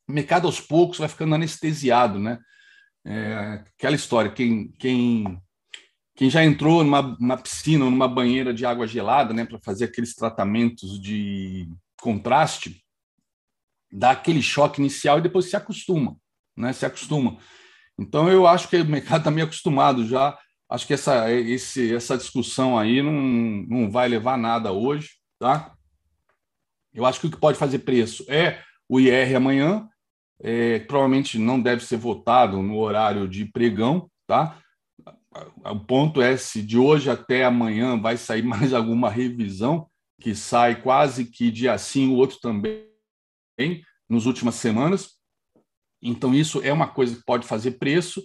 O 0.09 0.13
mercado, 0.13 0.47
aos 0.47 0.61
poucos, 0.61 0.99
vai 0.99 1.09
ficando 1.09 1.35
anestesiado, 1.35 2.19
né? 2.19 2.39
É, 3.05 3.65
aquela 3.77 3.97
história, 3.97 4.31
quem, 4.31 4.71
quem, 4.79 5.39
quem 6.17 6.31
já 6.31 6.43
entrou 6.43 6.83
numa, 6.83 7.03
numa 7.03 7.37
piscina 7.37 7.85
ou 7.85 7.91
numa 7.91 8.09
banheira 8.09 8.55
de 8.55 8.65
água 8.65 8.87
gelada, 8.87 9.35
né, 9.35 9.45
para 9.45 9.59
fazer 9.59 9.87
aqueles 9.87 10.15
tratamentos 10.15 11.01
de 11.01 11.69
contraste, 12.01 12.83
dá 13.91 14.13
aquele 14.13 14.41
choque 14.41 14.81
inicial 14.81 15.19
e 15.19 15.23
depois 15.23 15.51
se 15.51 15.57
acostuma, 15.57 16.17
né? 16.57 16.73
Se 16.73 16.87
acostuma. 16.87 17.37
Então 17.99 18.31
eu 18.31 18.47
acho 18.47 18.69
que 18.69 18.77
o 18.77 18.87
mercado 18.87 19.19
está 19.19 19.31
meio 19.31 19.47
acostumado 19.47 20.07
já 20.07 20.39
Acho 20.73 20.87
que 20.87 20.95
essa, 20.95 21.31
esse, 21.31 21.95
essa 21.95 22.17
discussão 22.17 22.79
aí 22.79 23.03
não, 23.03 23.13
não 23.13 23.91
vai 23.91 24.09
levar 24.09 24.39
nada 24.39 24.73
hoje, 24.73 25.11
tá? 25.39 25.77
Eu 26.95 27.05
acho 27.05 27.21
que 27.21 27.27
o 27.27 27.31
que 27.31 27.37
pode 27.37 27.59
fazer 27.59 27.81
preço 27.81 28.25
é 28.27 28.63
o 28.89 28.99
IR 28.99 29.37
amanhã, 29.37 29.87
é, 30.41 30.79
provavelmente 30.79 31.39
não 31.39 31.61
deve 31.61 31.85
ser 31.85 31.99
votado 31.99 32.63
no 32.63 32.79
horário 32.79 33.29
de 33.29 33.45
pregão, 33.45 34.11
tá? 34.27 34.59
O 35.63 35.79
ponto 35.79 36.23
é 36.23 36.39
se 36.39 36.63
de 36.63 36.79
hoje 36.79 37.11
até 37.11 37.45
amanhã 37.45 38.01
vai 38.01 38.17
sair 38.17 38.41
mais 38.43 38.73
alguma 38.73 39.11
revisão, 39.11 39.87
que 40.23 40.35
sai 40.35 40.81
quase 40.81 41.27
que 41.27 41.51
dia 41.51 41.77
sim, 41.77 42.09
o 42.09 42.15
outro 42.15 42.39
também, 42.41 42.87
nos 44.09 44.25
últimas 44.25 44.55
semanas. 44.55 45.19
Então, 46.01 46.35
isso 46.35 46.63
é 46.63 46.73
uma 46.73 46.89
coisa 46.89 47.15
que 47.15 47.25
pode 47.27 47.47
fazer 47.47 47.73
preço. 47.73 48.25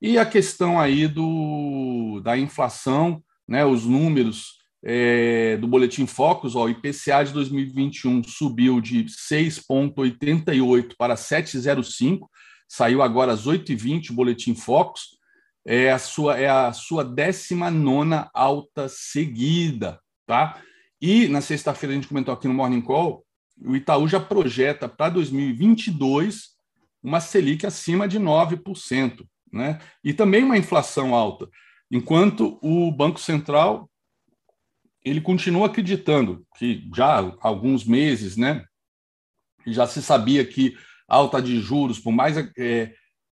E 0.00 0.18
a 0.18 0.26
questão 0.26 0.78
aí 0.78 1.08
do, 1.08 2.20
da 2.22 2.36
inflação, 2.36 3.22
né, 3.48 3.64
os 3.64 3.86
números 3.86 4.56
é, 4.84 5.56
do 5.56 5.66
Boletim 5.66 6.06
Focus, 6.06 6.54
ó, 6.54 6.64
o 6.64 6.68
IPCA 6.68 7.24
de 7.24 7.32
2021 7.32 8.22
subiu 8.24 8.80
de 8.80 9.04
6,88 9.04 10.94
para 10.98 11.14
7,05, 11.14 12.28
saiu 12.68 13.00
agora 13.00 13.32
às 13.32 13.46
8h20 13.46 14.10
o 14.10 14.14
Boletim 14.14 14.54
Focus, 14.54 15.16
é 15.66 15.90
a 15.90 15.98
sua, 15.98 16.38
é 16.38 16.48
a 16.48 16.72
sua 16.72 17.02
19 17.02 18.28
alta 18.34 18.88
seguida. 18.88 19.98
Tá? 20.26 20.60
E 21.00 21.26
na 21.28 21.40
sexta-feira 21.40 21.92
a 21.92 21.96
gente 21.96 22.08
comentou 22.08 22.34
aqui 22.34 22.46
no 22.46 22.54
Morning 22.54 22.82
Call, 22.82 23.24
o 23.64 23.74
Itaú 23.74 24.06
já 24.06 24.20
projeta 24.20 24.88
para 24.88 25.14
2022 25.14 26.54
uma 27.02 27.20
Selic 27.20 27.64
acima 27.64 28.06
de 28.06 28.20
9% 28.20 29.24
né? 29.56 29.80
e 30.04 30.12
também 30.12 30.44
uma 30.44 30.58
inflação 30.58 31.14
alta, 31.14 31.48
enquanto 31.90 32.58
o 32.62 32.92
Banco 32.92 33.18
Central 33.18 33.90
ele 35.04 35.20
continua 35.20 35.66
acreditando 35.66 36.44
que 36.56 36.88
já 36.92 37.20
há 37.20 37.32
alguns 37.40 37.84
meses, 37.84 38.36
né, 38.36 38.64
já 39.64 39.86
se 39.86 40.02
sabia 40.02 40.44
que 40.44 40.76
alta 41.08 41.40
de 41.40 41.60
juros, 41.60 42.00
por 42.00 42.10
mais, 42.10 42.36
é, 42.58 42.92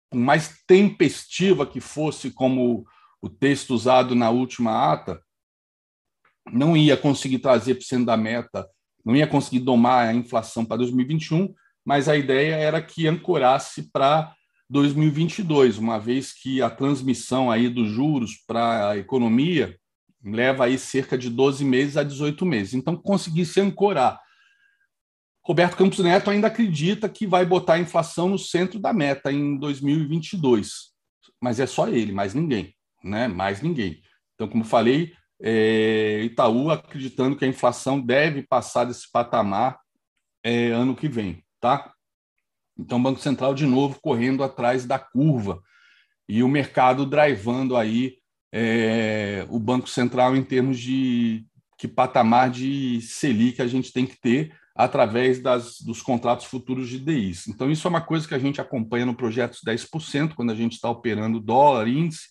por 0.09 0.19
mais 0.19 0.61
tempestiva 0.67 1.65
que 1.65 1.79
fosse, 1.79 2.29
como 2.31 2.85
o 3.21 3.29
texto 3.29 3.73
usado 3.73 4.15
na 4.15 4.29
última 4.29 4.91
ata, 4.91 5.21
não 6.51 6.75
ia 6.75 6.97
conseguir 6.97 7.39
trazer 7.39 7.75
para 7.75 7.97
o 7.97 8.05
da 8.05 8.17
meta, 8.17 8.67
não 9.05 9.15
ia 9.15 9.27
conseguir 9.27 9.59
domar 9.59 10.09
a 10.09 10.13
inflação 10.13 10.65
para 10.65 10.77
2021, 10.77 11.53
mas 11.85 12.09
a 12.09 12.17
ideia 12.17 12.55
era 12.55 12.81
que 12.81 13.07
ancorasse 13.07 13.89
para 13.91 14.35
2022, 14.71 15.77
uma 15.77 15.99
vez 15.99 16.31
que 16.31 16.61
a 16.61 16.69
transmissão 16.69 17.51
aí 17.51 17.67
dos 17.67 17.89
juros 17.89 18.37
para 18.47 18.91
a 18.91 18.97
economia 18.97 19.77
leva 20.23 20.63
aí 20.63 20.79
cerca 20.79 21.17
de 21.17 21.29
12 21.29 21.65
meses 21.65 21.97
a 21.97 22.03
18 22.03 22.45
meses. 22.45 22.73
Então, 22.73 22.95
conseguir 22.95 23.45
se 23.45 23.59
ancorar. 23.59 24.17
Roberto 25.43 25.75
Campos 25.75 25.99
Neto 25.99 26.29
ainda 26.29 26.47
acredita 26.47 27.09
que 27.09 27.27
vai 27.27 27.45
botar 27.45 27.73
a 27.73 27.79
inflação 27.79 28.29
no 28.29 28.39
centro 28.39 28.79
da 28.79 28.93
meta 28.93 29.29
em 29.29 29.57
2022, 29.57 30.91
mas 31.41 31.59
é 31.59 31.65
só 31.65 31.89
ele, 31.89 32.13
mais 32.13 32.33
ninguém, 32.33 32.73
né? 33.03 33.27
Mais 33.27 33.61
ninguém. 33.61 34.01
Então, 34.35 34.47
como 34.47 34.63
falei, 34.63 35.11
é, 35.41 36.21
Itaú 36.23 36.69
acreditando 36.69 37.35
que 37.35 37.43
a 37.43 37.47
inflação 37.47 37.99
deve 37.99 38.43
passar 38.43 38.85
desse 38.85 39.11
patamar 39.11 39.77
é, 40.45 40.67
ano 40.67 40.95
que 40.95 41.09
vem, 41.09 41.43
tá? 41.59 41.91
Então, 42.77 42.97
o 42.97 43.01
Banco 43.01 43.19
Central 43.19 43.53
de 43.53 43.65
novo 43.65 43.99
correndo 44.01 44.43
atrás 44.43 44.85
da 44.85 44.97
curva 44.97 45.61
e 46.27 46.43
o 46.43 46.47
mercado 46.47 47.05
drivando 47.05 47.75
aí 47.75 48.17
é, 48.53 49.45
o 49.49 49.59
Banco 49.59 49.87
Central 49.87 50.35
em 50.35 50.43
termos 50.43 50.79
de 50.79 51.45
que 51.77 51.87
patamar 51.87 52.49
de 52.49 53.01
Selic 53.01 53.61
a 53.61 53.67
gente 53.67 53.91
tem 53.91 54.05
que 54.05 54.19
ter 54.19 54.55
através 54.75 55.41
das, 55.41 55.79
dos 55.81 56.01
contratos 56.01 56.45
futuros 56.45 56.87
de 56.87 56.99
DIs. 56.99 57.47
Então, 57.47 57.69
isso 57.69 57.87
é 57.87 57.89
uma 57.89 58.01
coisa 58.01 58.27
que 58.27 58.33
a 58.33 58.39
gente 58.39 58.61
acompanha 58.61 59.05
no 59.05 59.15
projeto 59.15 59.57
10%, 59.65 60.33
quando 60.33 60.51
a 60.51 60.55
gente 60.55 60.73
está 60.73 60.89
operando 60.89 61.39
dólar, 61.39 61.87
índice, 61.87 62.29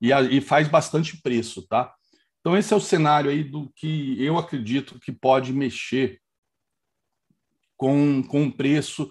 e, 0.00 0.12
a, 0.12 0.22
e 0.22 0.40
faz 0.40 0.68
bastante 0.68 1.20
preço, 1.20 1.66
tá? 1.66 1.92
Então, 2.40 2.56
esse 2.56 2.72
é 2.72 2.76
o 2.76 2.80
cenário 2.80 3.30
aí 3.30 3.44
do 3.44 3.70
que 3.74 4.22
eu 4.22 4.38
acredito 4.38 4.98
que 4.98 5.12
pode 5.12 5.52
mexer 5.52 6.20
com, 7.76 8.22
com 8.22 8.46
o 8.46 8.52
preço, 8.52 9.10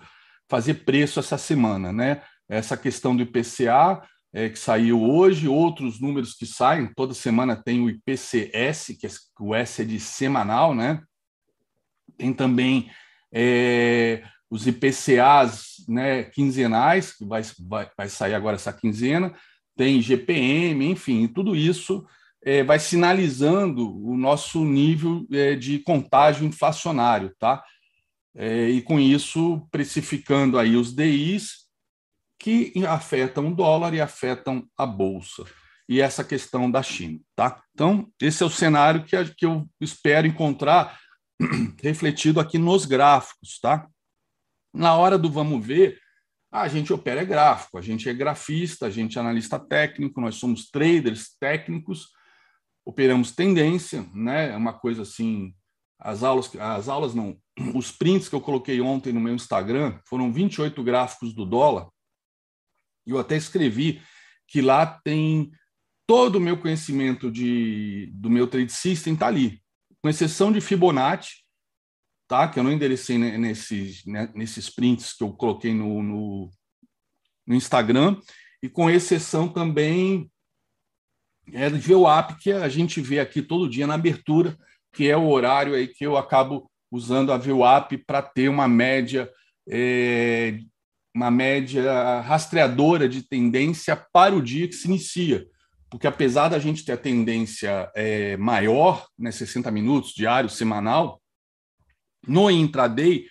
fazer 0.49 0.85
preço 0.85 1.19
essa 1.19 1.37
semana, 1.37 1.93
né? 1.93 2.21
Essa 2.49 2.75
questão 2.75 3.15
do 3.15 3.21
IPCA, 3.21 4.01
é, 4.33 4.49
que 4.49 4.57
saiu 4.57 5.01
hoje, 5.01 5.47
outros 5.47 5.99
números 6.01 6.33
que 6.33 6.45
saem, 6.45 6.91
toda 6.95 7.13
semana 7.13 7.55
tem 7.55 7.81
o 7.81 7.89
IPCS, 7.89 8.97
que 8.99 9.07
é, 9.07 9.09
o 9.39 9.55
S 9.55 9.81
é 9.81 9.85
de 9.85 9.99
semanal, 9.99 10.73
né? 10.73 11.01
Tem 12.17 12.33
também 12.33 12.91
é, 13.31 14.23
os 14.49 14.65
IPCAs 14.65 15.85
né, 15.87 16.23
quinzenais, 16.23 17.15
que 17.15 17.23
vai, 17.23 17.43
vai, 17.67 17.89
vai 17.95 18.09
sair 18.09 18.33
agora 18.33 18.55
essa 18.55 18.73
quinzena, 18.73 19.33
tem 19.77 20.01
GPM, 20.01 20.85
enfim, 20.91 21.27
tudo 21.27 21.55
isso 21.55 22.05
é, 22.43 22.63
vai 22.63 22.79
sinalizando 22.79 23.97
o 24.03 24.17
nosso 24.17 24.65
nível 24.65 25.25
é, 25.31 25.55
de 25.55 25.79
contágio 25.79 26.45
inflacionário, 26.45 27.33
tá? 27.37 27.63
É, 28.35 28.69
e 28.69 28.81
com 28.81 28.99
isso 28.99 29.67
precificando 29.71 30.57
aí 30.57 30.75
os 30.75 30.93
DIs 30.93 31.67
que 32.37 32.73
afetam 32.87 33.49
o 33.49 33.55
dólar 33.55 33.93
e 33.93 34.01
afetam 34.01 34.65
a 34.77 34.85
bolsa. 34.85 35.43
E 35.87 35.99
essa 35.99 36.23
questão 36.23 36.69
da 36.69 36.83
China, 36.83 37.19
tá? 37.35 37.61
Então, 37.73 38.07
esse 38.21 38.43
é 38.43 38.45
o 38.45 38.49
cenário 38.49 39.03
que, 39.03 39.15
que 39.35 39.45
eu 39.45 39.67
espero 39.81 40.27
encontrar 40.27 40.99
refletido 41.81 42.39
aqui 42.39 42.57
nos 42.57 42.85
gráficos, 42.85 43.59
tá? 43.59 43.87
Na 44.73 44.95
hora 44.95 45.17
do 45.17 45.31
vamos 45.31 45.65
ver, 45.65 45.99
a 46.51 46.67
gente 46.67 46.93
opera 46.93 47.21
é 47.21 47.25
gráfico, 47.25 47.77
a 47.77 47.81
gente 47.81 48.07
é 48.07 48.13
grafista, 48.13 48.85
a 48.85 48.89
gente 48.89 49.17
é 49.17 49.21
analista 49.21 49.59
técnico, 49.59 50.21
nós 50.21 50.35
somos 50.35 50.69
traders 50.69 51.35
técnicos, 51.39 52.09
operamos 52.85 53.31
tendência, 53.31 54.05
né? 54.13 54.51
É 54.51 54.55
uma 54.55 54.73
coisa 54.73 55.01
assim, 55.01 55.53
as 55.99 56.23
aulas, 56.23 56.55
as 56.55 56.87
aulas 56.87 57.13
não, 57.13 57.37
os 57.75 57.91
prints 57.91 58.29
que 58.29 58.35
eu 58.35 58.41
coloquei 58.41 58.79
ontem 58.79 59.11
no 59.11 59.19
meu 59.19 59.33
Instagram 59.33 59.99
foram 60.05 60.31
28 60.31 60.81
gráficos 60.83 61.33
do 61.33 61.45
dólar. 61.45 61.89
E 63.05 63.11
eu 63.11 63.19
até 63.19 63.35
escrevi 63.35 64.01
que 64.47 64.61
lá 64.61 64.85
tem 65.03 65.51
todo 66.07 66.37
o 66.37 66.41
meu 66.41 66.57
conhecimento 66.57 67.29
de, 67.29 68.09
do 68.13 68.29
meu 68.29 68.47
trade 68.47 68.71
system 68.71 69.13
está 69.13 69.27
ali, 69.27 69.61
com 70.01 70.09
exceção 70.09 70.51
de 70.51 70.61
Fibonacci, 70.61 71.43
tá? 72.27 72.47
Que 72.47 72.59
eu 72.59 72.63
não 72.63 72.71
enderecei 72.71 73.17
nesses, 73.17 74.05
né, 74.05 74.31
nesses 74.33 74.69
prints 74.69 75.13
que 75.13 75.23
eu 75.23 75.33
coloquei 75.33 75.73
no, 75.73 76.01
no, 76.01 76.49
no 77.45 77.55
Instagram, 77.55 78.19
e 78.63 78.69
com 78.69 78.89
exceção 78.89 79.47
também 79.47 80.31
é 81.51 81.69
de 81.69 81.77
VWAP, 81.77 82.37
que 82.39 82.51
a 82.51 82.69
gente 82.69 83.01
vê 83.01 83.19
aqui 83.19 83.41
todo 83.41 83.69
dia 83.69 83.87
na 83.87 83.95
abertura, 83.95 84.57
que 84.93 85.09
é 85.09 85.15
o 85.15 85.29
horário 85.29 85.75
aí 85.75 85.87
que 85.87 86.05
eu 86.05 86.17
acabo 86.17 86.69
usando 86.91 87.31
a 87.31 87.37
VWAP 87.37 87.97
para 88.05 88.21
ter 88.21 88.49
uma 88.49 88.67
média 88.67 89.29
é, 89.69 90.59
uma 91.13 91.29
média 91.29 92.21
rastreadora 92.21 93.09
de 93.09 93.23
tendência 93.23 93.95
para 93.95 94.35
o 94.35 94.41
dia 94.41 94.67
que 94.67 94.73
se 94.73 94.87
inicia. 94.87 95.45
Porque 95.89 96.07
apesar 96.07 96.49
da 96.49 96.59
gente 96.59 96.85
ter 96.85 96.93
a 96.93 96.97
tendência 96.97 97.91
é, 97.95 98.37
maior, 98.37 99.07
né, 99.17 99.31
60 99.31 99.71
minutos, 99.71 100.13
diário, 100.13 100.49
semanal, 100.49 101.21
no 102.27 102.49
intraday, 102.49 103.25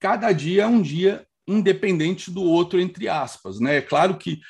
cada 0.00 0.32
dia 0.32 0.62
é 0.62 0.66
um 0.66 0.80
dia 0.80 1.26
independente 1.46 2.30
do 2.30 2.42
outro, 2.42 2.80
entre 2.80 3.08
aspas. 3.08 3.60
Né? 3.60 3.76
É 3.76 3.82
claro 3.82 4.16
que 4.16 4.40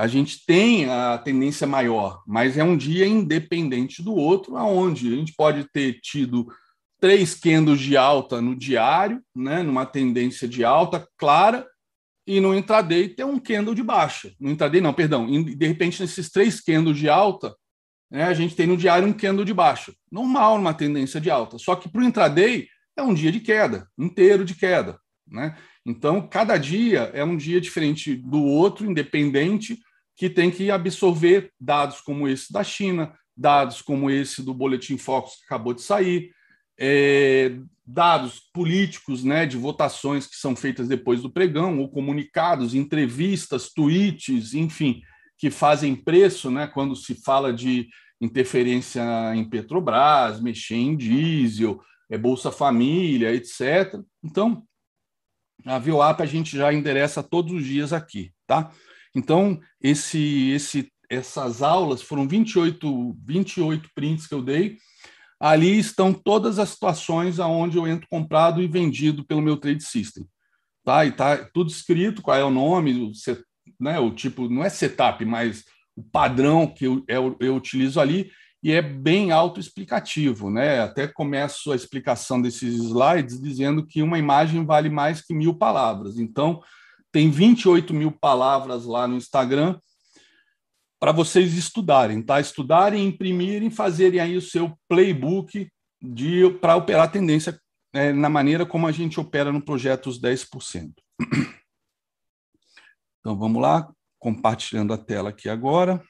a 0.00 0.06
gente 0.06 0.46
tem 0.46 0.88
a 0.88 1.18
tendência 1.18 1.66
maior, 1.66 2.22
mas 2.26 2.56
é 2.56 2.64
um 2.64 2.74
dia 2.74 3.06
independente 3.06 4.02
do 4.02 4.14
outro, 4.14 4.56
aonde 4.56 5.12
a 5.12 5.16
gente 5.16 5.34
pode 5.34 5.70
ter 5.74 6.00
tido 6.00 6.50
três 6.98 7.34
candles 7.34 7.78
de 7.78 7.98
alta 7.98 8.40
no 8.40 8.56
diário, 8.56 9.22
né, 9.36 9.62
numa 9.62 9.84
tendência 9.84 10.48
de 10.48 10.64
alta 10.64 11.06
clara, 11.18 11.66
e 12.26 12.40
no 12.40 12.56
intraday 12.56 13.10
ter 13.10 13.24
um 13.24 13.38
candle 13.38 13.74
de 13.74 13.82
baixa. 13.82 14.32
No 14.40 14.50
intraday 14.50 14.80
não, 14.80 14.94
perdão, 14.94 15.26
de 15.26 15.66
repente 15.66 16.00
nesses 16.00 16.30
três 16.30 16.62
candles 16.62 16.96
de 16.96 17.06
alta, 17.10 17.54
né, 18.10 18.24
a 18.24 18.32
gente 18.32 18.56
tem 18.56 18.66
no 18.66 18.78
diário 18.78 19.06
um 19.06 19.12
candle 19.12 19.44
de 19.44 19.52
baixa. 19.52 19.92
Normal 20.10 20.56
numa 20.56 20.72
tendência 20.72 21.20
de 21.20 21.30
alta, 21.30 21.58
só 21.58 21.76
que 21.76 21.90
para 21.90 22.00
o 22.00 22.04
intraday 22.04 22.66
é 22.96 23.02
um 23.02 23.12
dia 23.12 23.30
de 23.30 23.40
queda, 23.40 23.86
inteiro 23.98 24.46
de 24.46 24.54
queda, 24.54 24.98
né? 25.28 25.58
Então, 25.84 26.26
cada 26.26 26.56
dia 26.56 27.10
é 27.12 27.22
um 27.22 27.36
dia 27.36 27.60
diferente 27.60 28.14
do 28.14 28.42
outro, 28.42 28.90
independente, 28.90 29.78
que 30.20 30.28
tem 30.28 30.50
que 30.50 30.70
absorver 30.70 31.50
dados 31.58 32.02
como 32.02 32.28
esse 32.28 32.52
da 32.52 32.62
China, 32.62 33.18
dados 33.34 33.80
como 33.80 34.10
esse 34.10 34.42
do 34.42 34.52
Boletim 34.52 34.98
Focus 34.98 35.36
que 35.36 35.46
acabou 35.46 35.72
de 35.72 35.80
sair, 35.80 36.30
é, 36.78 37.56
dados 37.86 38.38
políticos 38.52 39.24
né, 39.24 39.46
de 39.46 39.56
votações 39.56 40.26
que 40.26 40.36
são 40.36 40.54
feitas 40.54 40.86
depois 40.86 41.22
do 41.22 41.32
pregão, 41.32 41.78
ou 41.78 41.88
comunicados, 41.88 42.74
entrevistas, 42.74 43.72
tweets, 43.72 44.52
enfim, 44.52 45.00
que 45.38 45.50
fazem 45.50 45.96
preço 45.96 46.50
né, 46.50 46.66
quando 46.66 46.94
se 46.94 47.14
fala 47.14 47.50
de 47.50 47.88
interferência 48.20 49.02
em 49.34 49.48
Petrobras, 49.48 50.38
mexer 50.38 50.76
em 50.76 50.94
diesel, 50.94 51.80
é 52.10 52.18
Bolsa 52.18 52.52
Família, 52.52 53.34
etc. 53.34 53.98
Então, 54.22 54.64
a 55.64 55.78
VWAP 55.78 56.20
a 56.20 56.26
gente 56.26 56.58
já 56.58 56.74
endereça 56.74 57.22
todos 57.22 57.54
os 57.54 57.64
dias 57.64 57.90
aqui, 57.94 58.34
tá? 58.46 58.70
Então, 59.14 59.60
esse, 59.80 60.50
esse, 60.50 60.92
essas 61.08 61.62
aulas 61.62 62.02
foram 62.02 62.26
28, 62.26 63.16
28 63.24 63.90
prints 63.94 64.26
que 64.26 64.34
eu 64.34 64.42
dei. 64.42 64.76
Ali 65.38 65.78
estão 65.78 66.12
todas 66.12 66.58
as 66.58 66.70
situações 66.70 67.40
aonde 67.40 67.76
eu 67.76 67.88
entro 67.88 68.06
comprado 68.10 68.62
e 68.62 68.68
vendido 68.68 69.24
pelo 69.24 69.42
meu 69.42 69.56
trade 69.56 69.82
system. 69.82 70.26
Tá? 70.84 71.04
E 71.04 71.12
tá 71.12 71.36
tudo 71.52 71.70
escrito, 71.70 72.22
qual 72.22 72.36
é 72.36 72.44
o 72.44 72.50
nome, 72.50 72.92
o, 72.92 73.12
né, 73.78 73.98
o 73.98 74.10
tipo, 74.10 74.48
não 74.48 74.64
é 74.64 74.68
setup, 74.68 75.24
mas 75.24 75.64
o 75.96 76.02
padrão 76.02 76.66
que 76.66 76.86
eu, 76.86 77.04
eu, 77.08 77.36
eu 77.40 77.56
utilizo 77.56 78.00
ali 78.00 78.30
e 78.62 78.72
é 78.72 78.82
bem 78.82 79.30
autoexplicativo, 79.30 80.50
né? 80.50 80.80
Até 80.80 81.06
começo 81.06 81.72
a 81.72 81.76
explicação 81.76 82.40
desses 82.40 82.74
slides 82.74 83.40
dizendo 83.40 83.86
que 83.86 84.02
uma 84.02 84.18
imagem 84.18 84.64
vale 84.66 84.90
mais 84.90 85.22
que 85.22 85.32
mil 85.32 85.54
palavras. 85.54 86.18
Então, 86.18 86.60
tem 87.12 87.30
28 87.30 87.92
mil 87.92 88.12
palavras 88.12 88.84
lá 88.84 89.06
no 89.06 89.16
Instagram 89.16 89.78
para 91.00 91.12
vocês 91.12 91.54
estudarem, 91.54 92.22
tá? 92.22 92.40
Estudarem, 92.40 93.06
imprimirem, 93.06 93.70
fazerem 93.70 94.20
aí 94.20 94.36
o 94.36 94.42
seu 94.42 94.78
playbook 94.88 95.70
de 96.00 96.50
para 96.60 96.76
operar 96.76 97.04
a 97.04 97.10
tendência 97.10 97.58
é, 97.92 98.12
na 98.12 98.28
maneira 98.28 98.64
como 98.64 98.86
a 98.86 98.92
gente 98.92 99.18
opera 99.18 99.50
no 99.50 99.64
projeto 99.64 100.08
os 100.08 100.20
10%. 100.20 100.92
Então 103.18 103.36
vamos 103.36 103.60
lá, 103.60 103.92
compartilhando 104.18 104.94
a 104.94 104.98
tela 104.98 105.28
aqui 105.28 105.48
agora. 105.48 106.02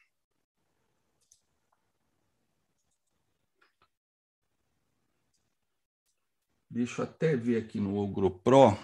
Deixa 6.70 7.02
eu 7.02 7.04
até 7.04 7.36
ver 7.36 7.56
aqui 7.56 7.80
no 7.80 7.96
Ogro 7.96 8.30
Pro, 8.30 8.78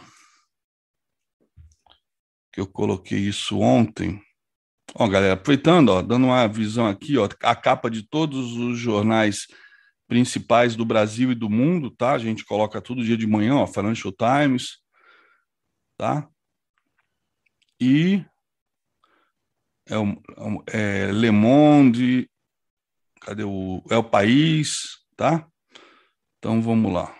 que 2.57 2.61
eu 2.63 2.67
coloquei 2.67 3.19
isso 3.19 3.61
ontem. 3.61 4.19
Ó, 4.95 5.07
galera, 5.07 5.35
aproveitando, 5.35 5.91
ó, 5.91 6.01
dando 6.01 6.25
uma 6.25 6.49
visão 6.49 6.87
aqui, 6.87 7.19
ó, 7.19 7.29
a 7.43 7.55
capa 7.55 7.91
de 7.91 8.03
todos 8.03 8.57
os 8.57 8.79
jornais 8.79 9.47
principais 10.09 10.75
do 10.75 10.83
Brasil 10.83 11.31
e 11.31 11.35
do 11.35 11.51
mundo, 11.51 11.91
tá? 11.91 12.13
A 12.13 12.19
gente 12.19 12.47
coloca 12.47 12.81
todo 12.81 13.05
dia 13.05 13.15
de 13.15 13.27
manhã, 13.27 13.57
ó, 13.57 13.67
Financial 13.67 14.11
Times, 14.11 14.79
tá? 15.99 16.27
E 17.79 18.25
é 19.87 19.99
o 19.99 20.17
é 20.67 21.13
Le 21.13 21.31
Monde, 21.31 22.27
cadê 23.21 23.45
o 23.45 23.83
é 23.91 23.99
o 23.99 24.05
país, 24.05 24.97
tá? 25.15 25.47
Então 26.39 26.63
vamos 26.63 26.91
lá. 26.91 27.15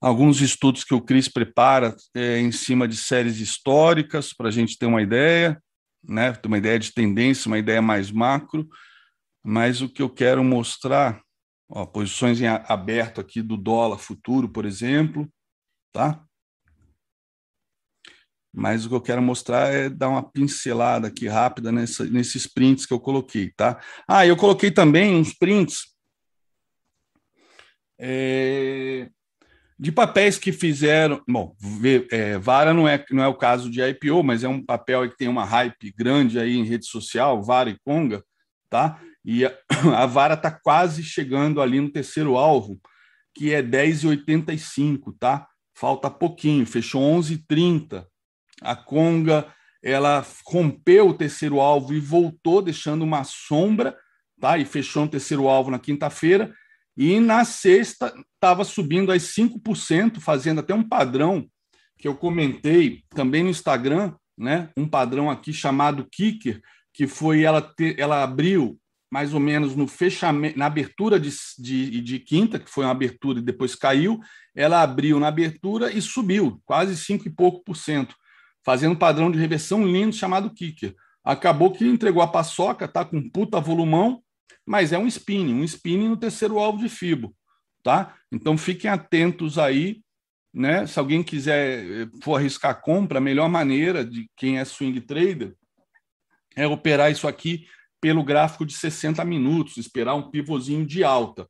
Alguns 0.00 0.40
estudos 0.40 0.82
que 0.82 0.94
o 0.94 1.00
Cris 1.00 1.28
prepara 1.28 1.94
é, 2.14 2.38
em 2.38 2.50
cima 2.50 2.88
de 2.88 2.96
séries 2.96 3.38
históricas 3.38 4.32
para 4.32 4.48
a 4.48 4.50
gente 4.50 4.78
ter 4.78 4.86
uma 4.86 5.02
ideia, 5.02 5.62
né? 6.02 6.32
Ter 6.32 6.48
uma 6.48 6.58
ideia 6.58 6.78
de 6.78 6.92
tendência, 6.92 7.48
uma 7.48 7.58
ideia 7.58 7.82
mais 7.82 8.10
macro. 8.10 8.66
Mas 9.44 9.82
o 9.82 9.88
que 9.88 10.02
eu 10.02 10.08
quero 10.08 10.42
mostrar, 10.42 11.20
ó, 11.68 11.84
posições 11.84 12.40
em 12.40 12.46
aberto 12.46 13.20
aqui 13.20 13.42
do 13.42 13.56
dólar 13.56 13.98
futuro, 13.98 14.48
por 14.48 14.64
exemplo, 14.64 15.28
tá? 15.92 16.24
mas 18.52 18.84
o 18.84 18.88
que 18.88 18.94
eu 18.94 19.00
quero 19.00 19.22
mostrar 19.22 19.72
é 19.72 19.88
dar 19.88 20.08
uma 20.08 20.22
pincelada 20.22 21.08
aqui 21.08 21.28
rápida 21.28 21.70
nessa, 21.70 22.04
nesses 22.04 22.46
prints 22.46 22.84
que 22.84 22.92
eu 22.92 23.00
coloquei, 23.00 23.52
tá? 23.52 23.80
Ah, 24.08 24.26
eu 24.26 24.36
coloquei 24.36 24.70
também 24.70 25.14
uns 25.14 25.32
prints 25.32 25.94
é, 27.98 29.08
de 29.80 29.90
papéis 29.90 30.38
que 30.38 30.52
fizeram. 30.52 31.22
Bom, 31.26 31.56
é, 32.10 32.38
Vara 32.38 32.74
não 32.74 32.86
é, 32.86 33.02
não 33.10 33.22
é 33.22 33.28
o 33.28 33.34
caso 33.34 33.70
de 33.70 33.80
IPO, 33.82 34.22
mas 34.22 34.44
é 34.44 34.48
um 34.48 34.62
papel 34.62 35.08
que 35.08 35.16
tem 35.16 35.26
uma 35.26 35.44
hype 35.44 35.92
grande 35.96 36.38
aí 36.38 36.56
em 36.56 36.64
rede 36.64 36.86
social, 36.86 37.42
Vara 37.42 37.70
e 37.70 37.78
Conga, 37.84 38.22
tá? 38.68 39.00
E 39.24 39.44
a, 39.44 39.52
a 39.96 40.06
Vara 40.06 40.34
está 40.34 40.50
quase 40.50 41.02
chegando 41.02 41.62
ali 41.62 41.80
no 41.80 41.90
terceiro 41.90 42.36
alvo, 42.36 42.78
que 43.34 43.54
é 43.54 43.62
10,85, 43.62 45.14
tá? 45.18 45.48
Falta 45.74 46.10
pouquinho, 46.10 46.66
fechou 46.66 47.00
11,30 47.02 48.04
a 48.60 48.76
Conga 48.76 49.50
ela 49.82 50.24
rompeu 50.44 51.08
o 51.08 51.14
terceiro 51.14 51.58
alvo 51.58 51.94
e 51.94 52.00
voltou, 52.00 52.60
deixando 52.60 53.02
uma 53.02 53.24
sombra, 53.24 53.96
tá? 54.38 54.58
E 54.58 54.64
fechou 54.64 55.04
o 55.04 55.08
terceiro 55.08 55.48
alvo 55.48 55.70
na 55.70 55.78
quinta-feira. 55.78 56.52
E 57.00 57.18
na 57.18 57.46
sexta 57.46 58.12
estava 58.34 58.62
subindo 58.62 59.10
às 59.10 59.22
5%, 59.22 60.20
fazendo 60.20 60.60
até 60.60 60.74
um 60.74 60.86
padrão 60.86 61.48
que 61.96 62.06
eu 62.06 62.14
comentei 62.14 63.02
também 63.08 63.42
no 63.42 63.48
Instagram, 63.48 64.14
né? 64.36 64.68
Um 64.76 64.86
padrão 64.86 65.30
aqui 65.30 65.50
chamado 65.50 66.06
Kicker, 66.12 66.60
que 66.92 67.06
foi 67.06 67.42
ela 67.42 67.62
ter, 67.62 67.98
ela 67.98 68.22
abriu 68.22 68.78
mais 69.10 69.32
ou 69.32 69.40
menos 69.40 69.74
no 69.74 69.88
fechamento, 69.88 70.58
na 70.58 70.66
abertura 70.66 71.18
de, 71.18 71.30
de, 71.58 72.02
de, 72.02 72.18
quinta, 72.18 72.58
que 72.58 72.70
foi 72.70 72.84
uma 72.84 72.92
abertura 72.92 73.38
e 73.38 73.42
depois 73.42 73.74
caiu, 73.74 74.20
ela 74.54 74.82
abriu 74.82 75.18
na 75.18 75.28
abertura 75.28 75.90
e 75.90 76.02
subiu, 76.02 76.60
quase 76.66 76.94
cinco 76.98 77.26
e 77.26 77.30
pouco 77.30 77.64
por 77.64 77.76
cento 77.76 78.14
fazendo 78.64 78.92
um 78.92 78.98
padrão 78.98 79.30
de 79.30 79.38
reversão 79.38 79.84
lindo 79.84 80.14
chamado 80.14 80.52
kicker. 80.52 80.94
Acabou 81.24 81.72
que 81.72 81.86
entregou 81.86 82.22
a 82.22 82.28
paçoca, 82.28 82.88
tá 82.88 83.04
com 83.04 83.28
puta 83.28 83.60
volumão, 83.60 84.22
mas 84.66 84.92
é 84.92 84.98
um 84.98 85.06
spinning, 85.06 85.54
um 85.54 85.64
spinning 85.64 86.08
no 86.08 86.16
terceiro 86.16 86.58
alvo 86.58 86.78
de 86.78 86.88
FIBO, 86.88 87.34
tá? 87.82 88.16
Então 88.30 88.56
fiquem 88.56 88.90
atentos 88.90 89.58
aí, 89.58 90.02
né? 90.52 90.86
Se 90.86 90.98
alguém 90.98 91.22
quiser 91.22 91.84
eh, 91.84 92.08
for 92.22 92.36
arriscar 92.36 92.72
a 92.72 92.74
compra, 92.74 93.18
a 93.18 93.22
melhor 93.22 93.48
maneira 93.48 94.04
de 94.04 94.28
quem 94.36 94.58
é 94.58 94.64
swing 94.64 95.00
trader 95.00 95.54
é 96.56 96.66
operar 96.66 97.10
isso 97.10 97.28
aqui 97.28 97.66
pelo 98.00 98.24
gráfico 98.24 98.64
de 98.64 98.72
60 98.72 99.24
minutos, 99.24 99.76
esperar 99.76 100.14
um 100.14 100.30
pivôzinho 100.30 100.86
de 100.86 101.04
alta. 101.04 101.48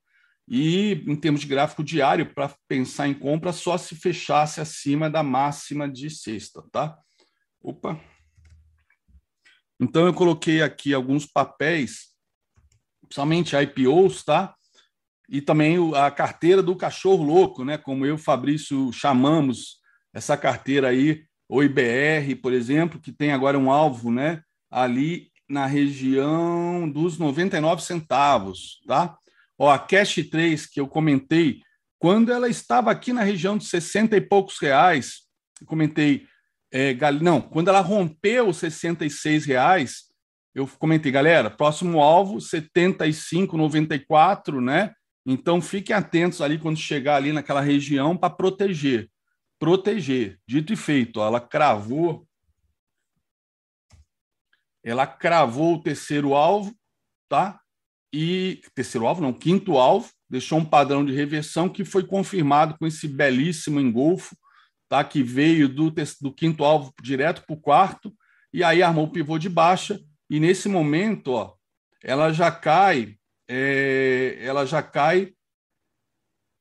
E 0.48 1.04
em 1.06 1.14
termos 1.14 1.40
de 1.40 1.46
gráfico 1.46 1.84
diário, 1.84 2.34
para 2.34 2.52
pensar 2.66 3.06
em 3.06 3.14
compra, 3.14 3.52
só 3.52 3.78
se 3.78 3.94
fechasse 3.94 4.60
acima 4.60 5.08
da 5.08 5.22
máxima 5.22 5.88
de 5.88 6.10
sexta, 6.10 6.62
tá? 6.72 6.98
Opa! 7.62 8.00
Então 9.80 10.06
eu 10.06 10.12
coloquei 10.12 10.60
aqui 10.60 10.92
alguns 10.92 11.24
papéis, 11.24 12.09
principalmente 13.10 13.56
IPOs, 13.56 14.22
tá? 14.22 14.54
E 15.28 15.40
também 15.42 15.76
a 15.96 16.10
carteira 16.12 16.62
do 16.62 16.76
cachorro 16.76 17.24
louco, 17.24 17.64
né? 17.64 17.76
Como 17.76 18.06
eu 18.06 18.10
e 18.10 18.12
o 18.12 18.18
Fabrício 18.18 18.92
chamamos 18.92 19.80
essa 20.14 20.36
carteira 20.36 20.88
aí, 20.88 21.24
o 21.48 21.62
IBR, 21.62 22.36
por 22.36 22.52
exemplo, 22.52 23.00
que 23.00 23.10
tem 23.10 23.32
agora 23.32 23.58
um 23.58 23.70
alvo, 23.70 24.12
né? 24.12 24.42
Ali 24.70 25.28
na 25.48 25.66
região 25.66 26.88
dos 26.88 27.18
99 27.18 27.82
centavos, 27.82 28.80
tá? 28.86 29.18
Ó, 29.58 29.68
a 29.68 29.78
Cash 29.78 30.28
3 30.30 30.66
que 30.66 30.80
eu 30.80 30.86
comentei, 30.86 31.60
quando 31.98 32.32
ela 32.32 32.48
estava 32.48 32.92
aqui 32.92 33.12
na 33.12 33.24
região 33.24 33.58
de 33.58 33.64
60 33.64 34.16
e 34.16 34.20
poucos 34.20 34.58
reais, 34.58 35.22
eu 35.60 35.66
comentei, 35.66 36.26
é, 36.72 36.96
não, 37.20 37.40
quando 37.40 37.68
ela 37.68 37.80
rompeu 37.80 38.48
os 38.48 38.58
66 38.58 39.44
reais, 39.44 40.09
eu 40.54 40.66
comentei, 40.66 41.12
galera, 41.12 41.50
próximo 41.50 42.00
alvo 42.00 42.38
75,94, 42.38 44.60
né? 44.60 44.92
Então 45.24 45.60
fiquem 45.60 45.94
atentos 45.94 46.40
ali 46.40 46.58
quando 46.58 46.78
chegar 46.78 47.16
ali 47.16 47.32
naquela 47.32 47.60
região 47.60 48.16
para 48.16 48.30
proteger. 48.30 49.08
Proteger. 49.58 50.38
Dito 50.46 50.72
e 50.72 50.76
feito, 50.76 51.20
ó, 51.20 51.26
ela 51.26 51.40
cravou 51.40 52.26
ela 54.82 55.06
cravou 55.06 55.74
o 55.74 55.82
terceiro 55.82 56.34
alvo, 56.34 56.74
tá? 57.28 57.60
e 58.12 58.60
terceiro 58.74 59.06
alvo, 59.06 59.22
não, 59.22 59.32
quinto 59.32 59.78
alvo, 59.78 60.10
deixou 60.28 60.58
um 60.58 60.64
padrão 60.64 61.04
de 61.04 61.12
reversão 61.12 61.68
que 61.68 61.84
foi 61.84 62.04
confirmado 62.04 62.76
com 62.78 62.86
esse 62.86 63.06
belíssimo 63.06 63.80
engolfo, 63.80 64.36
tá? 64.88 65.04
Que 65.04 65.22
veio 65.22 65.68
do, 65.68 65.92
do 66.20 66.32
quinto 66.32 66.64
alvo 66.64 66.92
direto 67.02 67.44
para 67.46 67.54
o 67.54 67.60
quarto, 67.60 68.12
e 68.52 68.64
aí 68.64 68.82
armou 68.82 69.04
o 69.04 69.12
pivô 69.12 69.38
de 69.38 69.48
baixa, 69.48 70.00
e 70.30 70.38
nesse 70.38 70.68
momento, 70.68 71.32
ó, 71.32 71.54
ela 72.00 72.32
já 72.32 72.52
cai, 72.52 73.16
é, 73.48 74.38
ela 74.40 74.64
já 74.64 74.80
cai 74.80 75.32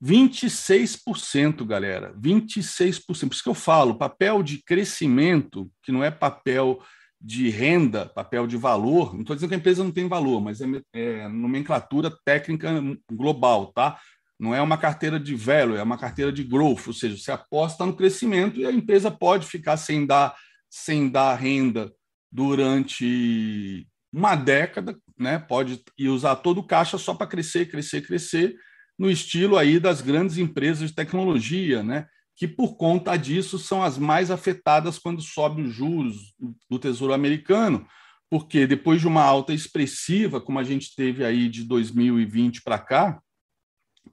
26%, 0.03 1.63
galera. 1.65 2.11
26%. 2.15 3.05
Por 3.05 3.15
isso 3.15 3.43
que 3.43 3.49
eu 3.49 3.53
falo, 3.53 3.99
papel 3.99 4.41
de 4.41 4.63
crescimento, 4.63 5.72
que 5.84 5.91
não 5.91 6.03
é 6.03 6.09
papel 6.09 6.82
de 7.22 7.49
renda, 7.49 8.07
papel 8.07 8.47
de 8.47 8.57
valor, 8.57 9.13
não 9.13 9.22
estou 9.22 9.36
dizendo 9.36 9.49
que 9.49 9.55
a 9.55 9.57
empresa 9.57 9.84
não 9.84 9.91
tem 9.91 10.07
valor, 10.07 10.41
mas 10.41 10.61
é, 10.61 10.65
é, 10.93 11.28
nomenclatura 11.28 12.09
técnica 12.24 12.72
global, 13.11 13.67
tá? 13.74 13.99
Não 14.39 14.55
é 14.55 14.61
uma 14.61 14.78
carteira 14.78 15.20
de 15.20 15.36
value, 15.36 15.76
é 15.76 15.84
uma 15.84 15.97
carteira 15.97 16.32
de 16.32 16.45
growth, 16.45 16.88
ou 16.88 16.93
seja, 16.93 17.17
você 17.17 17.32
aposta 17.32 17.86
no 17.86 17.93
crescimento 17.93 18.57
e 18.57 18.65
a 18.65 18.72
empresa 18.72 19.11
pode 19.11 19.45
ficar 19.45 19.76
sem 19.76 20.05
dar, 20.05 20.34
sem 20.70 21.09
dar 21.09 21.36
renda 21.36 21.93
durante 22.32 23.88
uma 24.11 24.36
década, 24.36 24.97
né? 25.17 25.39
Pode 25.39 25.82
e 25.97 26.07
usar 26.07 26.38
todo 26.38 26.59
o 26.59 26.67
caixa 26.67 26.97
só 26.97 27.13
para 27.13 27.27
crescer, 27.27 27.69
crescer, 27.69 28.01
crescer, 28.01 28.55
no 28.97 29.09
estilo 29.09 29.57
aí 29.57 29.80
das 29.80 30.01
grandes 30.01 30.38
empresas 30.38 30.89
de 30.89 30.95
tecnologia, 30.95 31.84
né? 31.84 32.07
que 32.39 32.47
por 32.47 32.77
conta 32.77 33.17
disso 33.17 33.59
são 33.59 33.84
as 33.84 33.97
mais 33.97 34.32
afetadas 34.32 34.97
quando 34.97 35.21
sobe 35.21 35.61
os 35.61 35.73
juros 35.73 36.34
do 36.69 36.80
Tesouro 36.80 37.13
Americano, 37.13 37.86
porque 38.30 38.65
depois 38.65 39.01
de 39.01 39.07
uma 39.07 39.21
alta 39.21 39.53
expressiva, 39.53 40.39
como 40.39 40.57
a 40.57 40.63
gente 40.63 40.95
teve 40.95 41.25
aí 41.25 41.49
de 41.49 41.65
2020 41.65 42.61
para 42.61 42.80
cá, 42.80 43.21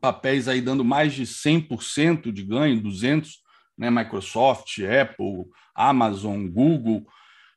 papéis 0.01 0.49
aí 0.49 0.61
dando 0.61 0.85
mais 0.85 1.15
de 1.15 1.23
100% 1.23 2.33
de 2.33 2.43
ganho, 2.43 2.83
200, 2.83 3.33
né, 3.79 3.91
Microsoft, 3.93 4.77
Apple, 4.81 5.45
Amazon, 5.73 6.49
Google, 6.49 7.07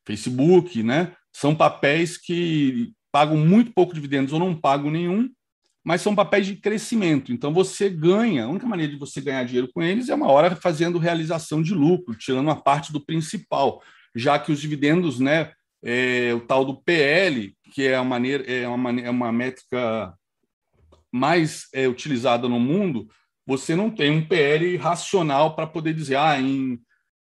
Facebook, 0.09 0.81
né, 0.81 1.13
são 1.31 1.53
papéis 1.53 2.17
que 2.17 2.91
pagam 3.11 3.37
muito 3.37 3.71
pouco 3.71 3.93
dividendos 3.93 4.33
ou 4.33 4.39
não 4.39 4.59
pagam 4.59 4.89
nenhum, 4.89 5.29
mas 5.85 6.01
são 6.01 6.15
papéis 6.15 6.47
de 6.47 6.55
crescimento. 6.55 7.31
Então 7.31 7.53
você 7.53 7.89
ganha, 7.89 8.45
a 8.45 8.47
única 8.47 8.65
maneira 8.65 8.91
de 8.91 8.97
você 8.97 9.21
ganhar 9.21 9.43
dinheiro 9.43 9.69
com 9.71 9.83
eles 9.83 10.09
é 10.09 10.15
uma 10.15 10.31
hora 10.31 10.55
fazendo 10.55 10.97
realização 10.97 11.61
de 11.61 11.75
lucro, 11.75 12.15
tirando 12.15 12.47
uma 12.47 12.59
parte 12.59 12.91
do 12.91 13.05
principal, 13.05 13.83
já 14.15 14.39
que 14.39 14.51
os 14.51 14.59
dividendos, 14.59 15.19
né, 15.19 15.51
é, 15.83 16.33
o 16.33 16.41
tal 16.41 16.65
do 16.65 16.81
PL, 16.81 17.55
que 17.71 17.83
é, 17.83 17.95
a 17.95 18.03
maneira, 18.03 18.43
é, 18.51 18.67
uma, 18.67 18.99
é 18.99 19.09
uma 19.11 19.31
métrica 19.31 20.11
mais 21.11 21.67
é, 21.71 21.87
utilizada 21.87 22.49
no 22.49 22.59
mundo, 22.59 23.07
você 23.45 23.75
não 23.75 23.91
tem 23.91 24.09
um 24.11 24.25
PL 24.25 24.75
racional 24.77 25.55
para 25.55 25.67
poder 25.67 25.93
dizer, 25.93 26.15
ah, 26.15 26.39
em, 26.39 26.79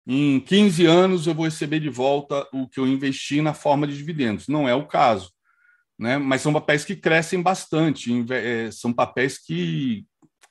em 0.07 0.41
15 0.41 0.87
anos 0.87 1.27
eu 1.27 1.35
vou 1.35 1.47
receber 1.47 1.81
de 1.81 1.89
volta 1.89 2.47
o 2.53 2.69
que 2.69 2.79
eu 2.79 2.87
investi 2.87 3.41
na 3.41 3.53
forma 3.53 3.87
de 3.87 3.97
dividendos. 3.97 4.47
Não 4.49 4.69
é 4.69 4.75
o 4.75 4.87
caso 4.87 5.31
né? 5.99 6.19
mas 6.19 6.43
são 6.43 6.53
papéis 6.53 6.85
que 6.85 6.95
crescem 6.95 7.41
bastante, 7.43 8.13
é, 8.33 8.71
são 8.71 8.93
papéis 8.93 9.39
que 9.39 10.05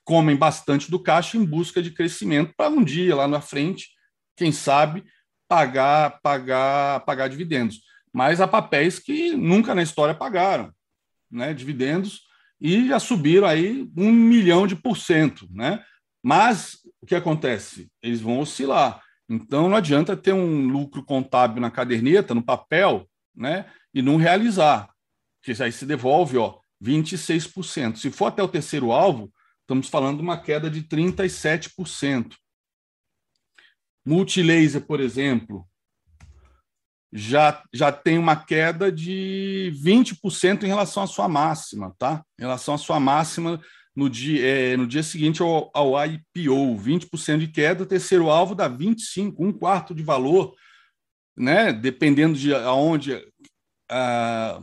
comem 0.04 0.36
bastante 0.36 0.90
do 0.90 1.00
caixa 1.00 1.38
em 1.38 1.46
busca 1.46 1.82
de 1.82 1.92
crescimento 1.92 2.54
para 2.56 2.70
um 2.70 2.84
dia 2.84 3.16
lá 3.16 3.28
na 3.28 3.42
frente, 3.42 3.90
quem 4.36 4.52
sabe, 4.52 5.04
pagar, 5.48 6.20
pagar, 6.22 7.02
pagar 7.02 7.28
dividendos. 7.28 7.82
Mas 8.14 8.40
há 8.40 8.48
papéis 8.48 9.00
que 9.00 9.36
nunca 9.36 9.76
na 9.76 9.84
história 9.84 10.14
pagaram 10.14 10.72
né, 11.30 11.54
dividendos 11.54 12.22
e 12.60 12.88
já 12.88 13.00
subiram 13.00 13.48
aí 13.48 13.90
um 13.98 14.12
milhão 14.12 14.66
de 14.66 14.76
por 14.76 14.98
cento. 14.98 15.48
Né? 15.52 15.84
Mas 16.24 16.80
o 17.02 17.06
que 17.06 17.16
acontece? 17.16 17.90
Eles 18.02 18.22
vão 18.22 18.40
oscilar. 18.40 19.02
Então 19.30 19.70
não 19.70 19.78
adianta 19.78 20.16
ter 20.16 20.34
um 20.34 20.68
lucro 20.68 21.04
contábil 21.04 21.62
na 21.62 21.72
caderneta, 21.72 22.36
no 22.36 22.44
papel, 22.44 23.10
né, 23.36 23.66
e 23.94 24.02
não 24.02 24.18
realizar, 24.18 24.90
porque 25.42 25.62
aí 25.62 25.72
se 25.72 25.86
devolve, 25.86 26.38
ó, 26.38 26.60
26%. 26.84 27.98
Se 27.98 28.12
for 28.12 28.28
até 28.28 28.44
o 28.44 28.48
terceiro 28.48 28.92
alvo, 28.92 29.32
estamos 29.62 29.90
falando 29.90 30.18
de 30.18 30.24
uma 30.24 30.40
queda 30.40 30.70
de 30.70 30.84
37%. 30.84 32.36
Multilaser, 34.06 34.86
por 34.86 35.00
exemplo, 35.00 35.68
já, 37.12 37.64
já 37.74 37.92
tem 37.92 38.18
uma 38.18 38.36
queda 38.36 38.92
de 38.92 39.72
20% 39.84 40.64
em 40.64 40.68
relação 40.68 41.02
à 41.02 41.08
sua 41.08 41.28
máxima, 41.28 41.96
tá? 41.98 42.24
Em 42.38 42.44
relação 42.44 42.76
à 42.76 42.78
sua 42.78 43.00
máxima 43.00 43.60
no 43.96 44.10
dia, 44.10 44.46
é, 44.46 44.78
no 44.78 44.86
dia 44.86 45.02
seguinte 45.02 45.42
ao, 45.42 45.72
ao 45.74 45.94
IPO, 46.06 46.78
20% 46.78 47.38
de 47.38 47.48
queda, 47.48 47.86
terceiro 47.86 48.30
alvo 48.30 48.54
dá 48.54 48.68
25, 48.68 49.44
um 49.44 49.54
quarto 49.54 49.96
de 49.96 50.04
valor, 50.04 50.54
né? 51.38 51.72
Dependendo 51.72 52.38
de 52.38 52.54
aonde 52.54 53.26
a, 53.90 54.62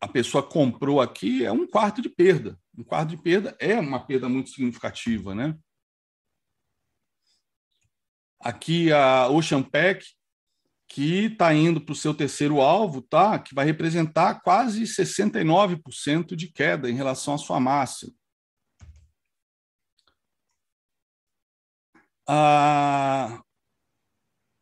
a 0.00 0.08
pessoa 0.08 0.42
comprou 0.42 1.00
aqui, 1.00 1.44
é 1.44 1.52
um 1.52 1.66
quarto 1.66 2.02
de 2.02 2.08
perda. 2.08 2.58
Um 2.76 2.82
quarto 2.82 3.10
de 3.10 3.16
perda 3.16 3.56
é 3.60 3.78
uma 3.78 4.04
perda 4.04 4.28
muito 4.28 4.50
significativa, 4.50 5.34
né? 5.34 5.56
Aqui 8.40 8.92
a 8.92 9.28
Ocean 9.28 9.62
Pack, 9.62 10.04
que 10.88 11.26
está 11.26 11.54
indo 11.54 11.80
para 11.80 11.92
o 11.92 11.96
seu 11.96 12.12
terceiro 12.12 12.60
alvo, 12.60 13.00
tá? 13.00 13.38
Que 13.38 13.54
vai 13.54 13.64
representar 13.64 14.40
quase 14.40 14.82
69% 14.82 16.34
de 16.34 16.48
queda 16.50 16.90
em 16.90 16.94
relação 16.94 17.34
à 17.34 17.38
sua 17.38 17.60
máxima. 17.60 18.12
Ah, 22.28 23.42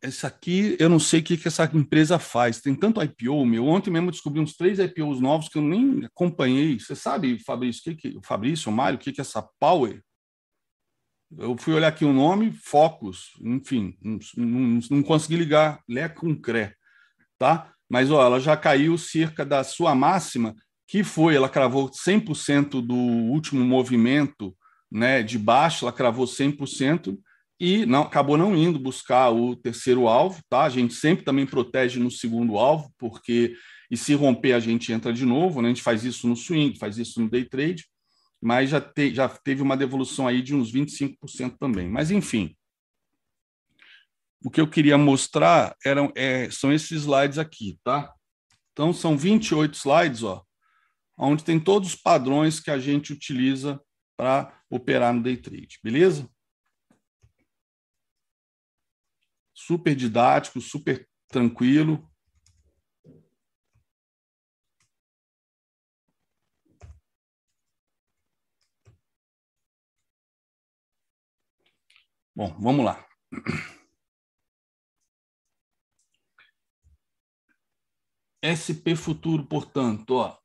essa 0.01 0.27
aqui, 0.27 0.75
eu 0.79 0.89
não 0.89 0.99
sei 0.99 1.19
o 1.19 1.23
que, 1.23 1.37
que 1.37 1.47
essa 1.47 1.69
empresa 1.73 2.17
faz. 2.17 2.59
Tem 2.59 2.73
tanto 2.73 3.01
IPO, 3.01 3.45
meu. 3.45 3.65
Ontem 3.67 3.91
mesmo 3.91 4.09
descobri 4.09 4.41
uns 4.41 4.55
três 4.55 4.79
IPOs 4.79 5.21
novos 5.21 5.47
que 5.47 5.57
eu 5.57 5.61
nem 5.61 6.05
acompanhei. 6.05 6.79
Você 6.79 6.95
sabe, 6.95 7.37
Fabrício, 7.39 7.83
que 7.83 7.95
que, 7.95 8.19
Fabrício, 8.23 8.71
Mário, 8.71 8.97
o 8.97 8.99
que, 8.99 9.11
que 9.11 9.21
é 9.21 9.23
essa 9.23 9.47
Power? 9.59 10.01
Eu 11.37 11.55
fui 11.57 11.73
olhar 11.73 11.87
aqui 11.87 12.03
o 12.03 12.11
nome, 12.11 12.51
Focus, 12.51 13.31
enfim, 13.39 13.95
não, 14.01 14.19
não, 14.35 14.79
não 14.89 15.03
consegui 15.03 15.37
ligar 15.37 15.81
Lé 15.87 16.09
com 16.09 16.35
Cré, 16.35 16.75
tá? 17.39 17.73
Mas 17.89 18.11
ó, 18.11 18.21
ela 18.21 18.37
já 18.37 18.57
caiu 18.57 18.97
cerca 18.97 19.45
da 19.45 19.63
sua 19.63 19.95
máxima, 19.95 20.53
que 20.87 21.05
foi, 21.05 21.35
ela 21.35 21.47
cravou 21.47 21.89
100% 21.89 22.81
do 22.81 22.95
último 22.95 23.63
movimento 23.63 24.53
né, 24.91 25.23
de 25.23 25.39
baixo, 25.39 25.85
ela 25.85 25.93
cravou 25.93 26.25
100%, 26.25 27.17
e 27.63 27.85
não, 27.85 28.01
acabou 28.01 28.39
não 28.39 28.55
indo 28.55 28.79
buscar 28.79 29.29
o 29.29 29.55
terceiro 29.55 30.07
alvo, 30.07 30.41
tá? 30.49 30.63
A 30.63 30.69
gente 30.69 30.95
sempre 30.95 31.23
também 31.23 31.45
protege 31.45 31.99
no 31.99 32.09
segundo 32.09 32.57
alvo, 32.57 32.91
porque 32.97 33.55
e 33.91 33.95
se 33.95 34.15
romper 34.15 34.53
a 34.53 34.59
gente 34.59 34.91
entra 34.91 35.13
de 35.13 35.23
novo, 35.23 35.61
né? 35.61 35.67
A 35.67 35.71
gente 35.71 35.83
faz 35.83 36.03
isso 36.03 36.27
no 36.27 36.35
swing, 36.35 36.79
faz 36.79 36.97
isso 36.97 37.21
no 37.21 37.29
day 37.29 37.45
trade, 37.45 37.85
mas 38.41 38.71
já, 38.71 38.81
te, 38.81 39.13
já 39.13 39.29
teve 39.29 39.61
uma 39.61 39.77
devolução 39.77 40.27
aí 40.27 40.41
de 40.41 40.55
uns 40.55 40.73
25% 40.73 41.55
também. 41.59 41.87
Mas 41.87 42.09
enfim, 42.09 42.55
o 44.43 44.49
que 44.49 44.59
eu 44.59 44.67
queria 44.67 44.97
mostrar 44.97 45.75
eram, 45.85 46.11
é, 46.15 46.49
são 46.49 46.73
esses 46.73 47.03
slides 47.03 47.37
aqui, 47.37 47.77
tá? 47.83 48.11
Então 48.71 48.91
são 48.91 49.15
28 49.15 49.75
slides, 49.75 50.23
ó, 50.23 50.43
onde 51.15 51.43
tem 51.43 51.59
todos 51.59 51.89
os 51.89 51.95
padrões 51.95 52.59
que 52.59 52.71
a 52.71 52.79
gente 52.79 53.13
utiliza 53.13 53.79
para 54.17 54.51
operar 54.67 55.13
no 55.13 55.21
day 55.21 55.37
trade, 55.37 55.77
beleza? 55.83 56.27
Super 59.65 59.95
didático, 59.95 60.59
super 60.59 61.07
tranquilo. 61.27 62.07
Bom, 72.35 72.55
vamos 72.59 72.85
lá. 72.85 73.05
SP 78.41 78.95
Futuro, 78.95 79.45
portanto, 79.45 80.15
ó, 80.15 80.37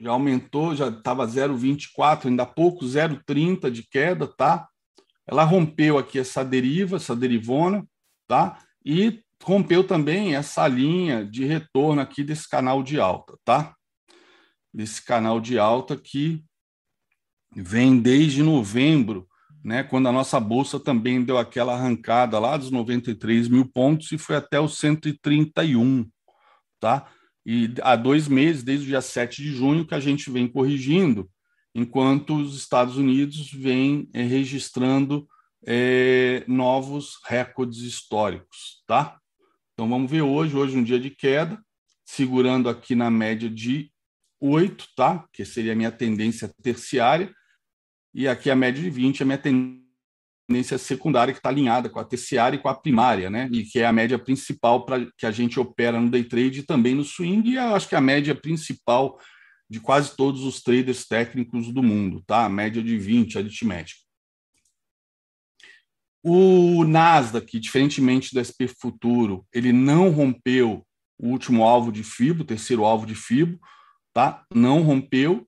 já 0.00 0.10
aumentou, 0.10 0.74
já 0.74 0.88
estava 0.88 1.26
0,24, 1.26 2.28
ainda 2.28 2.42
há 2.42 2.46
pouco 2.46 2.84
0,30 2.84 3.70
de 3.70 3.86
queda, 3.86 4.26
tá? 4.26 4.68
Ela 5.26 5.44
rompeu 5.44 5.98
aqui 5.98 6.18
essa 6.18 6.44
deriva, 6.44 6.96
essa 6.96 7.14
derivona, 7.14 7.86
tá? 8.28 8.62
E 8.84 9.20
rompeu 9.42 9.82
também 9.82 10.36
essa 10.36 10.68
linha 10.68 11.24
de 11.24 11.44
retorno 11.44 12.00
aqui 12.00 12.22
desse 12.22 12.48
canal 12.48 12.82
de 12.82 13.00
alta, 13.00 13.36
tá? 13.44 13.74
Desse 14.72 15.04
canal 15.04 15.40
de 15.40 15.58
alta 15.58 15.96
que 15.96 16.44
vem 17.56 17.98
desde 17.98 18.42
novembro, 18.42 19.26
né, 19.64 19.82
quando 19.82 20.08
a 20.08 20.12
nossa 20.12 20.38
bolsa 20.38 20.78
também 20.78 21.24
deu 21.24 21.38
aquela 21.38 21.74
arrancada 21.74 22.38
lá 22.38 22.56
dos 22.56 22.70
93 22.70 23.48
mil 23.48 23.66
pontos 23.66 24.12
e 24.12 24.18
foi 24.18 24.36
até 24.36 24.60
os 24.60 24.78
131, 24.78 26.08
tá? 26.78 27.10
E 27.44 27.74
há 27.82 27.96
dois 27.96 28.28
meses, 28.28 28.62
desde 28.62 28.84
o 28.84 28.88
dia 28.88 29.00
7 29.00 29.42
de 29.42 29.52
junho, 29.52 29.86
que 29.86 29.94
a 29.94 30.00
gente 30.00 30.30
vem 30.30 30.46
corrigindo, 30.46 31.28
enquanto 31.74 32.36
os 32.36 32.56
Estados 32.56 32.98
Unidos 32.98 33.50
vêm 33.50 34.08
é, 34.12 34.22
registrando 34.22 35.26
é, 35.66 36.44
novos 36.46 37.18
recordes 37.26 37.80
históricos, 37.80 38.82
tá? 38.86 39.18
Então 39.72 39.88
vamos 39.88 40.10
ver 40.10 40.22
hoje, 40.22 40.56
hoje 40.56 40.76
um 40.76 40.82
dia 40.82 40.98
de 40.98 41.10
queda, 41.10 41.60
segurando 42.04 42.68
aqui 42.68 42.94
na 42.94 43.10
média 43.10 43.48
de 43.48 43.90
8, 44.40 44.86
tá? 44.96 45.26
Que 45.32 45.44
seria 45.44 45.72
a 45.72 45.76
minha 45.76 45.90
tendência 45.90 46.50
terciária, 46.62 47.32
e 48.14 48.26
aqui 48.26 48.50
a 48.50 48.56
média 48.56 48.82
de 48.82 48.90
20, 48.90 49.22
a 49.22 49.26
minha 49.26 49.38
tendência 49.38 50.78
secundária, 50.78 51.32
que 51.32 51.38
está 51.38 51.50
alinhada 51.50 51.88
com 51.88 52.00
a 52.00 52.04
terciária 52.04 52.56
e 52.56 52.60
com 52.60 52.68
a 52.68 52.74
primária, 52.74 53.28
né? 53.28 53.48
E 53.52 53.64
que 53.64 53.80
é 53.80 53.86
a 53.86 53.92
média 53.92 54.18
principal 54.18 54.84
para 54.84 55.06
que 55.16 55.26
a 55.26 55.30
gente 55.30 55.60
opera 55.60 56.00
no 56.00 56.10
day 56.10 56.24
trade 56.24 56.60
e 56.60 56.66
também 56.66 56.94
no 56.94 57.04
swing, 57.04 57.48
e 57.48 57.56
eu 57.56 57.74
acho 57.74 57.88
que 57.88 57.94
é 57.94 57.98
a 57.98 58.00
média 58.00 58.34
principal 58.34 59.18
de 59.70 59.80
quase 59.80 60.16
todos 60.16 60.44
os 60.44 60.62
traders 60.62 61.06
técnicos 61.06 61.72
do 61.72 61.82
mundo, 61.82 62.22
tá? 62.26 62.46
A 62.46 62.48
média 62.48 62.82
de 62.82 62.96
20 62.96 63.36
aritmética. 63.36 64.07
O 66.22 66.84
Nasdaq, 66.84 67.58
diferentemente 67.58 68.34
do 68.34 68.40
SP 68.42 68.66
Futuro, 68.68 69.46
ele 69.52 69.72
não 69.72 70.10
rompeu 70.10 70.84
o 71.18 71.28
último 71.28 71.64
alvo 71.64 71.90
de 71.90 72.02
FIBO, 72.02 72.42
o 72.42 72.46
terceiro 72.46 72.84
alvo 72.84 73.06
de 73.06 73.14
FIBO, 73.14 73.58
tá? 74.12 74.44
Não 74.54 74.82
rompeu. 74.82 75.46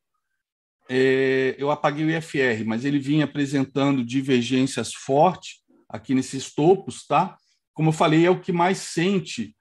É, 0.89 1.55
eu 1.59 1.71
apaguei 1.71 2.05
o 2.05 2.11
IFR, 2.11 2.65
mas 2.67 2.85
ele 2.85 2.99
vinha 2.99 3.25
apresentando 3.25 4.05
divergências 4.05 4.93
fortes 4.93 5.61
aqui 5.89 6.15
nesses 6.15 6.53
topos, 6.53 7.07
tá? 7.07 7.37
Como 7.73 7.91
eu 7.91 7.93
falei, 7.93 8.27
é 8.27 8.31
o 8.31 8.41
que 8.41 8.53
mais 8.53 8.79
sente 8.79 9.55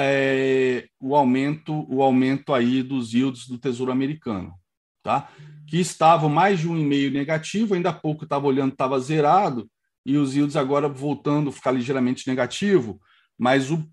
é, 0.00 0.86
o 1.00 1.14
aumento, 1.14 1.86
o 1.92 2.02
aumento 2.02 2.54
aí 2.54 2.82
dos 2.82 3.12
yields 3.12 3.46
do 3.46 3.58
Tesouro 3.58 3.92
Americano, 3.92 4.54
tá? 5.02 5.28
Que 5.66 5.78
estavam 5.78 6.28
mais 6.28 6.60
de 6.60 6.68
um 6.68 6.78
e 6.78 6.84
meio 6.84 7.10
negativo, 7.10 7.74
ainda 7.74 7.90
há 7.90 7.92
pouco 7.92 8.24
estava 8.24 8.46
olhando, 8.46 8.72
estava 8.72 8.98
zerado, 8.98 9.68
e 10.08 10.16
os 10.16 10.34
yields 10.34 10.56
agora 10.56 10.88
voltando 10.88 11.50
a 11.50 11.52
ficar 11.52 11.70
ligeiramente 11.70 12.26
negativo, 12.26 12.98
mas 13.36 13.70
o 13.70 13.86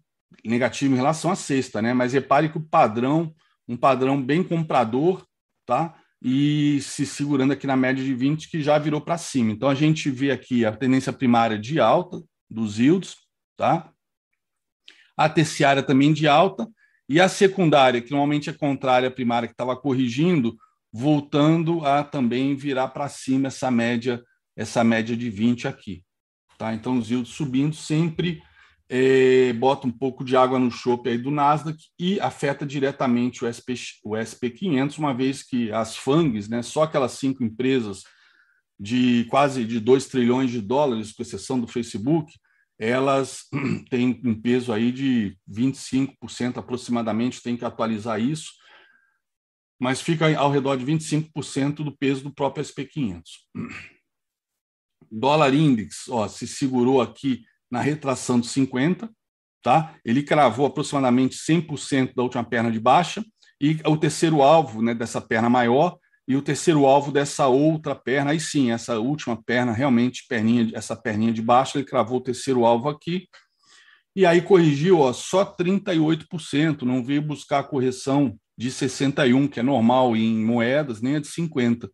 negativo 0.45 0.93
em 0.93 0.95
relação 0.95 1.29
à 1.29 1.35
sexta, 1.35 1.81
né? 1.81 1.93
Mas 1.93 2.13
repare 2.13 2.47
que 2.47 2.57
o 2.57 2.63
padrão, 2.63 3.35
um 3.67 3.75
padrão 3.75 4.21
bem 4.21 4.41
comprador, 4.41 5.27
tá? 5.65 5.93
E 6.23 6.79
se 6.81 7.05
segurando 7.05 7.51
aqui 7.51 7.67
na 7.67 7.75
média 7.75 8.01
de 8.01 8.13
20, 8.13 8.49
que 8.49 8.63
já 8.63 8.77
virou 8.77 9.01
para 9.01 9.17
cima. 9.17 9.51
Então 9.51 9.67
a 9.67 9.75
gente 9.75 10.09
vê 10.09 10.31
aqui 10.31 10.63
a 10.63 10.71
tendência 10.71 11.11
primária 11.11 11.59
de 11.59 11.81
alta 11.81 12.23
dos 12.49 12.79
yields, 12.79 13.17
tá? 13.57 13.91
A 15.17 15.27
terciária 15.27 15.83
também 15.83 16.13
de 16.13 16.29
alta, 16.29 16.65
e 17.09 17.19
a 17.19 17.27
secundária, 17.27 18.01
que 18.01 18.11
normalmente 18.11 18.49
é 18.49 18.53
contrária 18.53 19.09
à 19.09 19.11
primária, 19.11 19.49
que 19.49 19.53
estava 19.53 19.75
corrigindo, 19.75 20.55
voltando 20.93 21.85
a 21.85 22.05
também 22.05 22.55
virar 22.55 22.87
para 22.87 23.09
cima 23.09 23.47
essa 23.47 23.69
média, 23.69 24.23
essa 24.55 24.81
média 24.81 25.15
de 25.15 25.29
20 25.29 25.67
aqui. 25.67 26.04
Tá? 26.57 26.73
Então, 26.73 26.97
os 26.97 27.09
yields 27.09 27.33
subindo 27.33 27.75
sempre 27.75 28.41
é, 28.87 29.51
bota 29.53 29.87
um 29.87 29.91
pouco 29.91 30.23
de 30.23 30.37
água 30.37 30.59
no 30.59 30.71
chope 30.71 31.09
aí 31.09 31.17
do 31.17 31.31
Nasdaq 31.31 31.77
e 31.99 32.19
afeta 32.19 32.65
diretamente 32.65 33.43
o, 33.43 33.47
SP, 33.51 33.73
o 34.03 34.11
SP500, 34.11 34.97
uma 34.97 35.13
vez 35.13 35.43
que 35.43 35.71
as 35.71 35.97
FANGs, 35.97 36.47
né, 36.47 36.61
só 36.61 36.83
aquelas 36.83 37.13
cinco 37.13 37.43
empresas 37.43 38.03
de 38.79 39.25
quase 39.29 39.65
de 39.65 39.79
2 39.79 40.07
trilhões 40.07 40.51
de 40.51 40.61
dólares, 40.61 41.13
com 41.13 41.23
exceção 41.23 41.59
do 41.59 41.67
Facebook, 41.67 42.33
elas 42.77 43.45
têm 43.89 44.21
um 44.23 44.39
peso 44.39 44.71
aí 44.71 44.91
de 44.91 45.37
25% 45.49 46.57
aproximadamente, 46.57 47.41
tem 47.41 47.55
que 47.55 47.65
atualizar 47.65 48.19
isso, 48.19 48.51
mas 49.79 50.01
fica 50.01 50.37
ao 50.37 50.51
redor 50.51 50.77
de 50.77 50.85
25% 50.85 51.75
do 51.75 51.95
peso 51.95 52.23
do 52.23 52.33
próprio 52.33 52.63
SP500. 52.63 53.23
Dólar 55.11 55.53
index, 55.53 56.07
ó, 56.09 56.27
se 56.27 56.47
segurou 56.47 57.01
aqui 57.01 57.43
na 57.69 57.81
retração 57.81 58.39
de 58.39 58.47
50, 58.47 59.09
tá? 59.61 59.95
Ele 60.05 60.23
cravou 60.23 60.65
aproximadamente 60.65 61.35
100% 61.37 62.13
da 62.15 62.23
última 62.23 62.43
perna 62.43 62.71
de 62.71 62.79
baixa 62.79 63.23
e 63.59 63.79
o 63.85 63.97
terceiro 63.97 64.41
alvo, 64.41 64.81
né, 64.81 64.93
dessa 64.93 65.19
perna 65.19 65.49
maior 65.49 65.97
e 66.27 66.35
o 66.35 66.41
terceiro 66.41 66.85
alvo 66.85 67.11
dessa 67.11 67.47
outra 67.47 67.95
perna, 67.95 68.31
aí 68.31 68.39
sim, 68.39 68.71
essa 68.71 68.99
última 68.99 69.41
perna, 69.41 69.71
realmente, 69.71 70.25
perninha, 70.27 70.71
essa 70.73 70.95
perninha 70.95 71.31
de 71.31 71.41
baixo, 71.41 71.77
ele 71.77 71.85
cravou 71.85 72.17
o 72.17 72.23
terceiro 72.23 72.65
alvo 72.65 72.89
aqui, 72.89 73.27
e 74.15 74.25
aí 74.25 74.41
corrigiu 74.41 74.99
ó, 74.99 75.13
só 75.13 75.45
38%, 75.45 76.81
não 76.81 77.03
veio 77.03 77.21
buscar 77.21 77.59
a 77.59 77.63
correção 77.63 78.35
de 78.57 78.71
61, 78.71 79.47
que 79.47 79.59
é 79.59 79.63
normal 79.63 80.15
em 80.15 80.43
moedas, 80.43 81.01
nem 81.01 81.17
a 81.17 81.19
de 81.19 81.27
50. 81.27 81.89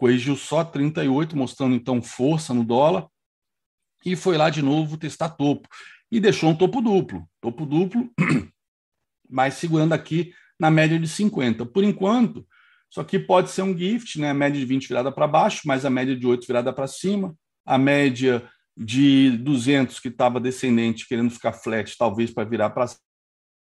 Corrigiu 0.00 0.34
só 0.34 0.64
38, 0.64 1.36
mostrando 1.36 1.74
então 1.74 2.00
força 2.00 2.54
no 2.54 2.64
dólar, 2.64 3.06
e 4.02 4.16
foi 4.16 4.38
lá 4.38 4.48
de 4.48 4.62
novo 4.62 4.96
testar 4.96 5.28
topo. 5.28 5.68
E 6.10 6.18
deixou 6.18 6.48
um 6.48 6.56
topo 6.56 6.80
duplo, 6.80 7.28
topo 7.38 7.66
duplo, 7.66 8.10
mas 9.28 9.56
segurando 9.56 9.92
aqui 9.92 10.32
na 10.58 10.70
média 10.70 10.98
de 10.98 11.06
50. 11.06 11.66
Por 11.66 11.84
enquanto, 11.84 12.48
isso 12.90 12.98
aqui 12.98 13.18
pode 13.18 13.50
ser 13.50 13.60
um 13.60 13.76
gift, 13.76 14.18
né? 14.18 14.30
A 14.30 14.34
média 14.34 14.58
de 14.58 14.64
20 14.64 14.88
virada 14.88 15.12
para 15.12 15.28
baixo, 15.28 15.60
mas 15.66 15.84
a 15.84 15.90
média 15.90 16.16
de 16.16 16.26
8 16.26 16.46
virada 16.46 16.72
para 16.72 16.86
cima, 16.86 17.36
a 17.66 17.76
média 17.76 18.48
de 18.74 19.36
200 19.36 20.00
que 20.00 20.08
estava 20.08 20.40
descendente, 20.40 21.06
querendo 21.06 21.30
ficar 21.30 21.52
flat, 21.52 21.94
talvez 21.98 22.30
para 22.30 22.48
virar 22.48 22.70
para 22.70 22.86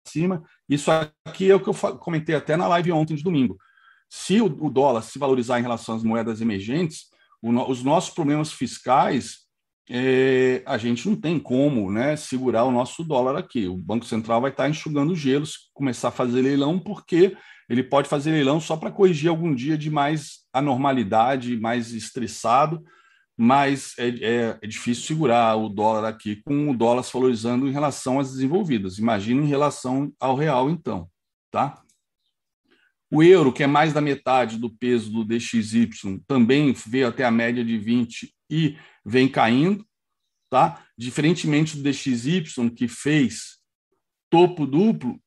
cima. 0.07 0.43
Isso 0.67 0.89
aqui 1.23 1.51
é 1.51 1.55
o 1.55 1.59
que 1.59 1.69
eu 1.69 1.97
comentei 1.99 2.34
até 2.34 2.57
na 2.57 2.67
live 2.67 2.91
ontem 2.93 3.13
de 3.13 3.21
domingo. 3.21 3.59
Se 4.10 4.41
o, 4.41 4.49
dólar 4.70 5.01
se 5.01 5.20
valorizar 5.20 5.60
em 5.60 5.64
relação 5.64 5.95
às 5.95 6.03
moedas 6.03 6.41
emergentes, 6.41 7.06
os 7.41 7.84
nossos 7.84 8.14
problemas 8.14 8.51
fiscais, 8.51 9.45
é, 9.89 10.64
a 10.66 10.78
gente 10.78 11.08
não 11.08 11.16
tem 11.16 11.39
como 11.39 11.91
né, 11.91 12.16
segurar 12.16 12.64
o 12.64 12.72
nosso 12.72 13.03
dólar 13.03 13.38
aqui. 13.38 13.68
O 13.68 13.78
Banco 13.78 14.06
Central 14.06 14.41
vai 14.41 14.51
estar 14.51 14.70
enxugando 14.70 15.16
gelos, 15.16 15.70
começar 15.74 16.08
a 16.08 16.12
fazer 16.12 16.41
leilão, 16.41 16.80
porque 16.80 17.38
ele 17.70 17.84
pode 17.84 18.08
fazer 18.08 18.32
leilão 18.32 18.60
só 18.60 18.76
para 18.78 18.91
corrigir 18.91 19.30
algum 19.30 19.53
dia 19.53 19.78
de 19.78 19.89
mais 19.89 20.45
anormalidade, 20.53 21.60
mais 21.60 21.91
estressado, 21.93 22.84
mas 23.38 23.93
é, 23.97 24.08
é, 24.08 24.60
é, 24.62 24.68
difícil 24.68 25.03
segurar 25.03 25.56
o 25.56 25.68
dólar 25.68 26.08
aqui 26.08 26.38
com 26.43 26.70
o 26.70 26.78
dólar 26.78 27.03
se 27.03 27.12
valorizando 27.12 27.68
em 27.68 27.72
relação 27.72 28.20
às 28.20 28.32
desenvolvidas. 28.32 28.97
Imagina 28.97 29.41
em 29.41 29.47
relação 29.47 30.12
ao 30.20 30.36
real, 30.36 30.70
então. 30.70 31.10
Tá? 31.51 31.82
O 33.16 33.24
euro, 33.24 33.53
que 33.53 33.63
é 33.63 33.68
mais 33.68 33.93
da 33.93 34.01
metade 34.01 34.57
do 34.57 34.70
peso 34.70 35.09
do 35.09 35.24
DXY, 35.24 35.89
também 36.28 36.74
veio 36.74 37.07
até 37.07 37.24
a 37.24 37.32
média 37.32 37.63
de 37.63 37.78
20 37.78 38.36
e 38.49 38.78
vem 39.05 39.32
caindo. 39.32 39.88
Tá? 40.49 40.86
Diferentemente 40.97 41.78
do 41.78 41.84
DXY, 41.84 42.43
que 42.76 42.89
fez 42.89 43.57
topo 44.30 44.68
duplo, 44.68 45.18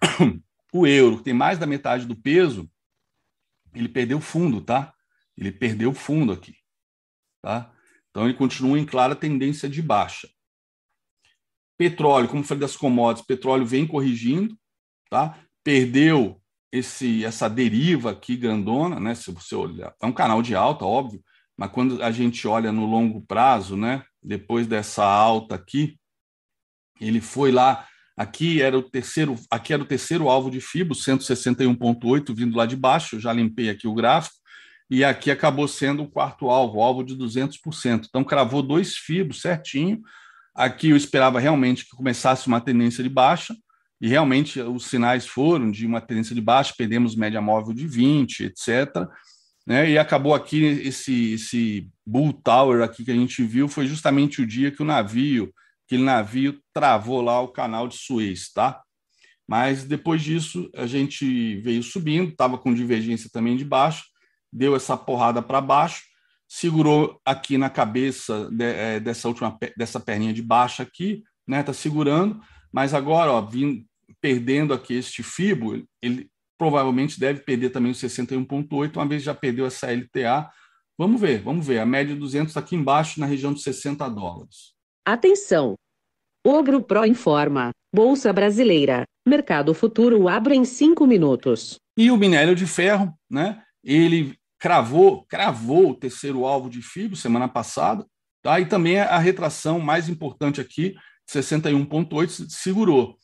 o 0.72 0.86
euro, 0.86 1.18
que 1.18 1.24
tem 1.24 1.34
mais 1.34 1.58
da 1.58 1.66
metade 1.66 2.06
do 2.06 2.14
peso, 2.14 2.70
ele 3.74 3.88
perdeu 3.88 4.20
fundo, 4.20 4.60
tá? 4.60 4.94
Ele 5.36 5.50
perdeu 5.50 5.92
fundo 5.92 6.32
aqui. 6.32 6.54
Tá? 7.42 7.74
Então, 8.10 8.26
ele 8.26 8.38
continua 8.38 8.78
em 8.78 8.86
clara 8.86 9.16
tendência 9.16 9.68
de 9.68 9.82
baixa. 9.82 10.28
Petróleo, 11.76 12.28
como 12.28 12.44
falei 12.44 12.60
das 12.60 12.76
commodities, 12.76 13.26
petróleo 13.26 13.66
vem 13.66 13.88
corrigindo, 13.88 14.56
tá? 15.10 15.44
perdeu 15.64 16.40
esse, 16.74 17.24
essa 17.24 17.48
deriva 17.48 18.10
aqui 18.10 18.36
grandona, 18.36 18.98
né? 18.98 19.14
se 19.14 19.30
você 19.30 19.54
olhar, 19.54 19.94
é 20.02 20.06
um 20.06 20.12
canal 20.12 20.42
de 20.42 20.56
alta, 20.56 20.84
óbvio, 20.84 21.22
mas 21.56 21.70
quando 21.70 22.02
a 22.02 22.10
gente 22.10 22.48
olha 22.48 22.72
no 22.72 22.84
longo 22.84 23.22
prazo, 23.22 23.76
né? 23.76 24.02
depois 24.20 24.66
dessa 24.66 25.04
alta 25.04 25.54
aqui, 25.54 25.96
ele 27.00 27.20
foi 27.20 27.52
lá, 27.52 27.86
aqui 28.16 28.60
era 28.60 28.76
o 28.76 28.82
terceiro, 28.82 29.36
aqui 29.48 29.72
era 29.72 29.84
o 29.84 29.86
terceiro 29.86 30.28
alvo 30.28 30.50
de 30.50 30.60
FIBO, 30.60 30.94
161.8, 30.96 32.34
vindo 32.34 32.56
lá 32.56 32.66
de 32.66 32.74
baixo, 32.74 33.20
já 33.20 33.32
limpei 33.32 33.70
aqui 33.70 33.86
o 33.86 33.94
gráfico, 33.94 34.34
e 34.90 35.04
aqui 35.04 35.30
acabou 35.30 35.68
sendo 35.68 36.02
o 36.02 36.10
quarto 36.10 36.50
alvo, 36.50 36.82
alvo 36.82 37.04
de 37.04 37.16
200%. 37.16 38.06
Então, 38.08 38.24
cravou 38.24 38.62
dois 38.62 38.96
fibros 38.96 39.40
certinho. 39.40 40.02
Aqui 40.54 40.90
eu 40.90 40.96
esperava 40.96 41.40
realmente 41.40 41.84
que 41.84 41.96
começasse 41.96 42.46
uma 42.46 42.60
tendência 42.60 43.02
de 43.02 43.08
baixa, 43.08 43.56
e 44.04 44.06
realmente 44.06 44.60
os 44.60 44.84
sinais 44.84 45.26
foram 45.26 45.70
de 45.70 45.86
uma 45.86 45.98
tendência 45.98 46.34
de 46.34 46.40
baixa, 46.42 46.74
perdemos 46.76 47.16
média 47.16 47.40
móvel 47.40 47.72
de 47.72 47.86
20, 47.86 48.44
etc. 48.44 49.08
Né? 49.66 49.92
E 49.92 49.98
acabou 49.98 50.34
aqui 50.34 50.62
esse, 50.62 51.32
esse 51.32 51.88
Bull 52.06 52.34
Tower 52.34 52.82
aqui 52.82 53.02
que 53.02 53.10
a 53.10 53.14
gente 53.14 53.42
viu, 53.42 53.66
foi 53.66 53.86
justamente 53.86 54.42
o 54.42 54.46
dia 54.46 54.70
que 54.70 54.82
o 54.82 54.84
navio, 54.84 55.50
aquele 55.86 56.02
navio 56.02 56.60
travou 56.70 57.22
lá 57.22 57.40
o 57.40 57.48
canal 57.48 57.88
de 57.88 57.96
Suez, 57.96 58.52
tá? 58.52 58.82
Mas 59.48 59.84
depois 59.84 60.22
disso 60.22 60.70
a 60.76 60.86
gente 60.86 61.62
veio 61.62 61.82
subindo, 61.82 62.28
estava 62.28 62.58
com 62.58 62.74
divergência 62.74 63.30
também 63.32 63.56
de 63.56 63.64
baixo, 63.64 64.04
deu 64.52 64.76
essa 64.76 64.98
porrada 64.98 65.40
para 65.40 65.62
baixo, 65.62 66.02
segurou 66.46 67.18
aqui 67.24 67.56
na 67.56 67.70
cabeça 67.70 68.50
de, 68.50 68.64
é, 68.66 69.00
dessa 69.00 69.28
última 69.28 69.56
dessa 69.78 69.98
perninha 69.98 70.34
de 70.34 70.42
baixo 70.42 70.82
aqui, 70.82 71.22
né? 71.48 71.62
Tá 71.62 71.72
segurando, 71.72 72.38
mas 72.70 72.92
agora, 72.92 73.32
ó, 73.32 73.40
vindo, 73.40 73.82
perdendo 74.20 74.74
aqui 74.74 74.94
este 74.94 75.22
fibo, 75.22 75.82
ele 76.02 76.28
provavelmente 76.58 77.18
deve 77.18 77.40
perder 77.40 77.70
também 77.70 77.92
o 77.92 77.94
61.8, 77.94 78.96
uma 78.96 79.08
vez 79.08 79.22
já 79.22 79.34
perdeu 79.34 79.66
essa 79.66 79.92
LTA. 79.92 80.50
Vamos 80.98 81.20
ver, 81.20 81.42
vamos 81.42 81.66
ver. 81.66 81.78
A 81.78 81.86
média 81.86 82.14
de 82.14 82.20
200 82.20 82.50
está 82.50 82.60
aqui 82.60 82.76
embaixo, 82.76 83.20
na 83.20 83.26
região 83.26 83.52
de 83.52 83.60
60 83.60 84.08
dólares. 84.08 84.72
Atenção! 85.04 85.74
Ogro 86.46 86.82
Pro 86.82 87.04
informa. 87.04 87.70
Bolsa 87.94 88.32
Brasileira. 88.32 89.04
Mercado 89.26 89.72
futuro 89.72 90.28
abre 90.28 90.54
em 90.54 90.64
cinco 90.64 91.06
minutos. 91.06 91.76
E 91.96 92.10
o 92.10 92.16
minério 92.16 92.54
de 92.54 92.66
ferro, 92.66 93.12
né? 93.30 93.62
Ele 93.82 94.36
cravou, 94.58 95.24
cravou 95.26 95.90
o 95.90 95.94
terceiro 95.94 96.44
alvo 96.44 96.68
de 96.68 96.82
FIBO 96.82 97.16
semana 97.16 97.48
passada, 97.48 98.06
tá? 98.42 98.58
E 98.60 98.66
também 98.66 98.98
a 98.98 99.18
retração 99.18 99.80
mais 99.80 100.08
importante 100.08 100.60
aqui, 100.60 100.94
61.8 101.30 102.46
segurou. 102.48 103.16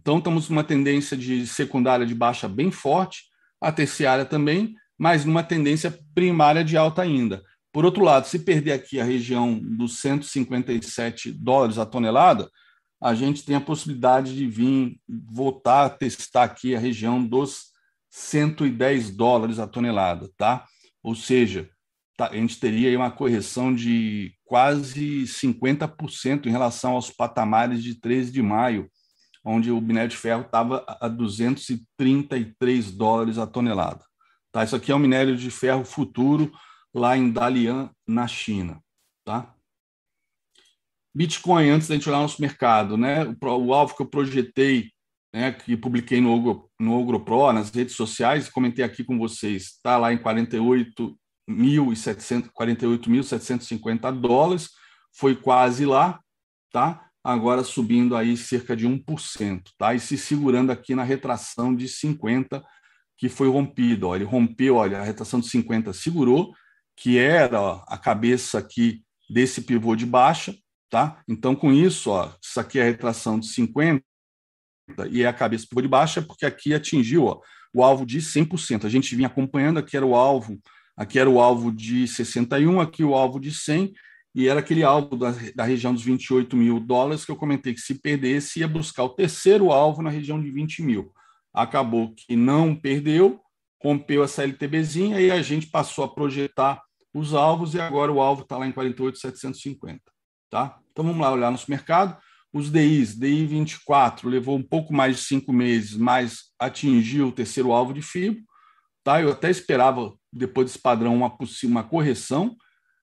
Então 0.00 0.18
estamos 0.18 0.48
numa 0.48 0.64
tendência 0.64 1.16
de 1.16 1.46
secundária 1.46 2.06
de 2.06 2.14
baixa 2.14 2.48
bem 2.48 2.70
forte, 2.70 3.24
a 3.60 3.72
terciária 3.72 4.24
também, 4.24 4.74
mas 4.96 5.24
numa 5.24 5.42
tendência 5.42 5.98
primária 6.14 6.64
de 6.64 6.76
alta 6.76 7.02
ainda. 7.02 7.42
Por 7.72 7.84
outro 7.84 8.02
lado, 8.02 8.26
se 8.26 8.38
perder 8.38 8.72
aqui 8.72 9.00
a 9.00 9.04
região 9.04 9.58
dos 9.58 10.00
157 10.00 11.32
dólares 11.32 11.78
a 11.78 11.86
tonelada, 11.86 12.48
a 13.00 13.14
gente 13.14 13.44
tem 13.44 13.54
a 13.54 13.60
possibilidade 13.60 14.34
de 14.34 14.46
vir 14.46 14.98
voltar 15.08 15.84
a 15.84 15.90
testar 15.90 16.44
aqui 16.44 16.74
a 16.74 16.78
região 16.78 17.24
dos 17.24 17.66
110 18.10 19.10
dólares 19.10 19.58
a 19.58 19.66
tonelada, 19.66 20.28
tá? 20.36 20.64
Ou 21.02 21.14
seja, 21.14 21.70
tá, 22.16 22.28
a 22.28 22.34
gente 22.34 22.58
teria 22.58 22.96
uma 22.96 23.10
correção 23.10 23.72
de 23.72 24.32
quase 24.44 25.22
50% 25.22 26.46
em 26.46 26.50
relação 26.50 26.92
aos 26.92 27.10
patamares 27.10 27.82
de 27.82 27.94
13 27.94 28.32
de 28.32 28.42
maio, 28.42 28.90
onde 29.44 29.70
o 29.70 29.80
minério 29.80 30.10
de 30.10 30.16
ferro 30.16 30.42
estava 30.42 30.84
a 31.00 31.08
233 31.08 32.92
dólares 32.92 33.38
a 33.38 33.46
tonelada. 33.46 34.04
Tá? 34.52 34.64
Isso 34.64 34.76
aqui 34.76 34.90
é 34.90 34.94
o 34.94 34.98
minério 34.98 35.36
de 35.36 35.50
ferro 35.50 35.84
futuro 35.84 36.50
lá 36.94 37.16
em 37.16 37.30
Dalian, 37.30 37.90
na 38.06 38.26
China. 38.26 38.82
Tá? 39.24 39.54
Bitcoin, 41.14 41.70
antes 41.70 41.88
da 41.88 41.94
gente 41.94 42.06
olhar 42.08 42.20
nosso 42.20 42.40
mercado, 42.40 42.96
né? 42.96 43.24
o, 43.24 43.36
o 43.46 43.74
alvo 43.74 43.96
que 43.96 44.02
eu 44.02 44.06
projetei, 44.06 44.90
né, 45.34 45.52
que 45.52 45.76
publiquei 45.76 46.20
no 46.20 46.32
Ogro, 46.32 46.70
no 46.78 46.96
Ogro 46.98 47.20
Pro, 47.20 47.52
nas 47.52 47.70
redes 47.70 47.96
sociais, 47.96 48.48
comentei 48.48 48.84
aqui 48.84 49.04
com 49.04 49.18
vocês, 49.18 49.64
está 49.64 49.96
lá 49.96 50.12
em 50.12 50.18
48.750 50.18 52.50
48 52.52 54.20
dólares, 54.20 54.70
foi 55.12 55.34
quase 55.34 55.84
lá, 55.84 56.20
tá? 56.72 57.07
Agora 57.28 57.62
subindo 57.62 58.16
aí 58.16 58.38
cerca 58.38 58.74
de 58.74 58.88
1%, 58.88 59.62
tá? 59.76 59.94
E 59.94 60.00
se 60.00 60.16
segurando 60.16 60.70
aqui 60.70 60.94
na 60.94 61.02
retração 61.02 61.76
de 61.76 61.86
50 61.86 62.64
que 63.18 63.28
foi 63.28 63.50
rompido, 63.50 64.08
ó, 64.08 64.16
ele 64.16 64.24
rompeu, 64.24 64.76
olha, 64.76 64.98
a 64.98 65.04
retração 65.04 65.38
de 65.38 65.46
50 65.46 65.92
segurou, 65.92 66.54
que 66.96 67.18
era 67.18 67.60
ó, 67.60 67.84
a 67.86 67.98
cabeça 67.98 68.58
aqui 68.58 69.02
desse 69.28 69.60
pivô 69.60 69.94
de 69.94 70.06
baixa, 70.06 70.56
tá? 70.88 71.20
Então 71.28 71.54
com 71.54 71.70
isso, 71.70 72.08
ó, 72.08 72.32
isso 72.42 72.58
aqui 72.58 72.78
é 72.78 72.82
a 72.82 72.86
retração 72.86 73.38
de 73.38 73.48
50 73.48 74.02
e 75.10 75.22
é 75.22 75.26
a 75.26 75.32
cabeça 75.34 75.66
pivô 75.68 75.82
de 75.82 75.88
baixa, 75.88 76.22
porque 76.22 76.46
aqui 76.46 76.72
atingiu 76.72 77.26
ó, 77.26 77.42
o 77.74 77.84
alvo 77.84 78.06
de 78.06 78.22
100%. 78.22 78.86
A 78.86 78.88
gente 78.88 79.14
vinha 79.14 79.28
acompanhando, 79.28 79.78
aqui 79.78 79.98
era 79.98 80.06
o 80.06 80.16
alvo, 80.16 80.58
aqui 80.96 81.18
era 81.18 81.28
o 81.28 81.38
alvo 81.38 81.70
de 81.70 82.08
61, 82.08 82.80
aqui 82.80 83.04
o 83.04 83.14
alvo 83.14 83.38
de 83.38 83.52
100, 83.52 83.92
e 84.38 84.46
era 84.46 84.60
aquele 84.60 84.84
alvo 84.84 85.16
da, 85.16 85.34
da 85.52 85.64
região 85.64 85.92
dos 85.92 86.04
28 86.04 86.56
mil 86.56 86.78
dólares 86.78 87.24
que 87.24 87.30
eu 87.32 87.34
comentei 87.34 87.74
que 87.74 87.80
se 87.80 87.96
perdesse 87.96 88.60
ia 88.60 88.68
buscar 88.68 89.02
o 89.02 89.08
terceiro 89.08 89.72
alvo 89.72 90.00
na 90.00 90.10
região 90.10 90.40
de 90.40 90.48
20 90.48 90.80
mil. 90.80 91.12
Acabou 91.52 92.14
que 92.14 92.36
não 92.36 92.72
perdeu, 92.72 93.40
rompeu 93.82 94.22
essa 94.22 94.44
LTBzinha 94.44 95.20
e 95.20 95.28
a 95.32 95.42
gente 95.42 95.66
passou 95.66 96.04
a 96.04 96.08
projetar 96.08 96.80
os 97.12 97.34
alvos 97.34 97.74
e 97.74 97.80
agora 97.80 98.12
o 98.12 98.20
alvo 98.20 98.42
está 98.42 98.56
lá 98.56 98.64
em 98.64 98.70
48,750. 98.70 100.00
Tá? 100.48 100.78
Então 100.92 101.04
vamos 101.04 101.20
lá 101.20 101.32
olhar 101.32 101.50
nosso 101.50 101.68
mercado. 101.68 102.16
Os 102.52 102.70
DIs, 102.70 103.18
DI 103.18 103.44
24 103.44 104.28
levou 104.28 104.56
um 104.56 104.62
pouco 104.62 104.94
mais 104.94 105.16
de 105.16 105.22
cinco 105.22 105.52
meses, 105.52 105.96
mas 105.96 106.52
atingiu 106.60 107.26
o 107.26 107.32
terceiro 107.32 107.72
alvo 107.72 107.92
de 107.92 108.02
FIBO. 108.02 108.40
Tá? 109.02 109.20
Eu 109.20 109.32
até 109.32 109.50
esperava, 109.50 110.14
depois 110.32 110.68
desse 110.68 110.78
padrão, 110.78 111.16
uma, 111.16 111.36
uma 111.64 111.82
correção, 111.82 112.56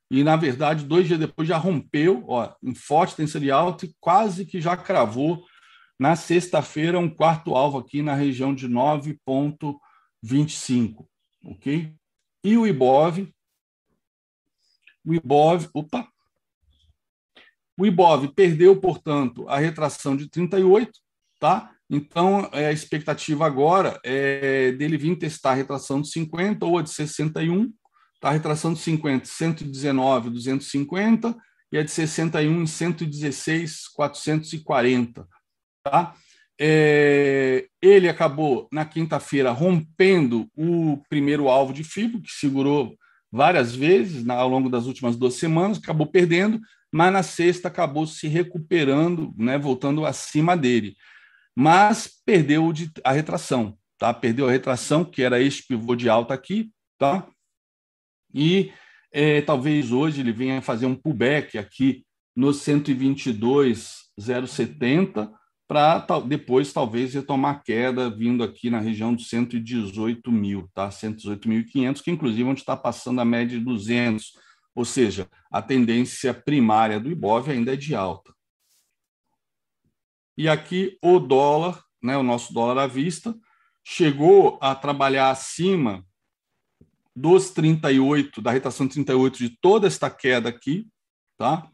e 0.10 0.24
na 0.24 0.36
verdade, 0.36 0.86
dois 0.86 1.08
dias 1.08 1.20
depois 1.20 1.48
já 1.48 1.58
rompeu 1.58 2.24
ó, 2.28 2.54
forte 2.76 3.16
tendência 3.16 3.40
de 3.40 3.50
alta 3.50 3.86
e 3.86 3.96
quase 4.00 4.46
que 4.46 4.62
já 4.62 4.78
cravou 4.78 5.44
na 6.00 6.16
sexta-feira 6.16 7.00
um 7.00 7.10
quarto 7.10 7.56
alvo 7.56 7.80
aqui 7.80 8.02
na 8.02 8.14
região 8.14 8.54
de 8.54 8.68
9,25. 8.68 11.08
Ok? 11.44 11.94
E 12.44 12.58
o 12.58 12.68
Ibov, 12.68 13.34
o 15.06 15.14
Ibov, 15.14 15.70
opa, 15.74 16.08
o 17.78 17.86
Ibov 17.86 18.28
perdeu, 18.34 18.80
portanto, 18.80 19.48
a 19.50 19.58
retração 19.58 20.16
de 20.16 20.30
38, 20.30 20.92
tá? 21.40 21.76
Então, 21.90 22.50
é, 22.52 22.68
a 22.68 22.72
expectativa 22.72 23.46
agora 23.46 24.00
é 24.04 24.72
dele 24.72 24.98
vir 24.98 25.18
testar 25.18 25.52
a 25.52 25.56
retração 25.56 26.02
de 26.02 26.10
50 26.10 26.66
ou 26.66 26.78
a 26.78 26.82
de 26.82 26.90
61. 26.90 27.72
Tá? 28.26 28.30
A 28.30 28.32
retração 28.32 28.74
de 28.74 28.80
50, 28.80 29.24
119, 29.26 30.32
250 30.32 31.38
e 31.72 31.78
a 31.78 31.84
de 31.84 31.92
61 31.92 32.64
em 32.64 32.66
116, 32.66 33.88
440. 33.90 35.28
Tá? 35.84 36.16
É, 36.60 37.68
ele 37.80 38.10
acabou 38.10 38.68
na 38.72 38.84
quinta-feira 38.84 39.52
rompendo 39.52 40.50
o 40.58 41.04
primeiro 41.08 41.50
alvo 41.50 41.72
de 41.72 41.84
FIBO, 41.84 42.22
que 42.22 42.32
segurou 42.32 42.96
várias 43.32 43.76
vezes 43.76 44.26
na, 44.26 44.34
ao 44.34 44.50
longo 44.50 44.70
das 44.70 44.88
últimas 44.88 45.16
duas 45.16 45.36
semanas, 45.36 45.78
acabou 45.78 46.08
perdendo, 46.08 46.60
mas 46.92 47.14
na 47.14 47.22
sexta 47.22 47.68
acabou 47.68 48.08
se 48.08 48.28
recuperando, 48.28 49.34
né, 49.38 49.60
voltando 49.60 50.06
acima 50.06 50.58
dele. 50.58 50.96
Mas 51.56 52.10
perdeu 52.26 52.74
a 53.04 53.12
retração, 53.12 53.78
tá? 54.00 54.14
Perdeu 54.14 54.48
a 54.48 54.52
retração, 54.52 55.06
que 55.06 55.22
era 55.22 55.40
este 55.42 55.68
pivô 55.68 55.96
de 55.96 56.10
alta 56.10 56.34
aqui, 56.34 56.72
tá? 56.98 57.28
E 58.36 58.74
é, 59.12 59.42
talvez 59.42 59.92
hoje 59.94 60.20
ele 60.20 60.34
venha 60.34 60.62
fazer 60.62 60.86
um 60.86 60.96
pullback 60.96 61.58
aqui 61.58 62.06
no 62.36 62.54
122,070 62.54 65.32
para 65.68 66.06
depois 66.28 66.72
talvez 66.74 67.14
retomar 67.14 67.64
queda 67.64 68.10
vindo 68.10 68.44
aqui 68.44 68.70
na 68.70 68.80
região 68.80 69.16
dos 69.16 69.30
118 69.30 70.30
mil, 70.32 70.70
tá? 70.74 70.90
118.500, 70.90 72.04
que 72.04 72.12
inclusive 72.12 72.44
é 72.44 72.46
onde 72.46 72.60
está 72.60 72.78
passando 72.78 73.22
a 73.22 73.26
média 73.26 73.58
de 73.58 73.64
200 73.64 74.34
ou 74.76 74.84
seja, 74.84 75.30
a 75.50 75.62
tendência 75.62 76.34
primária 76.34 77.00
do 77.00 77.10
Ibov 77.10 77.50
ainda 77.50 77.74
é 77.74 77.78
de 77.78 77.96
alta. 77.96 78.36
E 80.38 80.50
aqui 80.50 80.98
o 81.02 81.18
dólar, 81.18 81.82
né, 82.04 82.18
o 82.18 82.24
nosso 82.24 82.54
dólar 82.54 82.84
à 82.84 82.88
vista, 82.88 83.34
chegou 83.82 84.60
a 84.62 84.76
trabalhar 84.76 85.30
acima 85.30 86.06
dos 87.16 87.52
38, 87.52 88.42
da 88.42 88.52
retração 88.52 88.86
de 88.86 88.94
38 88.94 89.38
de 89.38 89.50
toda 89.62 89.88
esta 89.88 90.10
queda 90.10 90.50
aqui, 90.50 90.88
tá? 91.38 91.70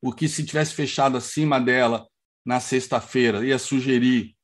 O 0.00 0.12
que 0.12 0.28
se 0.28 0.44
tivesse 0.44 0.74
fechado 0.74 1.16
acima 1.16 1.60
dela 1.60 2.06
na 2.46 2.60
sexta-feira 2.60 3.44
ia 3.44 3.58
sugerir 3.58 4.34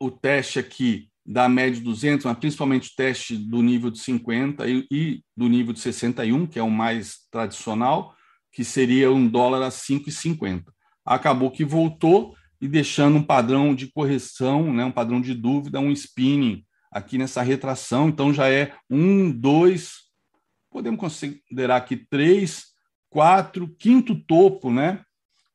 o 0.00 0.10
teste 0.10 0.58
aqui 0.58 1.10
da 1.26 1.48
média 1.48 1.78
de 1.78 1.84
200, 1.84 2.24
mas 2.24 2.38
principalmente 2.38 2.90
o 2.90 2.96
teste 2.96 3.36
do 3.36 3.62
nível 3.62 3.90
de 3.90 3.98
50 3.98 4.66
e, 4.66 4.86
e, 4.90 5.22
do 5.36 5.48
nível 5.48 5.72
de 5.72 5.80
61, 5.80 6.46
que 6.46 6.58
é 6.58 6.62
o 6.62 6.70
mais 6.70 7.18
tradicional, 7.30 8.14
que 8.52 8.64
seria 8.64 9.12
um 9.12 9.28
dólar 9.28 9.62
a 9.62 9.68
5,50. 9.68 10.64
Acabou 11.04 11.50
que 11.50 11.64
voltou 11.64 12.34
e 12.60 12.66
deixando 12.66 13.16
um 13.16 13.22
padrão 13.22 13.74
de 13.74 13.88
correção, 13.88 14.72
né, 14.72 14.84
um 14.84 14.90
padrão 14.90 15.20
de 15.20 15.34
dúvida, 15.34 15.78
um 15.78 15.92
spinning 15.92 16.64
aqui 16.90 17.18
nessa 17.18 17.42
retração. 17.42 18.08
Então 18.08 18.32
já 18.32 18.48
é 18.48 18.74
um, 18.88 19.30
dois, 19.30 20.10
podemos 20.70 20.98
considerar 20.98 21.76
aqui 21.76 21.96
três, 21.96 22.66
quatro, 23.08 23.68
quinto 23.78 24.14
topo, 24.14 24.70
né, 24.70 25.02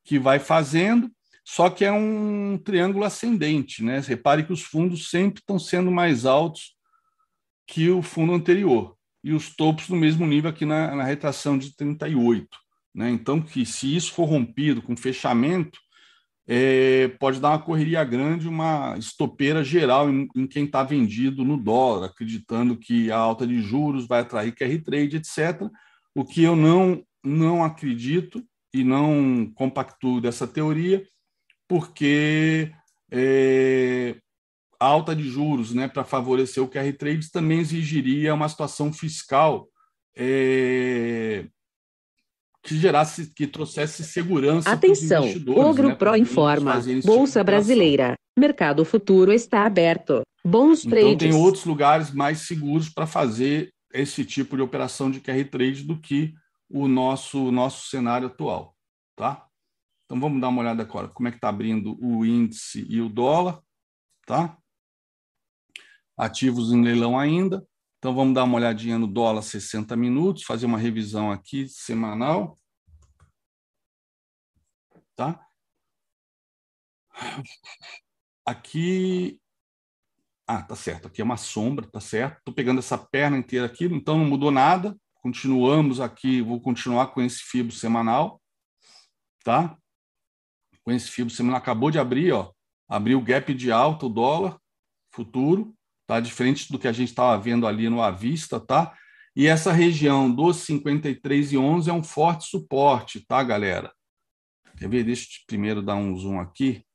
que 0.04 0.20
vai 0.20 0.40
fazendo 0.40 1.10
só 1.46 1.70
que 1.70 1.86
é 1.86 1.92
um 1.92 2.58
triângulo 2.58 3.06
ascendente, 3.06 3.84
né? 3.84 4.00
Repare 4.00 4.44
que 4.44 4.52
os 4.52 4.64
fundos 4.64 5.12
sempre 5.12 5.42
estão 5.42 5.60
sendo 5.60 5.92
mais 5.92 6.26
altos 6.26 6.76
que 7.68 7.88
o 7.90 8.02
fundo 8.02 8.34
anterior 8.34 8.98
e 9.24 9.32
os 9.32 9.56
topos 9.56 9.88
no 9.88 9.96
mesmo 9.96 10.26
nível 10.26 10.50
aqui 10.50 10.66
na, 10.66 10.96
na 10.96 11.04
retração 11.04 11.56
de 11.56 11.76
38. 11.76 12.48
Né? 12.94 13.12
Então, 13.12 13.42
que 13.42 13.64
se 13.66 13.96
isso 13.96 14.12
for 14.14 14.26
rompido 14.26 14.82
com 14.82 14.98
fechamento, 14.98 15.80
é, 16.48 17.08
pode 17.20 17.40
dar 17.40 17.50
uma 17.50 17.62
correria 17.62 18.04
grande, 18.04 18.48
uma 18.48 18.96
estopeira 18.98 19.64
geral 19.64 20.10
em, 20.10 20.28
em 20.36 20.46
quem 20.46 20.66
está 20.66 20.84
vendido 20.84 21.44
no 21.44 21.58
dólar, 21.58 22.08
acreditando 22.08 22.78
que 22.78 23.12
a 23.12 23.18
alta 23.18 23.48
de 23.48 23.62
juros 23.62 24.08
vai 24.08 24.22
atrair 24.22 24.54
QR 24.54 24.82
trade, 24.84 25.18
etc. 25.18 25.70
O 26.14 26.24
que 26.24 26.44
eu 26.44 26.56
não, 26.56 27.04
não 27.24 27.64
acredito 27.64 28.44
e 28.74 28.84
não 28.84 29.52
compactuo 29.56 30.22
dessa 30.22 30.48
teoria, 30.48 31.06
porque 31.68 32.72
é, 33.12 34.16
a 34.80 34.86
alta 34.86 35.16
de 35.16 35.24
juros 35.24 35.74
né, 35.74 35.88
para 35.88 36.04
favorecer 36.04 36.62
o 36.62 36.68
QR 36.68 36.92
Trades 36.94 37.32
também 37.32 37.60
exigiria 37.60 38.34
uma 38.34 38.50
situação 38.50 38.92
fiscal 38.94 39.68
é, 40.16 41.48
que 42.66 42.78
gerasse, 42.78 43.32
que 43.34 43.46
trouxesse 43.46 44.04
segurança. 44.04 44.72
Atenção, 44.72 45.24
Ogro 45.56 45.90
né, 45.90 45.96
Pro 45.96 46.16
informa. 46.16 46.82
Bolsa 47.04 47.44
Brasileira. 47.44 48.16
Mercado 48.38 48.84
futuro 48.84 49.32
está 49.32 49.66
aberto. 49.66 50.24
Bons 50.44 50.84
então, 50.84 50.98
trades. 50.98 51.18
tem 51.18 51.34
outros 51.34 51.66
lugares 51.66 52.12
mais 52.12 52.40
seguros 52.40 52.90
para 52.90 53.06
fazer 53.06 53.72
esse 53.94 54.26
tipo 54.26 54.56
de 54.56 54.64
operação 54.64 55.10
de 55.10 55.22
QR 55.22 55.46
Trade 55.46 55.84
do 55.84 56.00
que 56.00 56.34
o 56.70 56.88
nosso 56.88 57.52
nosso 57.52 57.88
cenário 57.88 58.28
atual, 58.28 58.76
tá? 59.16 59.46
Então 60.06 60.20
vamos 60.20 60.42
dar 60.42 60.50
uma 60.50 60.62
olhada 60.62 60.82
agora 60.82 61.08
como 61.08 61.28
é 61.28 61.32
que 61.32 61.38
está 61.38 61.50
abrindo 61.50 61.98
o 62.04 62.26
índice 62.26 62.86
e 62.90 63.00
o 63.00 63.08
dólar, 63.08 63.62
tá? 64.26 64.58
Ativos 66.18 66.74
em 66.74 66.84
leilão 66.84 67.18
ainda. 67.18 67.66
Então 67.98 68.14
vamos 68.14 68.34
dar 68.34 68.44
uma 68.44 68.58
olhadinha 68.58 68.98
no 68.98 69.08
dólar 69.08 69.42
60 69.42 69.96
minutos, 69.96 70.44
fazer 70.44 70.66
uma 70.66 70.78
revisão 70.78 71.32
aqui 71.32 71.68
semanal. 71.68 72.58
Tá? 75.16 75.40
Aqui 78.46 79.40
ah, 80.48 80.62
tá 80.62 80.76
certo. 80.76 81.08
Aqui 81.08 81.22
é 81.22 81.24
uma 81.24 81.38
sombra, 81.38 81.88
tá 81.88 82.00
certo. 82.00 82.38
Estou 82.38 82.54
pegando 82.54 82.80
essa 82.80 82.98
perna 82.98 83.38
inteira 83.38 83.66
aqui, 83.66 83.86
então 83.86 84.20
não 84.20 84.26
mudou 84.26 84.52
nada. 84.52 84.96
Continuamos 85.16 86.00
aqui, 86.00 86.42
vou 86.42 86.62
continuar 86.62 87.08
com 87.08 87.22
esse 87.22 87.40
fibro 87.40 87.74
semanal, 87.74 88.40
tá? 89.44 89.76
com 90.86 90.92
esse 90.92 91.10
fibro 91.10 91.34
semana 91.34 91.58
acabou 91.58 91.90
de 91.90 91.98
abrir, 91.98 92.32
ó, 92.32 92.52
abriu 92.88 93.18
o 93.18 93.22
gap 93.24 93.52
de 93.54 93.72
alta, 93.72 94.06
o 94.06 94.10
dólar 94.10 94.60
futuro, 95.12 95.76
tá? 96.08 96.20
Diferente 96.20 96.72
do 96.72 96.80
que 96.80 96.88
a 96.88 96.92
gente 96.92 97.10
estava 97.10 97.42
vendo 97.42 97.68
ali 97.68 97.90
no 97.90 98.02
à 98.02 98.12
vista, 98.12 98.60
tá? 98.60 98.96
E 99.36 99.48
essa 99.48 99.72
região 99.72 100.34
dos 100.34 100.58
53 100.58 101.52
e 101.54 101.58
11 101.58 101.90
é 101.90 101.94
um 101.94 102.04
forte 102.04 102.46
suporte, 102.48 103.26
tá, 103.26 103.44
galera? 103.44 103.94
Quer 104.78 104.90
ver? 104.90 105.04
Deixa 105.04 105.24
eu 105.24 105.46
primeiro 105.48 105.82
dar 105.82 105.96
um 105.96 106.16
zoom 106.18 106.40
aqui. 106.40 106.86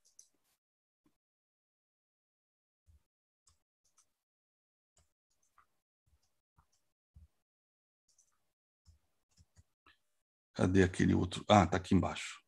Cadê 10.55 10.83
aquele 10.83 11.15
outro? 11.15 11.45
Ah, 11.49 11.67
tá 11.67 11.77
aqui 11.77 11.95
embaixo. 11.95 12.41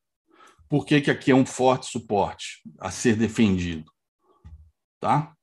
Por 0.68 0.86
que, 0.86 1.00
que 1.00 1.10
aqui 1.10 1.30
é 1.30 1.34
um 1.34 1.46
forte 1.46 1.86
suporte 1.86 2.62
a 2.78 2.90
ser 2.90 3.16
defendido? 3.16 3.90
Tá? 5.00 5.34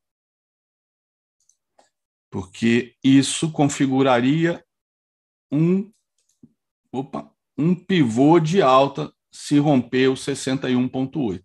Porque 2.29 2.95
isso 3.03 3.51
configuraria 3.51 4.63
um, 5.51 5.91
opa, 6.91 7.31
um 7.57 7.73
pivô 7.73 8.39
de 8.39 8.61
alta 8.61 9.11
se 9.31 9.57
romper 9.57 10.09
o 10.09 10.13
61,8. 10.13 11.43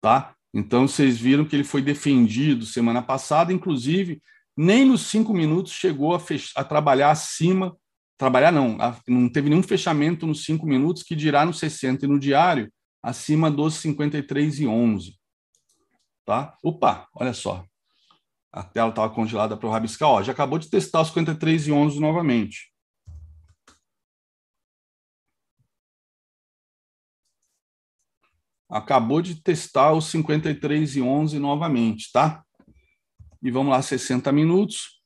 Tá? 0.00 0.34
Então, 0.54 0.86
vocês 0.88 1.18
viram 1.18 1.44
que 1.44 1.54
ele 1.54 1.64
foi 1.64 1.82
defendido 1.82 2.64
semana 2.64 3.02
passada, 3.02 3.52
inclusive, 3.52 4.22
nem 4.56 4.86
nos 4.86 5.02
cinco 5.02 5.34
minutos 5.34 5.72
chegou 5.72 6.14
a, 6.14 6.20
a 6.54 6.64
trabalhar 6.64 7.10
acima. 7.10 7.76
Trabalhar 8.16 8.50
não, 8.50 8.80
a, 8.80 8.98
não 9.06 9.28
teve 9.28 9.50
nenhum 9.50 9.62
fechamento 9.62 10.26
nos 10.26 10.44
cinco 10.44 10.66
minutos, 10.66 11.02
que 11.02 11.14
dirá 11.14 11.44
no 11.44 11.52
60 11.52 12.06
e 12.06 12.08
no 12.08 12.18
diário, 12.18 12.72
acima 13.02 13.50
dos 13.50 13.74
53 13.74 14.60
e 14.60 14.66
11. 14.66 15.14
Tá? 16.24 16.56
Opa, 16.62 17.06
olha 17.14 17.34
só. 17.34 17.64
A 18.56 18.62
tela 18.62 18.88
estava 18.88 19.14
congelada 19.14 19.56
para 19.56 19.68
o 19.68 19.70
rabiscar. 19.70 20.08
Ó, 20.08 20.22
já 20.22 20.32
acabou 20.32 20.58
de 20.58 20.70
testar 20.70 21.02
os 21.02 21.08
53 21.08 21.68
e 21.68 21.72
11 21.72 22.00
novamente. 22.00 22.74
acabou 28.68 29.22
de 29.22 29.40
testar 29.40 29.92
os 29.92 30.06
53 30.06 30.96
e 30.96 31.02
11 31.02 31.38
novamente, 31.38 32.10
tá? 32.12 32.44
E 33.42 33.50
vamos 33.50 33.70
lá, 33.70 33.80
60 33.80 34.32
minutos. 34.32 35.00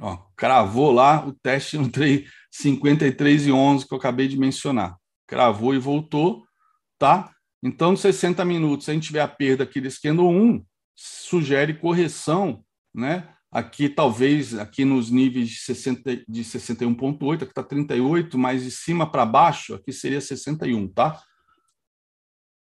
Ó, 0.00 0.16
cravou 0.34 0.90
lá 0.90 1.26
o 1.26 1.32
teste 1.32 1.76
no 1.76 1.90
53 2.50 3.46
e 3.46 3.52
11 3.52 3.86
que 3.86 3.92
eu 3.92 3.98
acabei 3.98 4.26
de 4.28 4.38
mencionar. 4.38 4.96
Cravou 5.26 5.74
e 5.74 5.78
voltou, 5.78 6.46
tá? 6.98 7.34
Então, 7.62 7.96
60 7.96 8.44
minutos, 8.44 8.84
se 8.84 8.90
a 8.90 8.94
gente 8.94 9.06
tiver 9.06 9.20
a 9.20 9.28
perda 9.28 9.64
aqui 9.64 9.80
desse 9.80 10.00
candle 10.00 10.30
1, 10.30 10.64
sugere 10.96 11.74
correção, 11.74 12.64
né? 12.94 13.34
Aqui, 13.52 13.88
talvez, 13.88 14.54
aqui 14.54 14.84
nos 14.84 15.10
níveis 15.10 15.48
de, 15.48 15.56
60, 15.56 16.24
de 16.28 16.44
61,8, 16.44 17.42
aqui 17.42 17.50
está 17.50 17.62
38, 17.62 18.38
mas 18.38 18.62
de 18.62 18.70
cima 18.70 19.10
para 19.10 19.26
baixo, 19.26 19.74
aqui 19.74 19.92
seria 19.92 20.20
61, 20.20 20.88
tá? 20.88 21.20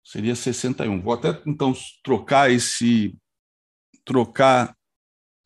Seria 0.04 0.34
61. 0.34 1.02
Vou 1.02 1.12
até, 1.12 1.40
então, 1.46 1.72
trocar 2.02 2.50
esse 2.50 3.16
trocar 4.04 4.74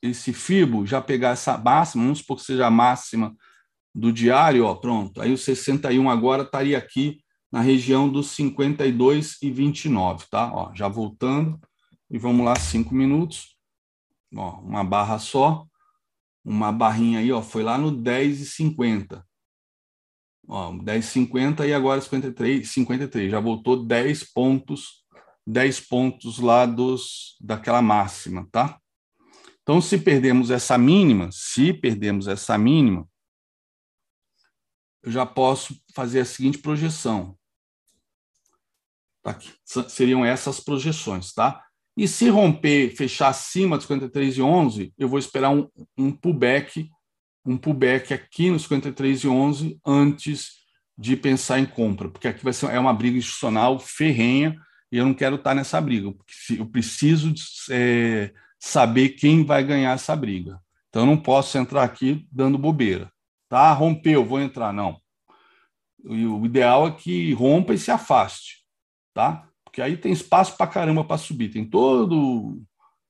esse 0.01 0.33
FIBO, 0.33 0.87
já 0.87 1.01
pegar 1.01 1.31
essa 1.31 1.57
máxima, 1.59 2.05
vamos 2.05 2.19
supor 2.19 2.37
que 2.37 2.45
seja 2.45 2.67
a 2.67 2.71
máxima 2.71 3.35
do 3.95 4.13
diário, 4.13 4.67
ó, 4.67 4.75
pronto. 4.75 5.21
Aí 5.21 5.33
o 5.33 5.39
61 5.39 6.11
agora 6.11 6.43
estaria 6.43 6.77
aqui 6.77 7.24
na 7.55 7.61
região 7.61 8.09
dos 8.09 8.33
52 8.33 9.41
e 9.41 9.49
29, 9.49 10.27
tá? 10.29 10.53
Ó, 10.53 10.75
já 10.75 10.89
voltando, 10.89 11.61
e 12.11 12.19
vamos 12.19 12.45
lá, 12.45 12.57
cinco 12.57 12.93
minutos. 12.93 13.57
Ó, 14.35 14.59
uma 14.59 14.83
barra 14.83 15.21
só, 15.21 15.65
uma 16.45 16.73
barrinha 16.73 17.21
aí, 17.21 17.31
ó, 17.31 17.41
foi 17.41 17.63
lá 17.63 17.79
no 17.79 17.93
10 17.93 18.41
e 18.41 18.47
50. 18.47 19.25
Ó, 20.49 20.77
10 20.79 21.05
e 21.05 21.09
50 21.09 21.65
e 21.65 21.73
agora 21.73 22.01
53, 22.01 22.69
53, 22.69 23.31
já 23.31 23.39
voltou 23.39 23.87
10 23.87 24.33
pontos, 24.33 25.05
10 25.47 25.79
pontos 25.79 26.41
lá 26.41 26.67
dos 26.67 27.37
daquela 27.41 27.81
máxima, 27.81 28.49
tá? 28.51 28.81
Então, 29.63 29.81
se 29.81 29.97
perdemos 29.97 30.51
essa 30.51 30.77
mínima, 30.77 31.29
se 31.31 31.73
perdemos 31.73 32.27
essa 32.27 32.59
mínima, 32.59 33.09
eu 35.05 35.13
já 35.13 35.25
posso 35.25 35.81
fazer 35.95 36.19
a 36.19 36.25
seguinte 36.25 36.59
projeção. 36.59 37.39
Tá 39.25 39.31
aqui. 39.31 39.51
Seriam 39.89 40.22
essas 40.22 40.61
projeções, 40.61 41.33
tá? 41.33 41.64
E 41.97 42.07
se 42.07 42.29
romper, 42.29 42.95
fechar 42.95 43.29
acima 43.29 43.79
dos 43.79 43.87
53,11, 43.87 44.93
eu 44.99 45.09
vou 45.09 45.18
esperar 45.18 45.51
um, 45.51 45.66
um 45.97 46.12
pullback, 46.12 46.91
um 47.47 47.57
pullback 47.57 48.12
aqui 48.12 48.51
nos 48.51 48.68
53,11 48.68 49.79
antes 49.87 50.64
de 50.97 51.16
pensar 51.16 51.59
em 51.59 51.64
compra, 51.64 52.09
porque 52.11 52.29
aqui 52.29 52.45
vai 52.45 52.53
ser 52.53 52.66
é 52.66 52.79
uma 52.79 52.93
briga 52.93 53.16
institucional 53.16 53.79
ferrenha 53.81 54.57
e 54.93 54.99
eu 54.99 55.07
não 55.07 55.14
quero 55.14 55.37
estar 55.37 55.55
nessa 55.55 55.81
briga, 55.81 56.12
porque 56.12 56.61
eu 56.61 56.66
preciso 56.66 57.33
é, 57.70 58.31
saber 58.61 59.11
quem 59.11 59.43
vai 59.45 59.64
ganhar 59.64 59.93
essa 59.93 60.14
briga. 60.14 60.61
Então 60.89 61.03
eu 61.03 61.07
não 61.07 61.16
posso 61.16 61.57
entrar 61.57 61.83
aqui 61.83 62.29
dando 62.31 62.59
bobeira. 62.59 63.11
Tá, 63.49 63.72
rompeu, 63.72 64.25
vou 64.25 64.41
entrar 64.41 64.72
não. 64.72 65.01
O 66.05 66.45
ideal 66.45 66.89
é 66.89 66.91
que 66.91 67.33
rompa 67.33 67.72
e 67.72 67.79
se 67.79 67.91
afaste, 67.91 68.64
tá? 69.15 69.49
Porque 69.65 69.81
aí 69.81 69.97
tem 69.97 70.12
espaço 70.12 70.57
para 70.57 70.67
caramba 70.67 71.05
para 71.05 71.17
subir. 71.17 71.51
Tem 71.51 71.65
todo 71.65 72.61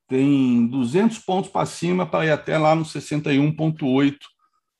tem 0.07 0.67
200 0.67 1.19
pontos 1.19 1.49
para 1.49 1.65
cima 1.65 2.05
para 2.05 2.25
ir 2.25 2.31
até 2.31 2.57
lá 2.57 2.75
no 2.75 2.83
61.8, 2.83 4.17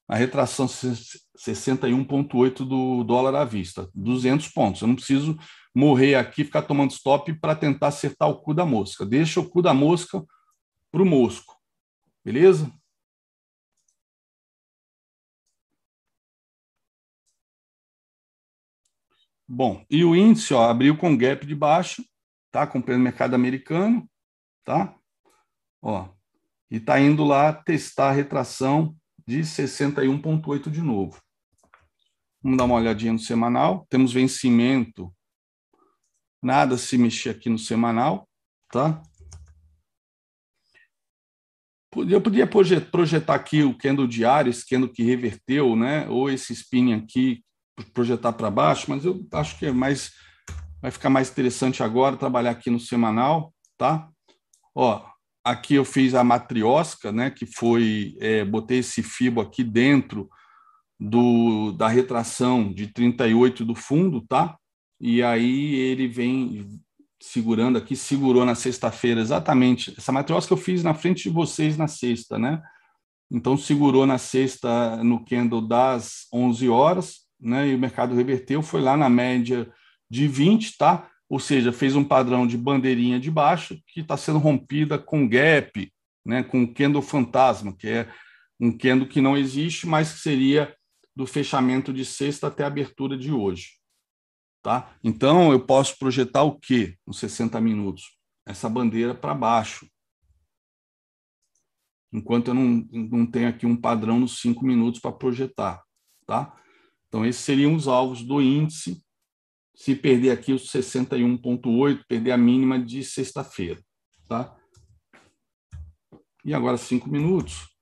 a 0.07 0.15
retração 0.15 0.67
61.8 0.67 2.57
do 2.59 3.03
dólar 3.03 3.36
à 3.36 3.43
vista, 3.43 3.89
200 3.93 4.47
pontos. 4.49 4.82
Eu 4.82 4.88
não 4.88 4.95
preciso 4.95 5.38
morrer 5.73 6.15
aqui 6.15 6.43
ficar 6.43 6.61
tomando 6.61 6.91
stop 6.91 7.34
para 7.39 7.55
tentar 7.55 7.88
acertar 7.88 8.30
o 8.30 8.36
cu 8.36 8.53
da 8.53 8.65
mosca. 8.65 9.05
Deixa 9.05 9.39
o 9.39 9.49
cu 9.49 9.61
da 9.61 9.73
mosca 9.73 10.23
para 10.91 11.01
o 11.01 11.05
Mosco. 11.05 11.55
Beleza? 12.23 12.71
Bom, 19.47 19.85
e 19.89 20.03
o 20.03 20.15
índice 20.15 20.53
ó, 20.53 20.69
abriu 20.69 20.97
com 20.97 21.15
gap 21.15 21.45
de 21.45 21.53
baixo, 21.53 22.03
tá? 22.51 22.63
Acompanhando 22.63 23.01
o 23.01 23.03
mercado 23.03 23.35
americano, 23.35 24.09
tá? 24.63 24.95
Ó, 25.81 26.09
e 26.69 26.77
está 26.77 26.99
indo 26.99 27.23
lá 27.23 27.53
testar 27.53 28.09
a 28.09 28.13
retração 28.13 28.95
de 29.27 29.41
61,8 29.41 30.69
de 30.69 30.81
novo. 30.81 31.21
Vamos 32.41 32.57
dar 32.57 32.65
uma 32.65 32.75
olhadinha 32.75 33.13
no 33.13 33.19
semanal. 33.19 33.85
Temos 33.89 34.13
vencimento. 34.13 35.13
Nada 36.41 36.77
se 36.77 36.97
mexer 36.97 37.31
aqui 37.31 37.49
no 37.49 37.57
semanal, 37.57 38.29
tá? 38.71 39.01
Eu 41.95 42.21
podia 42.21 42.45
projetar 42.45 43.35
aqui 43.35 43.63
o 43.63 43.77
candle 43.77 44.05
diário, 44.05 44.49
esse 44.49 44.67
candle 44.67 44.89
que 44.89 45.01
reverteu, 45.01 45.75
né? 45.75 46.07
ou 46.09 46.29
esse 46.29 46.51
spinning 46.53 46.93
aqui, 46.93 47.43
projetar 47.93 48.34
para 48.34 48.49
baixo, 48.49 48.86
mas 48.89 49.05
eu 49.05 49.26
acho 49.34 49.57
que 49.57 49.65
é 49.65 49.71
mais 49.71 50.13
vai 50.82 50.91
ficar 50.91 51.09
mais 51.09 51.30
interessante 51.30 51.82
agora 51.82 52.15
trabalhar 52.15 52.51
aqui 52.51 52.69
no 52.69 52.80
semanal, 52.80 53.53
tá? 53.78 54.07
Ó, 54.73 55.03
aqui 55.43 55.76
eu 55.76 55.86
fiz 55.86 56.13
a 56.13 56.23
matriosca, 56.23 57.11
né? 57.11 57.32
Que 57.32 57.45
foi 57.45 58.15
é, 58.19 58.45
botei 58.45 58.80
esse 58.80 59.01
fibo 59.01 59.41
aqui 59.41 59.63
dentro 59.63 60.30
do 60.99 61.71
da 61.73 61.88
retração 61.88 62.71
de 62.71 62.88
38 62.88 63.65
do 63.65 63.76
fundo, 63.76 64.21
tá? 64.21 64.57
E 64.99 65.21
aí 65.23 65.76
ele 65.76 66.07
vem 66.07 66.80
segurando 67.21 67.78
aqui, 67.78 67.95
segurou 67.95 68.45
na 68.45 68.55
sexta-feira 68.55 69.19
exatamente. 69.19 69.93
Essa 69.97 70.11
matriosca 70.11 70.53
eu 70.53 70.57
fiz 70.57 70.84
na 70.84 70.93
frente 70.93 71.23
de 71.23 71.30
vocês 71.30 71.78
na 71.78 71.88
sexta, 71.88 72.38
né? 72.38 72.61
Então 73.32 73.57
segurou 73.57 74.05
na 74.05 74.17
sexta 74.17 75.03
no 75.03 75.26
candle 75.26 75.61
das 75.61 76.28
11 76.32 76.69
horas, 76.69 77.24
né? 77.39 77.67
E 77.67 77.75
o 77.75 77.79
mercado 77.79 78.15
reverteu, 78.15 78.61
foi 78.61 78.81
lá 78.81 78.95
na 78.95 79.09
média 79.09 79.71
de 80.09 80.27
20, 80.27 80.77
tá? 80.77 81.09
Ou 81.29 81.39
seja, 81.39 81.71
fez 81.71 81.95
um 81.95 82.03
padrão 82.03 82.45
de 82.45 82.57
bandeirinha 82.57 83.19
de 83.19 83.31
baixo 83.31 83.79
que 83.88 84.01
está 84.01 84.15
sendo 84.15 84.39
rompida 84.39 84.97
com 84.97 85.27
gap, 85.27 85.91
né? 86.25 86.43
Com 86.43 86.71
candle 86.71 87.01
fantasma, 87.01 87.75
que 87.75 87.88
é 87.88 88.09
um 88.59 88.75
candle 88.77 89.07
que 89.07 89.21
não 89.21 89.36
existe, 89.36 89.88
mas 89.88 90.13
que 90.13 90.19
seria 90.19 90.75
do 91.15 91.25
fechamento 91.25 91.93
de 91.93 92.05
sexta 92.05 92.47
até 92.47 92.63
a 92.63 92.67
abertura 92.67 93.17
de 93.17 93.31
hoje. 93.31 93.79
Tá? 94.61 94.95
Então, 95.03 95.51
eu 95.51 95.63
posso 95.63 95.97
projetar 95.97 96.43
o 96.43 96.59
quê 96.59 96.97
nos 97.05 97.19
60 97.19 97.61
minutos? 97.61 98.17
Essa 98.45 98.67
bandeira 98.67 99.13
para 99.13 99.33
baixo. 99.33 99.88
Enquanto 102.11 102.49
eu 102.49 102.53
não, 102.53 102.88
não 102.91 103.25
tenho 103.25 103.47
aqui 103.47 103.65
um 103.65 103.75
padrão 103.75 104.19
nos 104.19 104.39
5 104.39 104.65
minutos 104.65 104.99
para 104.99 105.11
projetar. 105.11 105.83
Tá? 106.25 106.55
Então, 107.16 107.26
esses 107.26 107.45
seriam 107.45 107.74
os 107.74 107.88
alvos 107.88 108.22
do 108.22 108.41
índice. 108.41 109.01
Se 109.74 109.95
perder 109.95 110.32
aqui 110.32 110.51
os 110.51 110.70
61,8, 110.70 112.03
perder 112.09 112.32
a 112.34 112.38
mínima 112.38 112.78
de 112.78 113.05
sexta-feira. 113.05 113.82
Tá? 114.28 114.53
E 116.43 116.53
agora, 116.53 116.76
5 116.76 117.09
minutos. 117.09 117.74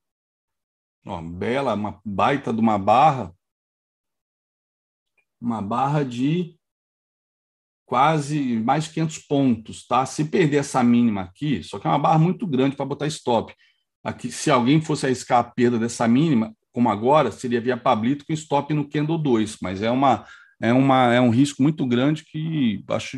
Ó, 1.04 1.20
bela, 1.20 1.74
uma 1.74 2.00
baita 2.06 2.54
de 2.54 2.60
uma 2.60 2.78
barra. 2.78 3.34
Uma 5.42 5.64
barra 5.64 6.06
de 6.06 6.56
quase 7.88 8.60
mais 8.60 8.84
de 8.84 8.92
500 8.92 9.18
pontos, 9.18 9.88
tá? 9.88 10.06
Se 10.06 10.26
perder 10.26 10.58
essa 10.58 10.84
mínima 10.84 11.22
aqui, 11.22 11.64
só 11.64 11.80
que 11.80 11.88
é 11.88 11.90
uma 11.90 11.98
barra 11.98 12.20
muito 12.20 12.46
grande 12.46 12.76
para 12.76 12.86
botar 12.86 13.08
stop. 13.08 13.52
Aqui, 14.04 14.32
se 14.32 14.52
alguém 14.52 14.80
fosse 14.80 15.08
arriscar 15.08 15.40
a 15.40 15.44
perda 15.44 15.80
dessa 15.80 16.08
mínima, 16.08 16.56
como 16.74 16.90
agora, 16.90 17.32
seria 17.32 17.62
via 17.62 17.78
Pablito 17.78 18.26
com 18.26 18.34
stop 18.34 18.74
no 18.74 18.90
candle 18.90 19.18
2, 19.18 19.58
mas 19.62 19.82
é 19.82 19.92
uma 19.92 20.26
é 20.62 20.74
uma 20.74 21.14
é 21.14 21.22
um 21.22 21.30
risco 21.30 21.62
muito 21.62 21.86
grande 21.86 22.26
que 22.26 22.84
acho 22.90 23.18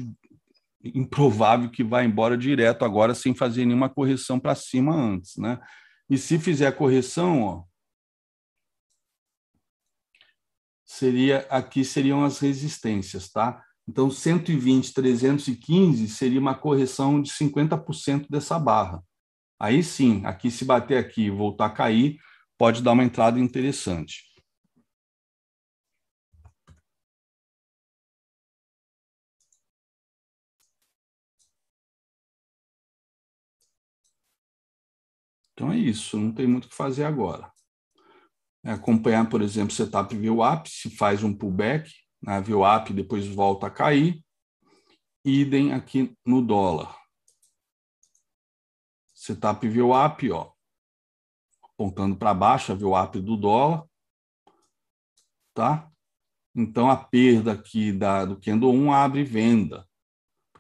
improvável 0.84 1.70
que 1.70 1.84
vá 1.84 2.03
embora 2.03 2.38
direto 2.38 2.86
agora 2.86 3.16
sem 3.16 3.34
fazer 3.34 3.66
nenhuma 3.66 3.89
correção 3.89 4.39
para 4.39 4.53
cima 4.56 4.93
antes, 4.95 5.38
né? 5.38 5.60
E 6.10 6.18
se 6.18 6.38
fizer 6.38 6.68
a 6.68 6.72
correção, 6.72 7.43
ó, 7.43 7.64
seria 10.86 11.47
aqui 11.49 11.84
seriam 11.84 12.24
as 12.24 12.39
resistências, 12.39 13.32
tá? 13.32 13.64
Então, 13.88 14.10
120, 14.10 14.93
315 14.93 16.10
seria 16.10 16.39
uma 16.39 16.56
correção 16.56 17.22
de 17.22 17.32
50% 17.32 18.28
dessa 18.30 18.58
barra. 18.58 19.03
Aí 19.60 19.84
sim, 19.84 20.22
aqui 20.26 20.49
se 20.49 20.66
bater 20.66 20.97
aqui 20.97 21.26
e 21.26 21.30
voltar 21.30 21.68
a 21.68 21.70
cair, 21.70 22.18
pode 22.58 22.82
dar 22.82 22.93
uma 22.93 23.03
entrada 23.03 23.39
interessante. 23.39 24.24
Então 35.53 35.72
é 35.72 35.78
isso, 35.78 36.18
não 36.20 36.34
tem 36.34 36.45
muito 36.45 36.66
o 36.66 36.70
que 36.70 36.76
fazer 36.76 37.06
agora. 37.06 37.49
é 38.64 38.72
acompanhar, 38.72 39.30
por 39.30 39.41
exemplo, 39.41 39.74
setup 39.74 40.16
VWAP, 40.16 40.68
se 40.68 40.89
faz 40.89 41.24
um 41.24 41.34
pullback 41.34 41.89
na 42.22 42.41
VWAP, 42.41 42.91
depois 42.93 43.26
volta 43.28 43.68
a 43.68 43.72
cair. 43.72 44.22
Idem 45.24 45.72
aqui 45.74 46.14
no 46.26 46.41
dólar. 46.41 46.95
Setup 49.14 49.68
VWAP, 49.68 50.32
ó, 50.32 50.55
apontando 51.78 52.15
para 52.15 52.34
baixo 52.34 52.71
a 52.71 52.76
VWAP 52.76 53.19
do 53.19 53.36
dólar, 53.36 53.86
tá? 55.53 55.89
Então 56.55 56.89
a 56.89 56.95
perda 56.95 57.51
aqui 57.51 57.91
da, 57.91 58.26
do 58.26 58.38
Kendo 58.38 58.69
1 58.69 58.93
abre 58.93 59.23
venda. 59.23 59.86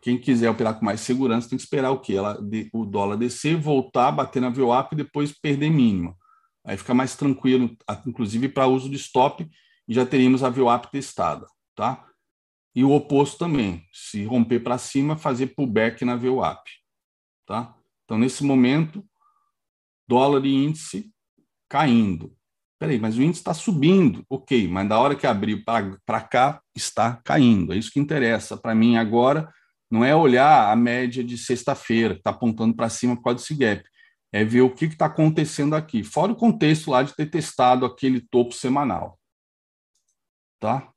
Quem 0.01 0.19
quiser 0.19 0.49
operar 0.49 0.77
com 0.77 0.85
mais 0.85 1.01
segurança 1.01 1.49
tem 1.49 1.57
que 1.57 1.63
esperar 1.63 1.91
o 1.91 1.99
quê? 1.99 2.15
Ela, 2.15 2.37
o 2.73 2.85
dólar 2.85 3.17
descer, 3.17 3.57
voltar, 3.57 4.11
bater 4.11 4.41
na 4.41 4.49
VWAP 4.49 4.93
e 4.93 4.97
depois 4.97 5.31
perder 5.31 5.71
mínima. 5.71 6.15
Aí 6.63 6.77
fica 6.77 6.93
mais 6.93 7.15
tranquilo, 7.15 7.75
inclusive 8.05 8.49
para 8.49 8.67
uso 8.67 8.89
de 8.89 8.97
stop, 8.97 9.49
e 9.87 9.93
já 9.93 10.05
teríamos 10.05 10.43
a 10.43 10.49
VWAP 10.49 10.91
testada, 10.91 11.47
tá? 11.75 12.05
E 12.75 12.83
o 12.83 12.91
oposto 12.91 13.37
também, 13.37 13.87
se 13.93 14.25
romper 14.25 14.59
para 14.59 14.77
cima, 14.77 15.15
fazer 15.15 15.55
pullback 15.55 16.03
na 16.03 16.15
VWAP, 16.15 16.63
tá? 17.45 17.75
Então, 18.03 18.17
nesse 18.17 18.43
momento, 18.43 19.03
dólar 20.07 20.45
e 20.45 20.53
índice 20.53 21.11
caindo. 21.69 22.35
Peraí, 22.79 22.99
mas 22.99 23.17
o 23.17 23.21
índice 23.21 23.39
está 23.39 23.53
subindo, 23.53 24.25
ok, 24.29 24.67
mas 24.67 24.87
da 24.87 24.99
hora 24.99 25.15
que 25.15 25.25
abriu 25.25 25.63
para 25.63 26.21
cá, 26.21 26.61
está 26.75 27.21
caindo. 27.23 27.73
É 27.73 27.77
isso 27.77 27.91
que 27.91 27.99
interessa 27.99 28.57
para 28.57 28.75
mim 28.75 28.97
agora 28.97 29.51
não 29.89 30.03
é 30.03 30.15
olhar 30.15 30.71
a 30.71 30.75
média 30.75 31.23
de 31.23 31.37
sexta-feira, 31.37 32.15
que 32.15 32.19
está 32.19 32.31
apontando 32.31 32.75
para 32.75 32.89
cima 32.89 33.15
por 33.15 33.23
causa 33.23 33.39
desse 33.39 33.55
gap. 33.55 33.83
É 34.33 34.43
ver 34.43 34.61
o 34.61 34.73
que 34.73 34.85
está 34.85 35.05
acontecendo 35.05 35.75
aqui. 35.75 36.03
Fora 36.03 36.31
o 36.31 36.35
contexto 36.35 36.91
lá 36.91 37.03
de 37.03 37.15
ter 37.15 37.27
testado 37.27 37.85
aquele 37.85 38.19
topo 38.19 38.53
semanal. 38.53 39.17
Tá? 40.59 40.91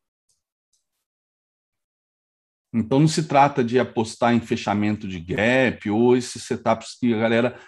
Então 2.72 3.00
não 3.00 3.08
se 3.08 3.26
trata 3.26 3.62
de 3.62 3.78
apostar 3.78 4.34
em 4.34 4.40
fechamento 4.40 5.06
de 5.06 5.20
gap 5.20 5.88
ou 5.90 6.16
esses 6.16 6.42
setups 6.42 6.98
que 6.98 7.14
a 7.14 7.18
galera 7.18 7.60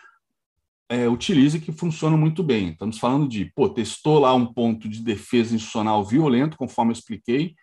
é, 0.91 1.09
utiliza 1.09 1.57
e 1.57 1.61
que 1.61 1.71
funcionam 1.71 2.19
muito 2.19 2.43
bem. 2.43 2.71
Estamos 2.71 2.99
falando 2.99 3.29
de, 3.29 3.45
pô, 3.55 3.69
testou 3.69 4.19
lá 4.19 4.35
um 4.35 4.45
ponto 4.45 4.89
de 4.89 5.01
defesa 5.01 5.55
institucional 5.55 6.05
violento, 6.05 6.57
conforme 6.57 6.91
eu 6.91 6.95
expliquei, 6.95 7.55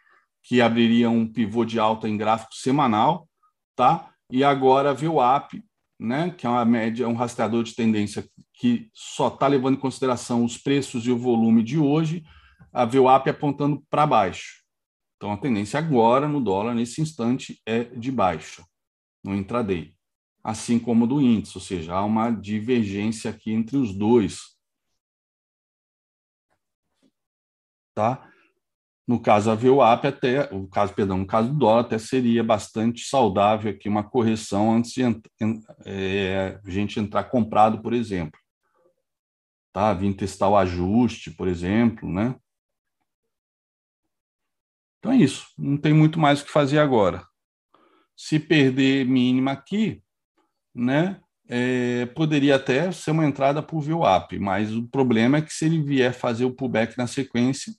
que 0.41 0.61
abriria 0.61 1.09
um 1.09 1.27
pivô 1.27 1.65
de 1.65 1.77
alta 1.77 2.07
em 2.07 2.15
gráfico 2.15 2.55
semanal, 2.55 3.27
tá? 3.75 4.11
E 4.31 4.45
agora 4.45 4.91
a 4.91 4.93
VWAP, 4.93 5.61
né, 5.99 6.29
que 6.31 6.47
é 6.47 6.49
uma 6.49 6.63
média, 6.63 7.07
um 7.07 7.15
rastreador 7.15 7.63
de 7.63 7.75
tendência 7.75 8.25
que 8.53 8.89
só 8.93 9.27
está 9.27 9.45
levando 9.45 9.75
em 9.75 9.81
consideração 9.81 10.45
os 10.45 10.57
preços 10.57 11.05
e 11.05 11.11
o 11.11 11.17
volume 11.17 11.61
de 11.63 11.77
hoje, 11.77 12.23
a 12.71 12.85
VWAP 12.85 13.29
apontando 13.29 13.83
para 13.89 14.07
baixo. 14.07 14.63
Então 15.17 15.33
a 15.33 15.37
tendência 15.37 15.77
agora 15.77 16.29
no 16.29 16.39
dólar 16.39 16.73
nesse 16.73 17.01
instante 17.01 17.59
é 17.65 17.83
de 17.83 18.11
baixa 18.11 18.63
no 19.21 19.35
intraday, 19.35 19.93
assim 20.47 20.79
como 20.79 21.05
do 21.05 21.19
índice, 21.19 21.57
ou 21.57 21.61
seja, 21.61 21.93
há 21.93 22.05
uma 22.05 22.31
divergência 22.31 23.29
aqui 23.29 23.51
entre 23.51 23.75
os 23.75 23.93
dois. 23.93 24.55
Tá? 27.93 28.31
No 29.05 29.21
caso 29.21 29.51
a 29.51 29.55
VWAP 29.55 30.05
até, 30.05 30.43
o 30.53 30.65
caso, 30.65 30.93
perdão, 30.93 31.17
no 31.17 31.27
caso 31.27 31.49
do 31.49 31.59
dólar 31.59 31.81
até 31.81 31.99
seria 31.99 32.45
bastante 32.45 33.03
saudável 33.03 33.73
aqui 33.73 33.89
uma 33.89 34.09
correção 34.09 34.73
antes 34.73 34.93
de 34.93 35.01
é, 35.83 36.61
a 36.63 36.69
gente 36.69 36.97
entrar 36.97 37.25
comprado, 37.25 37.81
por 37.81 37.91
exemplo. 37.91 38.39
Tá? 39.73 39.93
Vim 39.93 40.13
testar 40.13 40.47
o 40.47 40.55
ajuste, 40.55 41.29
por 41.29 41.49
exemplo, 41.49 42.09
né? 42.09 42.39
Então 44.99 45.11
é 45.11 45.17
isso, 45.17 45.45
não 45.57 45.75
tem 45.75 45.93
muito 45.93 46.17
mais 46.17 46.41
o 46.41 46.45
que 46.45 46.51
fazer 46.51 46.79
agora. 46.79 47.27
Se 48.15 48.39
perder 48.39 49.05
mínima 49.05 49.51
aqui, 49.51 50.01
né, 50.77 51.19
é, 51.49 52.05
poderia 52.07 52.55
até 52.55 52.91
ser 52.91 53.11
uma 53.11 53.25
entrada 53.25 53.63
por 53.63 53.81
VWAP, 53.81 54.37
mas 54.39 54.73
o 54.75 54.87
problema 54.87 55.37
é 55.37 55.41
que 55.41 55.53
se 55.53 55.65
ele 55.65 55.81
vier 55.81 56.13
fazer 56.13 56.45
o 56.45 56.53
pullback 56.53 56.97
na 56.97 57.07
sequência, 57.07 57.73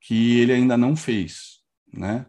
que 0.00 0.38
ele 0.40 0.52
ainda 0.52 0.76
não 0.76 0.96
fez, 0.96 1.60
né? 1.92 2.26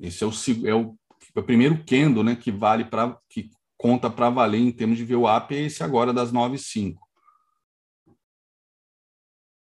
Esse 0.00 0.24
é 0.24 0.26
o, 0.26 0.30
é 0.66 0.74
o, 0.74 0.96
é 1.36 1.40
o 1.40 1.42
primeiro 1.42 1.84
candle, 1.84 2.24
né, 2.24 2.36
que 2.36 2.50
vale 2.50 2.84
para 2.84 3.18
que 3.28 3.50
conta 3.76 4.10
para 4.10 4.28
valer 4.28 4.60
em 4.60 4.72
termos 4.72 4.98
de 4.98 5.04
VWAP 5.04 5.52
é 5.52 5.62
esse 5.62 5.82
agora 5.82 6.12
das 6.12 6.32
9,5. 6.32 6.96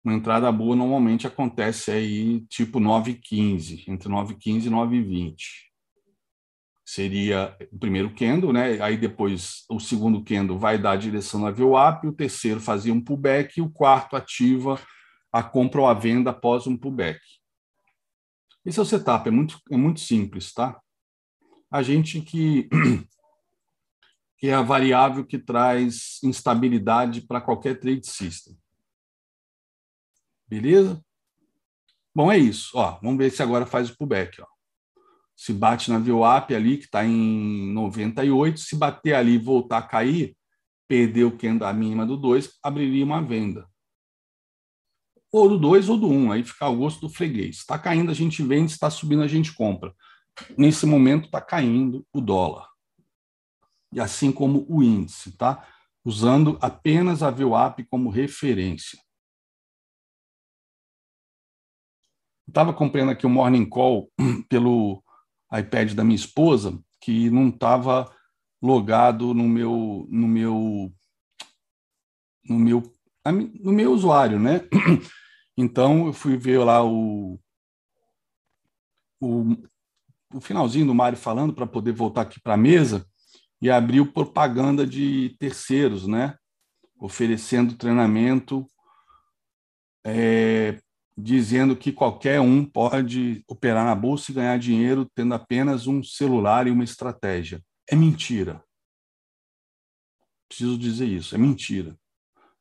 Uma 0.03 0.14
entrada 0.14 0.51
boa 0.51 0.74
normalmente 0.74 1.26
acontece 1.26 1.91
aí 1.91 2.41
tipo 2.47 2.80
9,15, 2.80 3.84
entre 3.89 4.09
9,15 4.09 4.66
e 4.66 4.70
9,20. 4.70 5.67
Seria 6.91 7.55
o 7.70 7.78
primeiro 7.78 8.14
candle, 8.14 8.51
né? 8.51 8.80
Aí 8.80 8.97
depois 8.97 9.66
o 9.68 9.78
segundo 9.78 10.24
candle 10.24 10.59
vai 10.59 10.78
dar 10.78 10.93
a 10.93 10.97
direção 10.97 11.39
na 11.39 11.51
VWAP, 11.51 12.07
o 12.07 12.14
terceiro 12.14 12.61
fazia 12.61 12.95
um 12.95 13.05
pullback 13.05 13.59
e 13.59 13.62
o 13.62 13.68
quarto 13.68 14.16
ativa 14.16 14.80
a 15.30 15.43
compra 15.43 15.82
ou 15.82 15.86
a 15.86 15.93
venda 15.93 16.30
após 16.30 16.66
um 16.66 16.78
pullback. 16.78 17.20
Esse 18.64 18.78
é 18.78 18.82
o 18.82 18.86
setup, 18.86 19.28
é 19.28 19.30
muito, 19.30 19.61
é 19.70 19.76
muito 19.76 20.01
simples, 20.01 20.51
tá? 20.55 20.80
A 21.70 21.82
gente 21.82 22.22
que, 22.22 22.70
que 24.39 24.49
é 24.49 24.55
a 24.55 24.62
variável 24.62 25.26
que 25.26 25.39
traz 25.39 26.18
instabilidade 26.24 27.20
para 27.20 27.43
qualquer 27.43 27.78
trade 27.78 28.07
system. 28.07 28.57
Beleza? 30.47 31.05
Bom, 32.14 32.32
é 32.32 32.39
isso. 32.39 32.70
Ó, 32.78 32.99
vamos 33.03 33.18
ver 33.18 33.30
se 33.30 33.43
agora 33.43 33.66
faz 33.66 33.91
o 33.91 33.97
pullback. 33.99 34.41
Ó. 34.41 34.57
Se 35.39 35.53
bate 35.53 35.91
na 35.91 35.99
VWAP 35.99 36.51
ali, 36.51 36.78
que 36.78 36.86
está 36.86 37.05
em 37.05 37.72
98, 37.72 38.59
se 38.59 38.74
bater 38.76 39.14
ali 39.14 39.34
e 39.34 39.39
voltar 39.39 39.78
a 39.78 39.82
cair, 39.82 40.36
perder 40.89 41.24
o 41.24 41.39
candle 41.39 41.68
a 41.68 41.72
mínima 41.72 42.05
do 42.05 42.16
2, 42.16 42.59
abriria 42.62 43.05
uma 43.05 43.22
venda 43.22 43.68
ou 45.30 45.49
do 45.49 45.59
2 45.59 45.89
ou 45.89 45.99
do 45.99 46.09
1, 46.09 46.12
um, 46.12 46.32
aí 46.32 46.43
fica 46.43 46.64
ao 46.64 46.76
gosto 46.76 47.01
do 47.01 47.09
freguês. 47.09 47.59
Está 47.59 47.78
caindo, 47.78 48.11
a 48.11 48.14
gente 48.14 48.43
vende, 48.43 48.72
está 48.72 48.91
subindo, 48.91 49.22
a 49.22 49.28
gente 49.28 49.53
compra. 49.55 49.95
Nesse 50.57 50.86
momento 50.86 51.26
está 51.26 51.41
caindo 51.41 52.07
o 52.12 52.20
dólar. 52.20 52.68
E 53.93 54.01
assim 54.01 54.32
como 54.32 54.66
o 54.68 54.82
índice, 54.82 55.36
tá? 55.36 55.66
Usando 56.05 56.59
apenas 56.61 57.22
a 57.22 57.30
VWAP 57.30 57.84
como 57.91 58.11
referência. 58.11 58.99
Estava 62.47 62.70
acompanhando 62.70 63.11
aqui 63.11 63.26
o 63.26 63.30
Morning 63.30 63.68
Call 63.68 64.11
pelo 64.49 65.03
iPad 65.53 65.94
da 65.94 66.05
minha 66.05 66.16
esposa, 66.16 66.78
que 67.01 67.30
não 67.30 67.49
estava 67.49 68.11
logado 68.61 69.32
no 69.32 69.49
meu 69.49 70.07
no 70.11 70.26
meu 70.26 70.92
no 72.44 72.59
meu 72.59 72.82
no 73.61 73.72
meu 73.72 73.92
usuário, 73.92 74.38
né? 74.38 74.61
Então 75.61 76.07
eu 76.07 76.12
fui 76.12 76.36
ver 76.36 76.59
lá 76.59 76.84
o, 76.84 77.36
o, 79.20 79.57
o 80.32 80.40
finalzinho 80.40 80.86
do 80.86 80.94
Mário 80.94 81.18
falando 81.18 81.53
para 81.53 81.66
poder 81.66 81.90
voltar 81.90 82.20
aqui 82.22 82.40
para 82.40 82.55
a 82.55 82.57
mesa 82.57 83.05
e 83.61 83.68
abriu 83.68 84.12
propaganda 84.12 84.86
de 84.86 85.34
terceiros, 85.36 86.07
né? 86.07 86.36
Oferecendo 87.01 87.76
treinamento, 87.76 88.64
é, 90.07 90.80
dizendo 91.20 91.74
que 91.74 91.90
qualquer 91.90 92.40
um 92.40 92.64
pode 92.64 93.42
operar 93.49 93.84
na 93.84 93.95
bolsa 93.95 94.30
e 94.30 94.34
ganhar 94.34 94.57
dinheiro 94.57 95.04
tendo 95.16 95.34
apenas 95.34 95.88
um 95.88 96.00
celular 96.00 96.68
e 96.68 96.70
uma 96.70 96.84
estratégia. 96.84 97.61
É 97.90 97.96
mentira. 97.96 98.62
Preciso 100.49 100.78
dizer 100.78 101.07
isso, 101.07 101.34
é 101.34 101.38
mentira. 101.38 101.99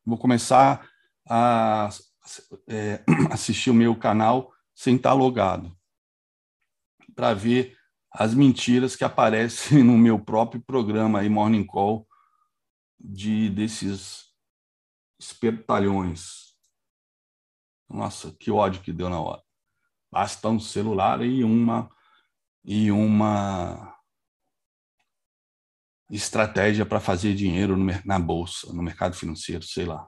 Vou 0.03 0.17
começar 0.17 0.89
a 1.29 1.89
é, 2.67 3.03
assistir 3.31 3.69
o 3.69 3.75
meu 3.75 3.95
canal 3.95 4.51
sem 4.73 4.95
estar 4.95 5.13
logado, 5.13 5.75
para 7.15 7.34
ver 7.34 7.77
as 8.11 8.34
mentiras 8.34 8.95
que 8.95 9.03
aparecem 9.03 9.81
no 9.85 9.97
meu 9.97 10.19
próprio 10.19 10.61
programa 10.61 11.19
aí, 11.19 11.29
Morning 11.29 11.65
Call, 11.65 12.07
de 12.99 13.49
desses 13.51 14.25
espertalhões. 15.19 16.47
Nossa, 17.89 18.31
que 18.39 18.51
ódio 18.51 18.81
que 18.81 18.93
deu 18.93 19.09
na 19.09 19.19
hora. 19.19 19.41
Basta 20.11 20.49
um 20.49 20.59
celular 20.59 21.22
e 21.23 21.43
uma 21.43 21.89
e 22.64 22.91
uma 22.91 23.95
estratégia 26.09 26.85
para 26.85 26.99
fazer 26.99 27.34
dinheiro 27.34 27.77
no, 27.77 27.85
na 28.05 28.19
bolsa, 28.19 28.72
no 28.73 28.84
mercado 28.84 29.15
financeiro, 29.15 29.64
sei 29.64 29.85
lá 29.85 30.07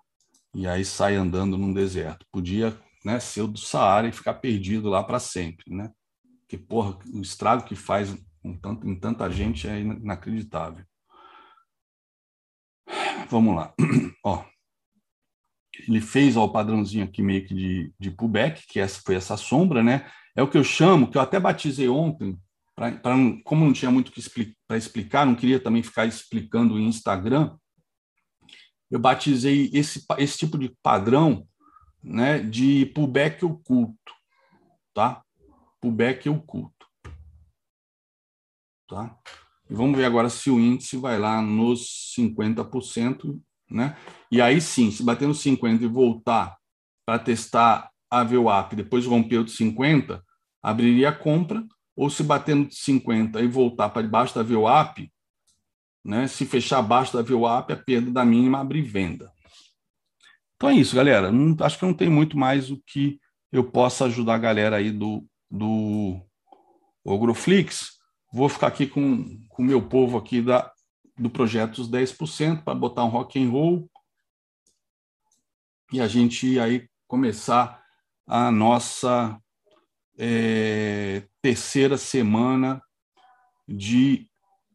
e 0.53 0.68
aí 0.68 0.84
sai 0.84 1.15
andando 1.15 1.57
num 1.57 1.73
deserto. 1.73 2.26
Podia 2.31 2.77
né, 3.03 3.19
ser 3.19 3.47
do 3.47 3.57
Saara 3.57 4.07
e 4.07 4.11
ficar 4.11 4.35
perdido 4.35 4.89
lá 4.89 5.03
para 5.03 5.19
sempre, 5.19 5.73
né? 5.73 5.91
Que 6.47 6.57
porra, 6.57 6.97
o 7.14 7.22
estrago 7.22 7.64
que 7.64 7.76
faz 7.76 8.15
em, 8.43 8.57
tanto, 8.57 8.88
em 8.88 8.95
tanta 8.95 9.30
gente 9.30 9.68
é 9.68 9.80
inacreditável. 9.80 10.84
Vamos 13.30 13.56
lá. 13.56 13.73
Ó, 14.26 14.43
ele 15.87 16.01
fez 16.01 16.35
ó, 16.35 16.45
o 16.45 16.51
padrãozinho 16.51 17.05
aqui 17.05 17.21
meio 17.21 17.45
que 17.45 17.53
de, 17.53 17.93
de 17.99 18.11
pullback, 18.11 18.65
que 18.67 18.79
essa 18.79 19.01
foi 19.05 19.15
essa 19.15 19.37
sombra, 19.37 19.83
né? 19.83 20.09
É 20.35 20.41
o 20.41 20.47
que 20.47 20.57
eu 20.57 20.63
chamo, 20.63 21.09
que 21.09 21.17
eu 21.17 21.21
até 21.21 21.39
batizei 21.39 21.87
ontem, 21.87 22.37
pra, 22.75 22.91
pra 22.91 23.15
como 23.43 23.65
não 23.65 23.73
tinha 23.73 23.91
muito 23.91 24.11
para 24.67 24.77
explicar, 24.77 25.25
não 25.25 25.35
queria 25.35 25.59
também 25.59 25.83
ficar 25.83 26.05
explicando 26.05 26.79
em 26.79 26.87
Instagram, 26.87 27.57
eu 28.89 28.99
batizei 28.99 29.69
esse, 29.73 30.03
esse 30.17 30.37
tipo 30.37 30.57
de 30.57 30.75
padrão 30.81 31.47
né, 32.01 32.39
de 32.39 32.87
pullback 32.87 33.45
oculto, 33.45 34.13
tá? 34.93 35.23
Pullback 35.79 36.27
oculto. 36.29 36.87
Tá? 38.87 39.15
E 39.69 39.73
vamos 39.73 39.97
ver 39.97 40.05
agora 40.05 40.29
se 40.29 40.49
o 40.49 40.59
índice 40.59 40.97
vai 40.97 41.19
lá 41.19 41.41
nos 41.41 42.15
50%, 42.17 43.39
né? 43.69 43.95
E 44.31 44.41
aí 44.41 44.59
sim, 44.59 44.91
se 44.91 45.03
bater 45.03 45.27
nos 45.27 45.41
50 45.41 45.83
e 45.83 45.87
voltar 45.87 46.57
para 47.05 47.19
testar 47.19 47.89
a 48.09 48.23
VWAP, 48.23 48.75
depois 48.75 49.05
romper 49.05 49.37
o 49.37 49.47
50, 49.47 50.23
abriria 50.61 51.09
a 51.09 51.15
compra, 51.15 51.63
ou 51.95 52.09
se 52.09 52.23
bater 52.23 52.55
no 52.55 52.71
50 52.71 53.41
e 53.41 53.47
voltar 53.47 53.89
para 53.89 54.01
debaixo 54.01 54.33
da 54.35 54.43
VWAP, 54.43 55.11
né? 56.03 56.27
Se 56.27 56.45
fechar 56.45 56.79
abaixo 56.79 57.15
da 57.15 57.21
VWAP, 57.21 57.73
a 57.73 57.77
perda 57.77 58.11
da 58.11 58.25
mínima 58.25 58.59
abre 58.59 58.81
venda. 58.81 59.31
Então 60.55 60.69
é 60.69 60.73
isso, 60.73 60.95
galera. 60.95 61.31
Não, 61.31 61.55
acho 61.65 61.77
que 61.77 61.85
não 61.85 61.93
tem 61.93 62.09
muito 62.09 62.37
mais 62.37 62.71
o 62.71 62.81
que 62.85 63.19
eu 63.51 63.63
possa 63.63 64.05
ajudar 64.05 64.35
a 64.35 64.39
galera 64.39 64.77
aí 64.77 64.91
do, 64.91 65.25
do 65.49 66.19
Ogroflix. 67.03 67.93
Vou 68.31 68.47
ficar 68.47 68.67
aqui 68.67 68.85
com 68.85 69.25
o 69.57 69.63
meu 69.63 69.81
povo 69.81 70.17
aqui 70.17 70.41
da, 70.41 70.71
do 71.19 71.29
projeto 71.29 71.79
Os 71.79 71.89
10% 71.89 72.63
para 72.63 72.73
botar 72.73 73.03
um 73.03 73.09
rock 73.09 73.41
and 73.41 73.49
roll 73.49 73.89
e 75.91 75.99
a 75.99 76.07
gente 76.07 76.59
aí 76.59 76.87
começar 77.07 77.83
a 78.25 78.51
nossa 78.51 79.41
é, 80.17 81.23
terceira 81.41 81.97
semana 81.97 82.81
de 83.67 84.29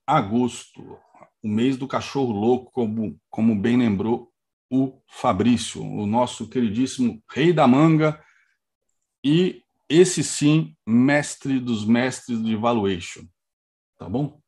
agosto, 0.07 0.99
o 1.43 1.49
mês 1.49 1.77
do 1.77 1.87
cachorro 1.87 2.33
louco, 2.33 2.73
como, 2.73 3.21
como 3.31 3.55
bem 3.55 3.77
lembrou 3.77 4.33
o 4.69 5.01
Fabrício, 5.07 5.83
o 5.83 6.07
nosso 6.07 6.49
queridíssimo 6.49 7.23
rei 7.31 7.53
da 7.53 7.67
manga 7.69 8.21
e 9.23 9.63
esse 9.89 10.25
sim, 10.25 10.77
mestre 10.85 11.61
dos 11.61 11.85
mestres 11.85 12.43
de 12.43 12.57
valuation. 12.57 13.23
Tá 13.97 14.09
bom? 14.09 14.41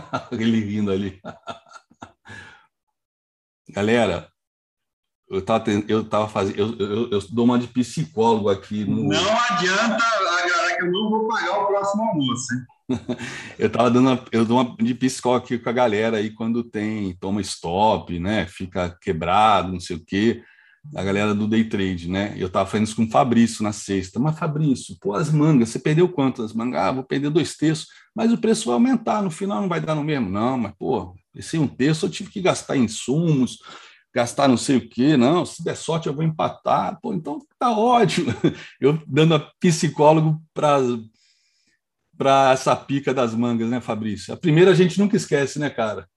Ele 0.32 0.60
rindo 0.60 0.90
ali. 0.90 1.20
Galera, 3.68 4.30
eu 5.28 5.42
tava, 5.42 5.64
eu 5.88 6.04
tava 6.04 6.28
fazendo, 6.28 6.58
eu, 6.58 6.78
eu, 6.78 7.10
eu, 7.10 7.20
dou 7.30 7.44
uma 7.44 7.58
de 7.58 7.66
psicólogo 7.68 8.48
aqui. 8.48 8.84
No... 8.84 9.08
Não 9.08 9.38
adianta, 9.50 9.98
galera, 9.98 10.76
que 10.76 10.82
eu 10.82 10.92
não 10.92 11.10
vou 11.10 11.28
pagar 11.28 11.58
o 11.58 11.66
próximo 11.66 12.02
almoço. 12.04 12.54
Eu 13.58 13.68
tava 13.68 13.90
dando, 13.90 14.10
uma, 14.10 14.24
eu 14.30 14.44
dou 14.44 14.60
uma 14.60 14.76
de 14.76 14.94
psicólogo 14.94 15.44
aqui 15.44 15.58
com 15.58 15.68
a 15.68 15.72
galera 15.72 16.18
aí 16.18 16.30
quando 16.30 16.62
tem, 16.62 17.16
toma 17.16 17.40
stop, 17.40 18.16
né? 18.20 18.46
Fica 18.46 18.96
quebrado, 19.00 19.72
não 19.72 19.80
sei 19.80 19.96
o 19.96 20.04
quê 20.04 20.40
a 20.94 21.02
galera 21.02 21.34
do 21.34 21.46
day 21.46 21.64
trade, 21.64 22.08
né? 22.08 22.34
Eu 22.36 22.48
tava 22.48 22.68
fazendo 22.68 22.86
isso 22.86 22.96
com 22.96 23.04
o 23.04 23.10
Fabrício 23.10 23.62
na 23.62 23.72
sexta. 23.72 24.18
Mas, 24.18 24.38
Fabrício, 24.38 24.96
pô, 25.00 25.14
as 25.14 25.30
mangas, 25.30 25.70
você 25.70 25.78
perdeu 25.78 26.08
quanto 26.08 26.42
as 26.42 26.52
mangas? 26.52 26.80
Ah, 26.80 26.92
vou 26.92 27.04
perder 27.04 27.30
dois 27.30 27.56
terços, 27.56 27.88
mas 28.14 28.32
o 28.32 28.38
preço 28.38 28.66
vai 28.66 28.74
aumentar, 28.74 29.22
no 29.22 29.30
final 29.30 29.60
não 29.60 29.68
vai 29.68 29.80
dar 29.80 29.94
no 29.94 30.04
mesmo. 30.04 30.28
Não, 30.28 30.58
mas, 30.58 30.72
pô, 30.78 31.14
esse 31.34 31.58
um 31.58 31.66
terço 31.66 32.06
eu 32.06 32.10
tive 32.10 32.30
que 32.30 32.40
gastar 32.40 32.76
insumos, 32.76 33.58
gastar 34.14 34.48
não 34.48 34.56
sei 34.56 34.76
o 34.76 34.88
quê. 34.88 35.16
Não, 35.16 35.44
se 35.44 35.62
der 35.62 35.76
sorte 35.76 36.06
eu 36.06 36.14
vou 36.14 36.24
empatar. 36.24 36.98
Pô, 37.02 37.12
então 37.12 37.38
tá 37.58 37.70
ótimo. 37.70 38.32
Eu 38.80 39.02
dando 39.06 39.34
a 39.34 39.40
psicólogo 39.60 40.40
para 40.54 40.78
para 42.16 42.52
essa 42.52 42.74
pica 42.74 43.12
das 43.12 43.34
mangas, 43.34 43.68
né, 43.68 43.78
Fabrício? 43.78 44.32
A 44.32 44.38
primeira 44.38 44.70
a 44.70 44.74
gente 44.74 44.98
nunca 44.98 45.16
esquece, 45.16 45.58
né, 45.58 45.68
cara? 45.68 46.08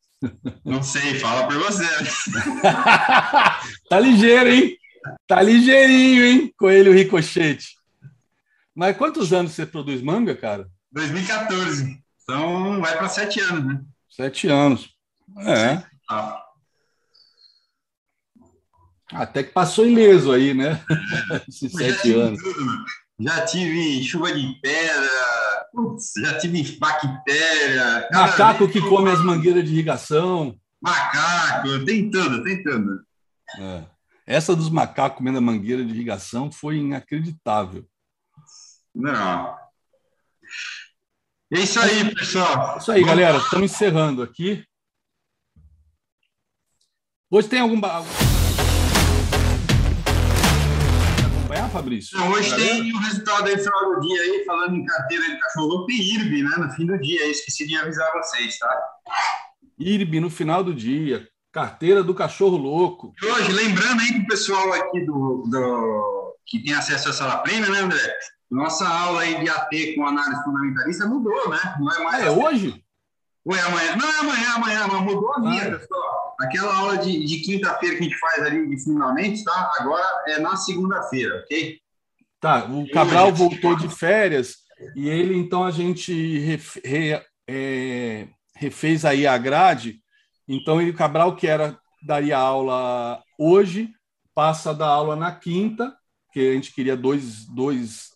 Não 0.65 0.83
sei, 0.83 1.19
fala 1.19 1.47
por 1.47 1.57
você. 1.57 1.85
tá 3.89 3.99
ligeiro, 3.99 4.49
hein? 4.49 4.77
Tá 5.27 5.41
ligeirinho, 5.41 6.25
hein? 6.25 6.53
Coelho 6.57 6.93
ricochete. 6.93 7.77
Mas 8.75 8.97
quantos 8.97 9.33
anos 9.33 9.53
você 9.53 9.65
produz 9.65 10.01
manga, 10.01 10.35
cara? 10.35 10.69
2014. 10.91 12.01
Então 12.23 12.81
vai 12.81 12.97
para 12.97 13.09
sete 13.09 13.39
anos, 13.39 13.65
né? 13.65 13.81
Sete 14.09 14.47
anos. 14.47 14.89
É. 15.39 15.83
Ah. 16.09 16.43
Até 19.11 19.43
que 19.43 19.51
passou 19.51 19.87
ileso 19.87 20.31
aí, 20.31 20.53
né? 20.53 20.83
Esses 21.47 21.71
sete 21.71 22.13
anos. 22.13 22.41
Tudo. 22.41 22.85
Já 23.19 23.45
tive 23.45 24.03
chuva 24.03 24.31
de 24.31 24.53
pedra, 24.61 25.09
Putz, 25.73 26.13
já 26.17 26.37
tive 26.37 26.77
bactéria. 26.77 28.07
Macaco 28.11 28.67
que 28.67 28.81
come 28.81 29.11
as 29.11 29.23
mangueiras 29.23 29.63
de 29.63 29.71
irrigação. 29.71 30.59
Macaco, 30.81 31.85
tem 31.85 32.09
tudo. 32.09 32.43
É. 33.59 33.83
Essa 34.25 34.55
dos 34.55 34.69
macacos 34.69 35.17
comendo 35.17 35.39
a 35.39 35.41
mangueira 35.41 35.83
de 35.83 35.91
irrigação 35.91 36.51
foi 36.51 36.77
inacreditável. 36.77 37.85
Não. 38.93 39.57
É 41.51 41.59
isso 41.59 41.79
aí, 41.79 42.13
pessoal. 42.13 42.75
É 42.75 42.77
isso 42.77 42.91
aí, 42.91 43.03
galera. 43.03 43.37
Estamos 43.37 43.71
encerrando 43.71 44.21
aqui. 44.21 44.63
Hoje 47.31 47.47
tem 47.47 47.61
algum 47.61 47.79
Fabrício? 51.69 52.19
Hoje 52.31 52.55
tem 52.55 52.93
o 52.93 52.97
resultado 52.97 53.47
aí 53.47 53.55
no 53.55 53.63
final 53.63 53.95
do 53.95 53.99
dia 54.01 54.21
aí, 54.21 54.43
falando 54.45 54.75
em 54.75 54.85
carteira 54.85 55.29
de 55.29 55.39
cachorro, 55.39 55.85
tem 55.85 55.97
IRB, 55.97 56.43
né? 56.43 56.55
No 56.57 56.71
fim 56.71 56.85
do 56.85 56.99
dia, 56.99 57.27
esqueci 57.27 57.67
de 57.67 57.75
avisar 57.77 58.11
vocês, 58.13 58.57
tá? 58.57 58.83
IRB 59.77 60.19
no 60.19 60.29
final 60.29 60.63
do 60.63 60.73
dia, 60.73 61.27
carteira 61.51 62.03
do 62.03 62.13
cachorro 62.13 62.57
louco. 62.57 63.13
E 63.21 63.25
hoje, 63.25 63.51
lembrando 63.51 64.01
aí 64.01 64.13
pro 64.13 64.27
pessoal 64.27 64.73
aqui 64.73 65.05
do, 65.05 65.43
do 65.47 66.35
que 66.45 66.63
tem 66.63 66.73
acesso 66.73 67.09
à 67.09 67.13
sala 67.13 67.37
prêmio, 67.37 67.71
né, 67.71 67.79
André? 67.79 68.17
Nossa 68.49 68.87
aula 68.87 69.21
aí 69.21 69.39
de 69.39 69.49
AT 69.49 69.95
com 69.95 70.07
análise 70.07 70.43
fundamentalista 70.43 71.07
mudou, 71.07 71.49
né? 71.49 71.59
Não 71.79 71.91
é 71.91 72.03
mais. 72.03 72.25
É 72.25 72.31
hoje? 72.31 72.83
Ou 73.45 73.55
é 73.55 73.61
amanhã? 73.61 73.95
Não, 73.95 74.09
é 74.09 74.19
amanhã, 74.19 74.53
amanhã, 74.55 74.87
mas 74.87 75.01
mudou 75.01 75.33
a 75.33 75.39
minha, 75.39 75.67
ah. 75.67 75.79
pessoal. 75.79 76.28
Aquela 76.39 76.73
aula 76.75 76.97
de, 76.97 77.25
de 77.25 77.39
quinta-feira 77.41 77.97
que 77.97 78.01
a 78.01 78.03
gente 78.05 78.19
faz 78.19 78.43
ali 78.43 78.67
de 78.67 78.83
fundamentos, 78.83 79.43
tá? 79.43 79.71
Agora 79.79 80.05
é 80.27 80.39
na 80.39 80.55
segunda-feira, 80.55 81.41
ok? 81.43 81.79
Tá, 82.39 82.65
o 82.65 82.89
Cabral 82.89 83.33
voltou 83.33 83.75
de 83.75 83.89
férias 83.89 84.55
e 84.95 85.09
ele, 85.09 85.35
então, 85.35 85.63
a 85.63 85.71
gente 85.71 86.39
ref, 86.39 86.79
re, 86.83 87.21
é, 87.47 88.27
refez 88.55 89.03
aí 89.03 89.27
a 89.27 89.37
grade. 89.37 90.01
Então, 90.47 90.81
ele, 90.81 90.93
Cabral, 90.93 91.35
que 91.35 91.47
era 91.47 91.77
daria 92.01 92.37
aula 92.37 93.21
hoje, 93.37 93.89
passa 94.33 94.73
da 94.73 94.87
aula 94.87 95.15
na 95.15 95.33
quinta, 95.33 95.93
que 96.31 96.39
a 96.39 96.53
gente 96.53 96.73
queria 96.73 96.95
dois, 96.95 97.45
dois, 97.45 98.11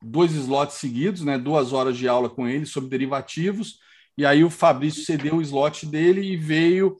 dois 0.00 0.32
slots 0.32 0.76
seguidos, 0.76 1.22
né? 1.22 1.36
duas 1.36 1.72
horas 1.72 1.96
de 1.96 2.06
aula 2.06 2.30
com 2.30 2.46
ele 2.46 2.66
sobre 2.66 2.90
derivativos. 2.90 3.78
E 4.16 4.24
aí 4.24 4.44
o 4.44 4.50
Fabrício 4.50 5.04
cedeu 5.04 5.36
o 5.36 5.42
slot 5.42 5.86
dele 5.86 6.20
e 6.20 6.36
veio 6.36 6.96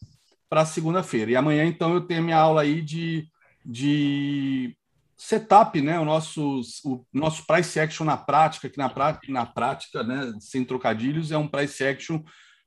para 0.49 0.65
segunda-feira. 0.65 1.31
E 1.31 1.37
amanhã, 1.37 1.65
então, 1.65 1.95
eu 1.95 2.01
tenho 2.03 2.23
minha 2.23 2.37
aula 2.37 2.63
aí 2.63 2.81
de, 2.81 3.27
de 3.65 4.77
setup, 5.17 5.81
né? 5.81 5.99
O 5.99 6.05
nosso, 6.05 6.61
o 6.85 7.05
nosso 7.13 7.47
price 7.47 7.79
action 7.79 8.05
na 8.05 8.17
prática, 8.17 8.69
que 8.69 8.79
na, 8.79 8.89
prática, 8.89 9.33
na 9.33 9.47
prática, 9.47 10.03
né, 10.03 10.33
sem 10.41 10.65
trocadilhos, 10.65 11.33
é 11.33 11.39
um 11.39 11.49
price 11.49 11.83
action 11.85 12.23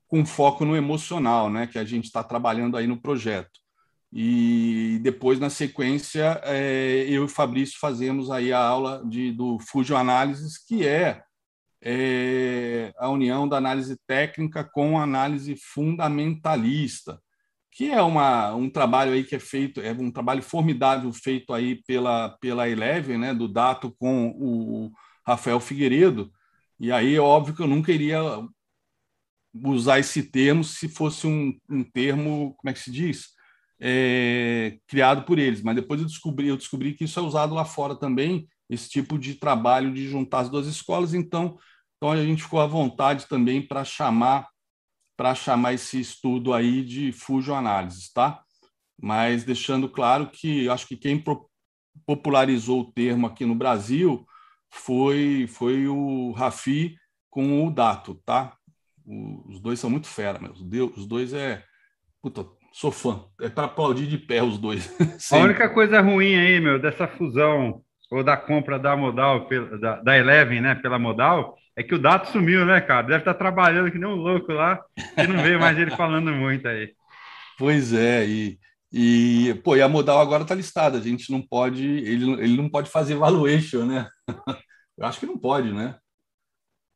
com 0.08 0.26
foco 0.26 0.66
no 0.66 0.76
emocional, 0.76 1.50
né? 1.50 1.68
Que 1.68 1.78
a 1.78 1.86
gente 1.86 2.06
está 2.06 2.24
trabalhando 2.24 2.78
aí 2.78 2.88
no 2.88 3.02
projeto. 3.02 3.60
E 4.12 5.00
depois, 5.02 5.40
na 5.40 5.50
sequência, 5.50 6.42
é, 6.44 7.06
eu 7.10 7.26
e 7.26 7.30
Fabrício 7.30 7.78
fazemos 7.80 8.32
aí 8.32 8.54
a 8.54 8.60
aula 8.60 9.04
de, 9.06 9.32
do 9.32 9.60
Fusion 9.60 9.98
Analysis, 9.98 10.58
que 10.58 10.88
é, 10.88 11.22
é 11.82 12.94
a 12.98 13.10
união 13.10 13.48
da 13.48 13.58
análise 13.58 13.98
técnica 14.08 14.64
com 14.64 14.98
a 14.98 15.04
análise 15.04 15.56
fundamentalista 15.58 17.20
que 17.78 17.92
é 17.92 18.02
uma, 18.02 18.56
um 18.56 18.68
trabalho 18.72 19.14
aí 19.14 19.24
que 19.24 19.36
é 19.36 19.40
feito, 19.40 19.80
é 19.80 19.92
um 19.92 20.10
trabalho 20.10 20.42
formidável 20.42 21.14
feito 21.14 21.54
aí 21.54 21.76
pela, 21.84 22.30
pela 22.42 22.68
Eleven, 22.68 23.20
né, 23.20 23.36
do 23.36 23.48
Dato 23.48 23.96
com 24.00 24.30
o 24.30 24.92
Rafael 25.24 25.60
Figueiredo, 25.60 26.32
e 26.80 26.92
aí 26.92 27.14
é 27.14 27.22
óbvio 27.22 27.56
que 27.56 27.62
eu 27.62 27.68
nunca 27.68 27.92
iria 27.92 28.20
usar 29.64 30.00
esse 30.00 30.24
termo 30.24 30.64
se 30.64 30.90
fosse 30.90 31.28
um, 31.28 31.56
um 31.70 31.84
termo, 31.84 32.56
como 32.58 32.72
é 32.72 32.74
que 32.74 32.80
se 32.80 32.90
diz? 32.90 33.28
É, 33.80 34.80
criado 34.88 35.24
por 35.24 35.38
eles, 35.38 35.62
mas 35.62 35.76
depois 35.76 36.02
eu 36.02 36.08
descobri, 36.08 36.48
eu 36.48 36.58
descobri 36.58 36.96
que 36.96 37.04
isso 37.04 37.20
é 37.20 37.22
usado 37.22 37.54
lá 37.54 37.64
fora 37.64 37.96
também, 37.96 38.48
esse 38.68 38.90
tipo 38.90 39.20
de 39.20 39.36
trabalho 39.36 39.94
de 39.94 40.08
juntar 40.08 40.40
as 40.40 40.50
duas 40.50 40.66
escolas, 40.66 41.14
então, 41.14 41.60
então 41.96 42.12
a 42.12 42.26
gente 42.26 42.42
ficou 42.42 42.60
à 42.60 42.66
vontade 42.66 43.28
também 43.28 43.62
para 43.62 43.86
chamar 43.86 44.48
para 45.18 45.36
chamar 45.36 45.74
esse 45.74 46.00
estudo 46.00 46.54
aí 46.54 46.84
de 46.84 47.12
Fusion 47.12 47.56
Análises, 47.56 48.14
tá? 48.14 48.42
mas 49.00 49.44
deixando 49.44 49.88
claro 49.88 50.28
que 50.28 50.68
acho 50.70 50.88
que 50.88 50.98
quem 50.98 51.24
popularizou 52.06 52.82
o 52.82 52.92
termo 52.92 53.28
aqui 53.28 53.46
no 53.46 53.56
Brasil 53.56 54.26
foi, 54.70 55.46
foi 55.48 55.88
o 55.88 56.32
Rafi 56.32 56.96
com 57.30 57.66
o 57.66 57.72
Dato, 57.72 58.16
tá? 58.26 58.56
os 59.06 59.60
dois 59.62 59.80
são 59.80 59.90
muito 59.90 60.08
fera, 60.08 60.38
meu. 60.38 60.52
Os 60.52 61.08
dois 61.08 61.32
é. 61.32 61.64
Puta, 62.22 62.46
sou 62.74 62.92
fã. 62.92 63.24
É 63.40 63.48
para 63.48 63.66
aplaudir 63.66 64.06
de 64.06 64.18
pé 64.18 64.44
os 64.44 64.58
dois. 64.58 64.94
A 65.32 65.38
única 65.38 65.70
coisa 65.70 66.02
ruim 66.02 66.36
aí, 66.36 66.60
meu, 66.60 66.78
dessa 66.78 67.08
fusão 67.08 67.82
ou 68.10 68.24
da 68.24 68.38
compra 68.38 68.80
da 68.80 68.96
Modal, 68.96 69.48
da, 69.80 70.02
da 70.02 70.18
Eleven, 70.18 70.62
né, 70.62 70.76
pela 70.76 70.98
Modal, 70.98 71.58
é 71.76 71.84
que 71.84 71.94
o 71.94 72.00
Dato 72.00 72.32
sumiu, 72.32 72.66
né, 72.66 72.82
cara? 72.82 73.06
Deve 73.06 73.20
estar 73.20 73.34
tá 73.34 73.40
trabalhando 73.40 73.92
que 73.92 74.00
nem 74.00 74.08
um 74.08 74.16
louco 74.16 74.52
lá, 74.52 74.80
e 75.18 75.28
não 75.28 75.44
vê 75.44 75.58
mais 75.58 75.78
ele 75.78 75.92
falando 75.92 76.32
muito 76.32 76.68
aí. 76.68 76.94
Pois 77.58 77.94
é, 77.94 78.26
e, 78.26 78.60
e, 78.92 79.54
pô, 79.64 79.76
e 79.76 79.82
a 79.82 79.90
Modal 79.90 80.20
agora 80.20 80.44
está 80.44 80.56
listada, 80.56 80.98
a 80.98 81.02
gente 81.02 81.32
não 81.32 81.42
pode, 81.42 81.86
ele, 81.86 82.32
ele 82.34 82.58
não 82.58 82.70
pode 82.70 82.90
fazer 82.90 83.16
valuation, 83.16 83.86
né? 83.86 84.08
Eu 84.98 85.06
acho 85.06 85.20
que 85.20 85.28
não 85.28 85.38
pode, 85.38 85.72
né? 85.72 85.96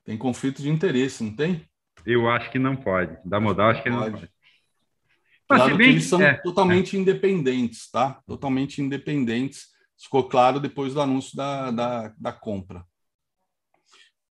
Tem 0.03 0.17
conflito 0.17 0.61
de 0.61 0.69
interesse, 0.69 1.23
não 1.23 1.35
tem? 1.35 1.63
Eu 2.03 2.27
acho 2.29 2.49
que 2.49 2.57
não 2.57 2.75
pode. 2.75 3.15
Da 3.23 3.39
Modal, 3.39 3.69
acho 3.69 3.83
que 3.83 3.89
não 3.89 3.99
pode. 3.99 4.27
Claro 5.47 5.77
que 5.77 5.83
eles 5.83 6.05
são 6.05 6.21
é, 6.21 6.33
totalmente 6.35 6.95
é. 6.95 6.99
independentes, 6.99 7.91
tá? 7.91 8.19
Totalmente 8.25 8.81
independentes. 8.81 9.67
Ficou 10.01 10.23
claro 10.27 10.59
depois 10.59 10.93
do 10.93 11.01
anúncio 11.01 11.35
da, 11.35 11.71
da, 11.71 12.13
da 12.17 12.31
compra. 12.33 12.83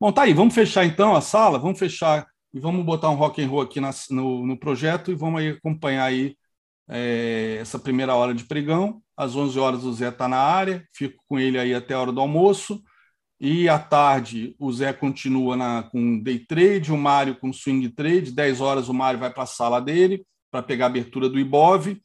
Bom, 0.00 0.10
tá 0.10 0.22
aí. 0.22 0.32
Vamos 0.32 0.54
fechar 0.54 0.84
então 0.84 1.14
a 1.14 1.20
sala. 1.20 1.58
Vamos 1.58 1.78
fechar 1.78 2.26
e 2.52 2.58
vamos 2.58 2.84
botar 2.84 3.10
um 3.10 3.14
rock 3.14 3.42
and 3.42 3.48
roll 3.48 3.60
aqui 3.60 3.80
na, 3.80 3.90
no, 4.10 4.46
no 4.46 4.58
projeto 4.58 5.10
e 5.10 5.14
vamos 5.14 5.40
aí 5.40 5.50
acompanhar 5.50 6.04
aí 6.04 6.36
é, 6.88 7.58
essa 7.60 7.78
primeira 7.78 8.14
hora 8.14 8.34
de 8.34 8.44
pregão. 8.44 9.00
Às 9.16 9.36
11 9.36 9.58
horas 9.58 9.84
o 9.84 9.92
Zé 9.92 10.08
está 10.08 10.26
na 10.26 10.38
área. 10.38 10.84
Fico 10.92 11.22
com 11.28 11.38
ele 11.38 11.58
aí 11.58 11.74
até 11.74 11.94
a 11.94 12.00
hora 12.00 12.12
do 12.12 12.20
almoço. 12.20 12.82
E 13.38 13.68
à 13.68 13.78
tarde 13.78 14.54
o 14.58 14.72
Zé 14.72 14.92
continua 14.92 15.56
na, 15.56 15.82
com 15.84 16.18
day 16.18 16.38
trade, 16.38 16.92
o 16.92 16.98
Mário 16.98 17.36
com 17.36 17.52
swing 17.52 17.88
trade. 17.90 18.32
10 18.32 18.60
horas 18.60 18.88
o 18.88 18.94
Mário 18.94 19.20
vai 19.20 19.32
para 19.32 19.44
a 19.44 19.46
sala 19.46 19.80
dele 19.80 20.26
para 20.50 20.62
pegar 20.62 20.86
a 20.86 20.88
abertura 20.88 21.28
do 21.28 21.38
Ibov. 21.38 21.96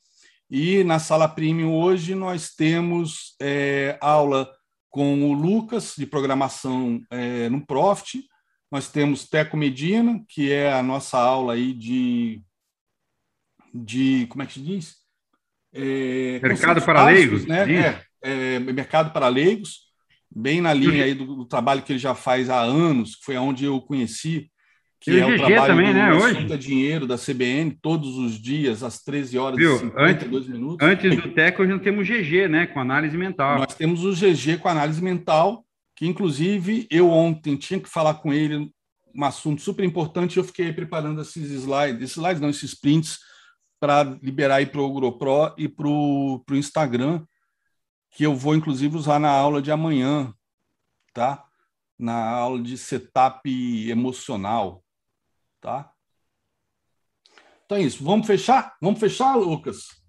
E 0.49 0.83
na 0.83 0.99
sala 0.99 1.27
premium 1.27 1.73
hoje 1.73 2.13
nós 2.13 2.53
temos 2.53 3.35
é, 3.41 3.97
aula 3.99 4.49
com 4.89 5.29
o 5.29 5.33
Lucas, 5.33 5.95
de 5.97 6.05
programação 6.05 7.01
é, 7.09 7.49
no 7.49 7.65
Profit. 7.65 8.23
Nós 8.71 8.89
temos 8.89 9.27
Teco 9.27 9.57
Medina, 9.57 10.23
que 10.29 10.51
é 10.51 10.71
a 10.71 10.83
nossa 10.83 11.17
aula 11.17 11.53
aí 11.53 11.73
de. 11.73 12.41
de 13.73 14.27
como 14.27 14.43
é 14.43 14.45
que 14.45 14.53
se 14.53 14.61
diz? 14.61 14.95
É, 15.73 16.39
mercado 16.41 16.81
para 16.81 17.05
leigos, 17.05 17.45
né? 17.45 17.65
É, 17.73 18.01
é, 18.21 18.59
mercado 18.59 19.11
para 19.11 19.27
leigos 19.27 19.85
bem 20.35 20.59
na 20.59 20.73
linha 20.73 21.05
aí 21.05 21.13
do, 21.13 21.25
do, 21.25 21.45
trabalho 21.45 21.81
que 21.81 21.93
ele 21.93 21.99
já 21.99 22.13
faz 22.13 22.49
há 22.49 22.59
anos, 22.59 23.15
que 23.15 23.23
foi 23.23 23.37
onde 23.37 23.63
eu 23.65 23.79
conheci, 23.81 24.51
que 25.05 25.11
e 25.11 25.19
é 25.19 25.25
o, 25.25 25.35
o 25.35 25.37
trabalho 25.37 25.65
também, 25.67 25.87
do 25.87 25.93
né, 25.93 26.13
hoje? 26.13 26.57
Dinheiro 26.57 27.05
da 27.05 27.15
CBN, 27.15 27.77
todos 27.79 28.17
os 28.17 28.41
dias, 28.41 28.81
às 28.81 29.03
13 29.03 29.37
horas 29.37 29.55
Viu? 29.55 29.75
e 29.75 29.79
52 29.79 30.35
antes, 30.35 30.47
minutos. 30.47 30.87
Antes 30.87 31.15
do 31.21 31.31
TEC, 31.31 31.61
hoje 31.61 31.71
nós 31.71 31.81
temos 31.83 32.09
o 32.09 32.11
GG, 32.11 32.47
né, 32.47 32.65
com 32.65 32.79
análise 32.79 33.15
mental. 33.15 33.59
Nós 33.59 33.75
temos 33.75 34.03
o 34.03 34.13
GG 34.13 34.57
com 34.57 34.67
análise 34.67 34.99
mental, 35.03 35.63
que 35.95 36.07
inclusive 36.07 36.87
eu 36.89 37.11
ontem 37.11 37.55
tinha 37.55 37.79
que 37.79 37.87
falar 37.87 38.15
com 38.15 38.33
ele 38.33 38.71
um 39.13 39.23
assunto 39.23 39.61
super 39.61 39.85
importante, 39.85 40.37
eu 40.37 40.43
fiquei 40.43 40.73
preparando 40.73 41.21
esses 41.21 41.51
slides, 41.51 42.11
slides 42.11 42.41
não, 42.41 42.49
esses 42.49 42.73
prints, 42.73 43.19
para 43.79 44.17
liberar 44.23 44.55
aí 44.55 44.65
para 44.65 44.81
o 44.81 44.89
GoPro 44.89 45.53
e 45.55 45.69
para 45.69 45.87
o 45.87 46.43
Instagram, 46.53 47.23
que 48.09 48.25
eu 48.25 48.35
vou 48.35 48.55
inclusive 48.55 48.97
usar 48.97 49.19
na 49.19 49.29
aula 49.29 49.61
de 49.61 49.71
amanhã, 49.71 50.33
tá? 51.13 51.45
Na 51.97 52.27
aula 52.27 52.61
de 52.61 52.75
setup 52.75 53.47
emocional, 53.87 54.83
tá? 55.65 55.91
Então 57.65 57.79
é 57.79 57.81
isso. 57.81 58.03
Vamos 58.03 58.27
fechar? 58.27 58.77
Vamos 58.79 58.99
fechar, 58.99 59.35
Lucas? 59.35 60.04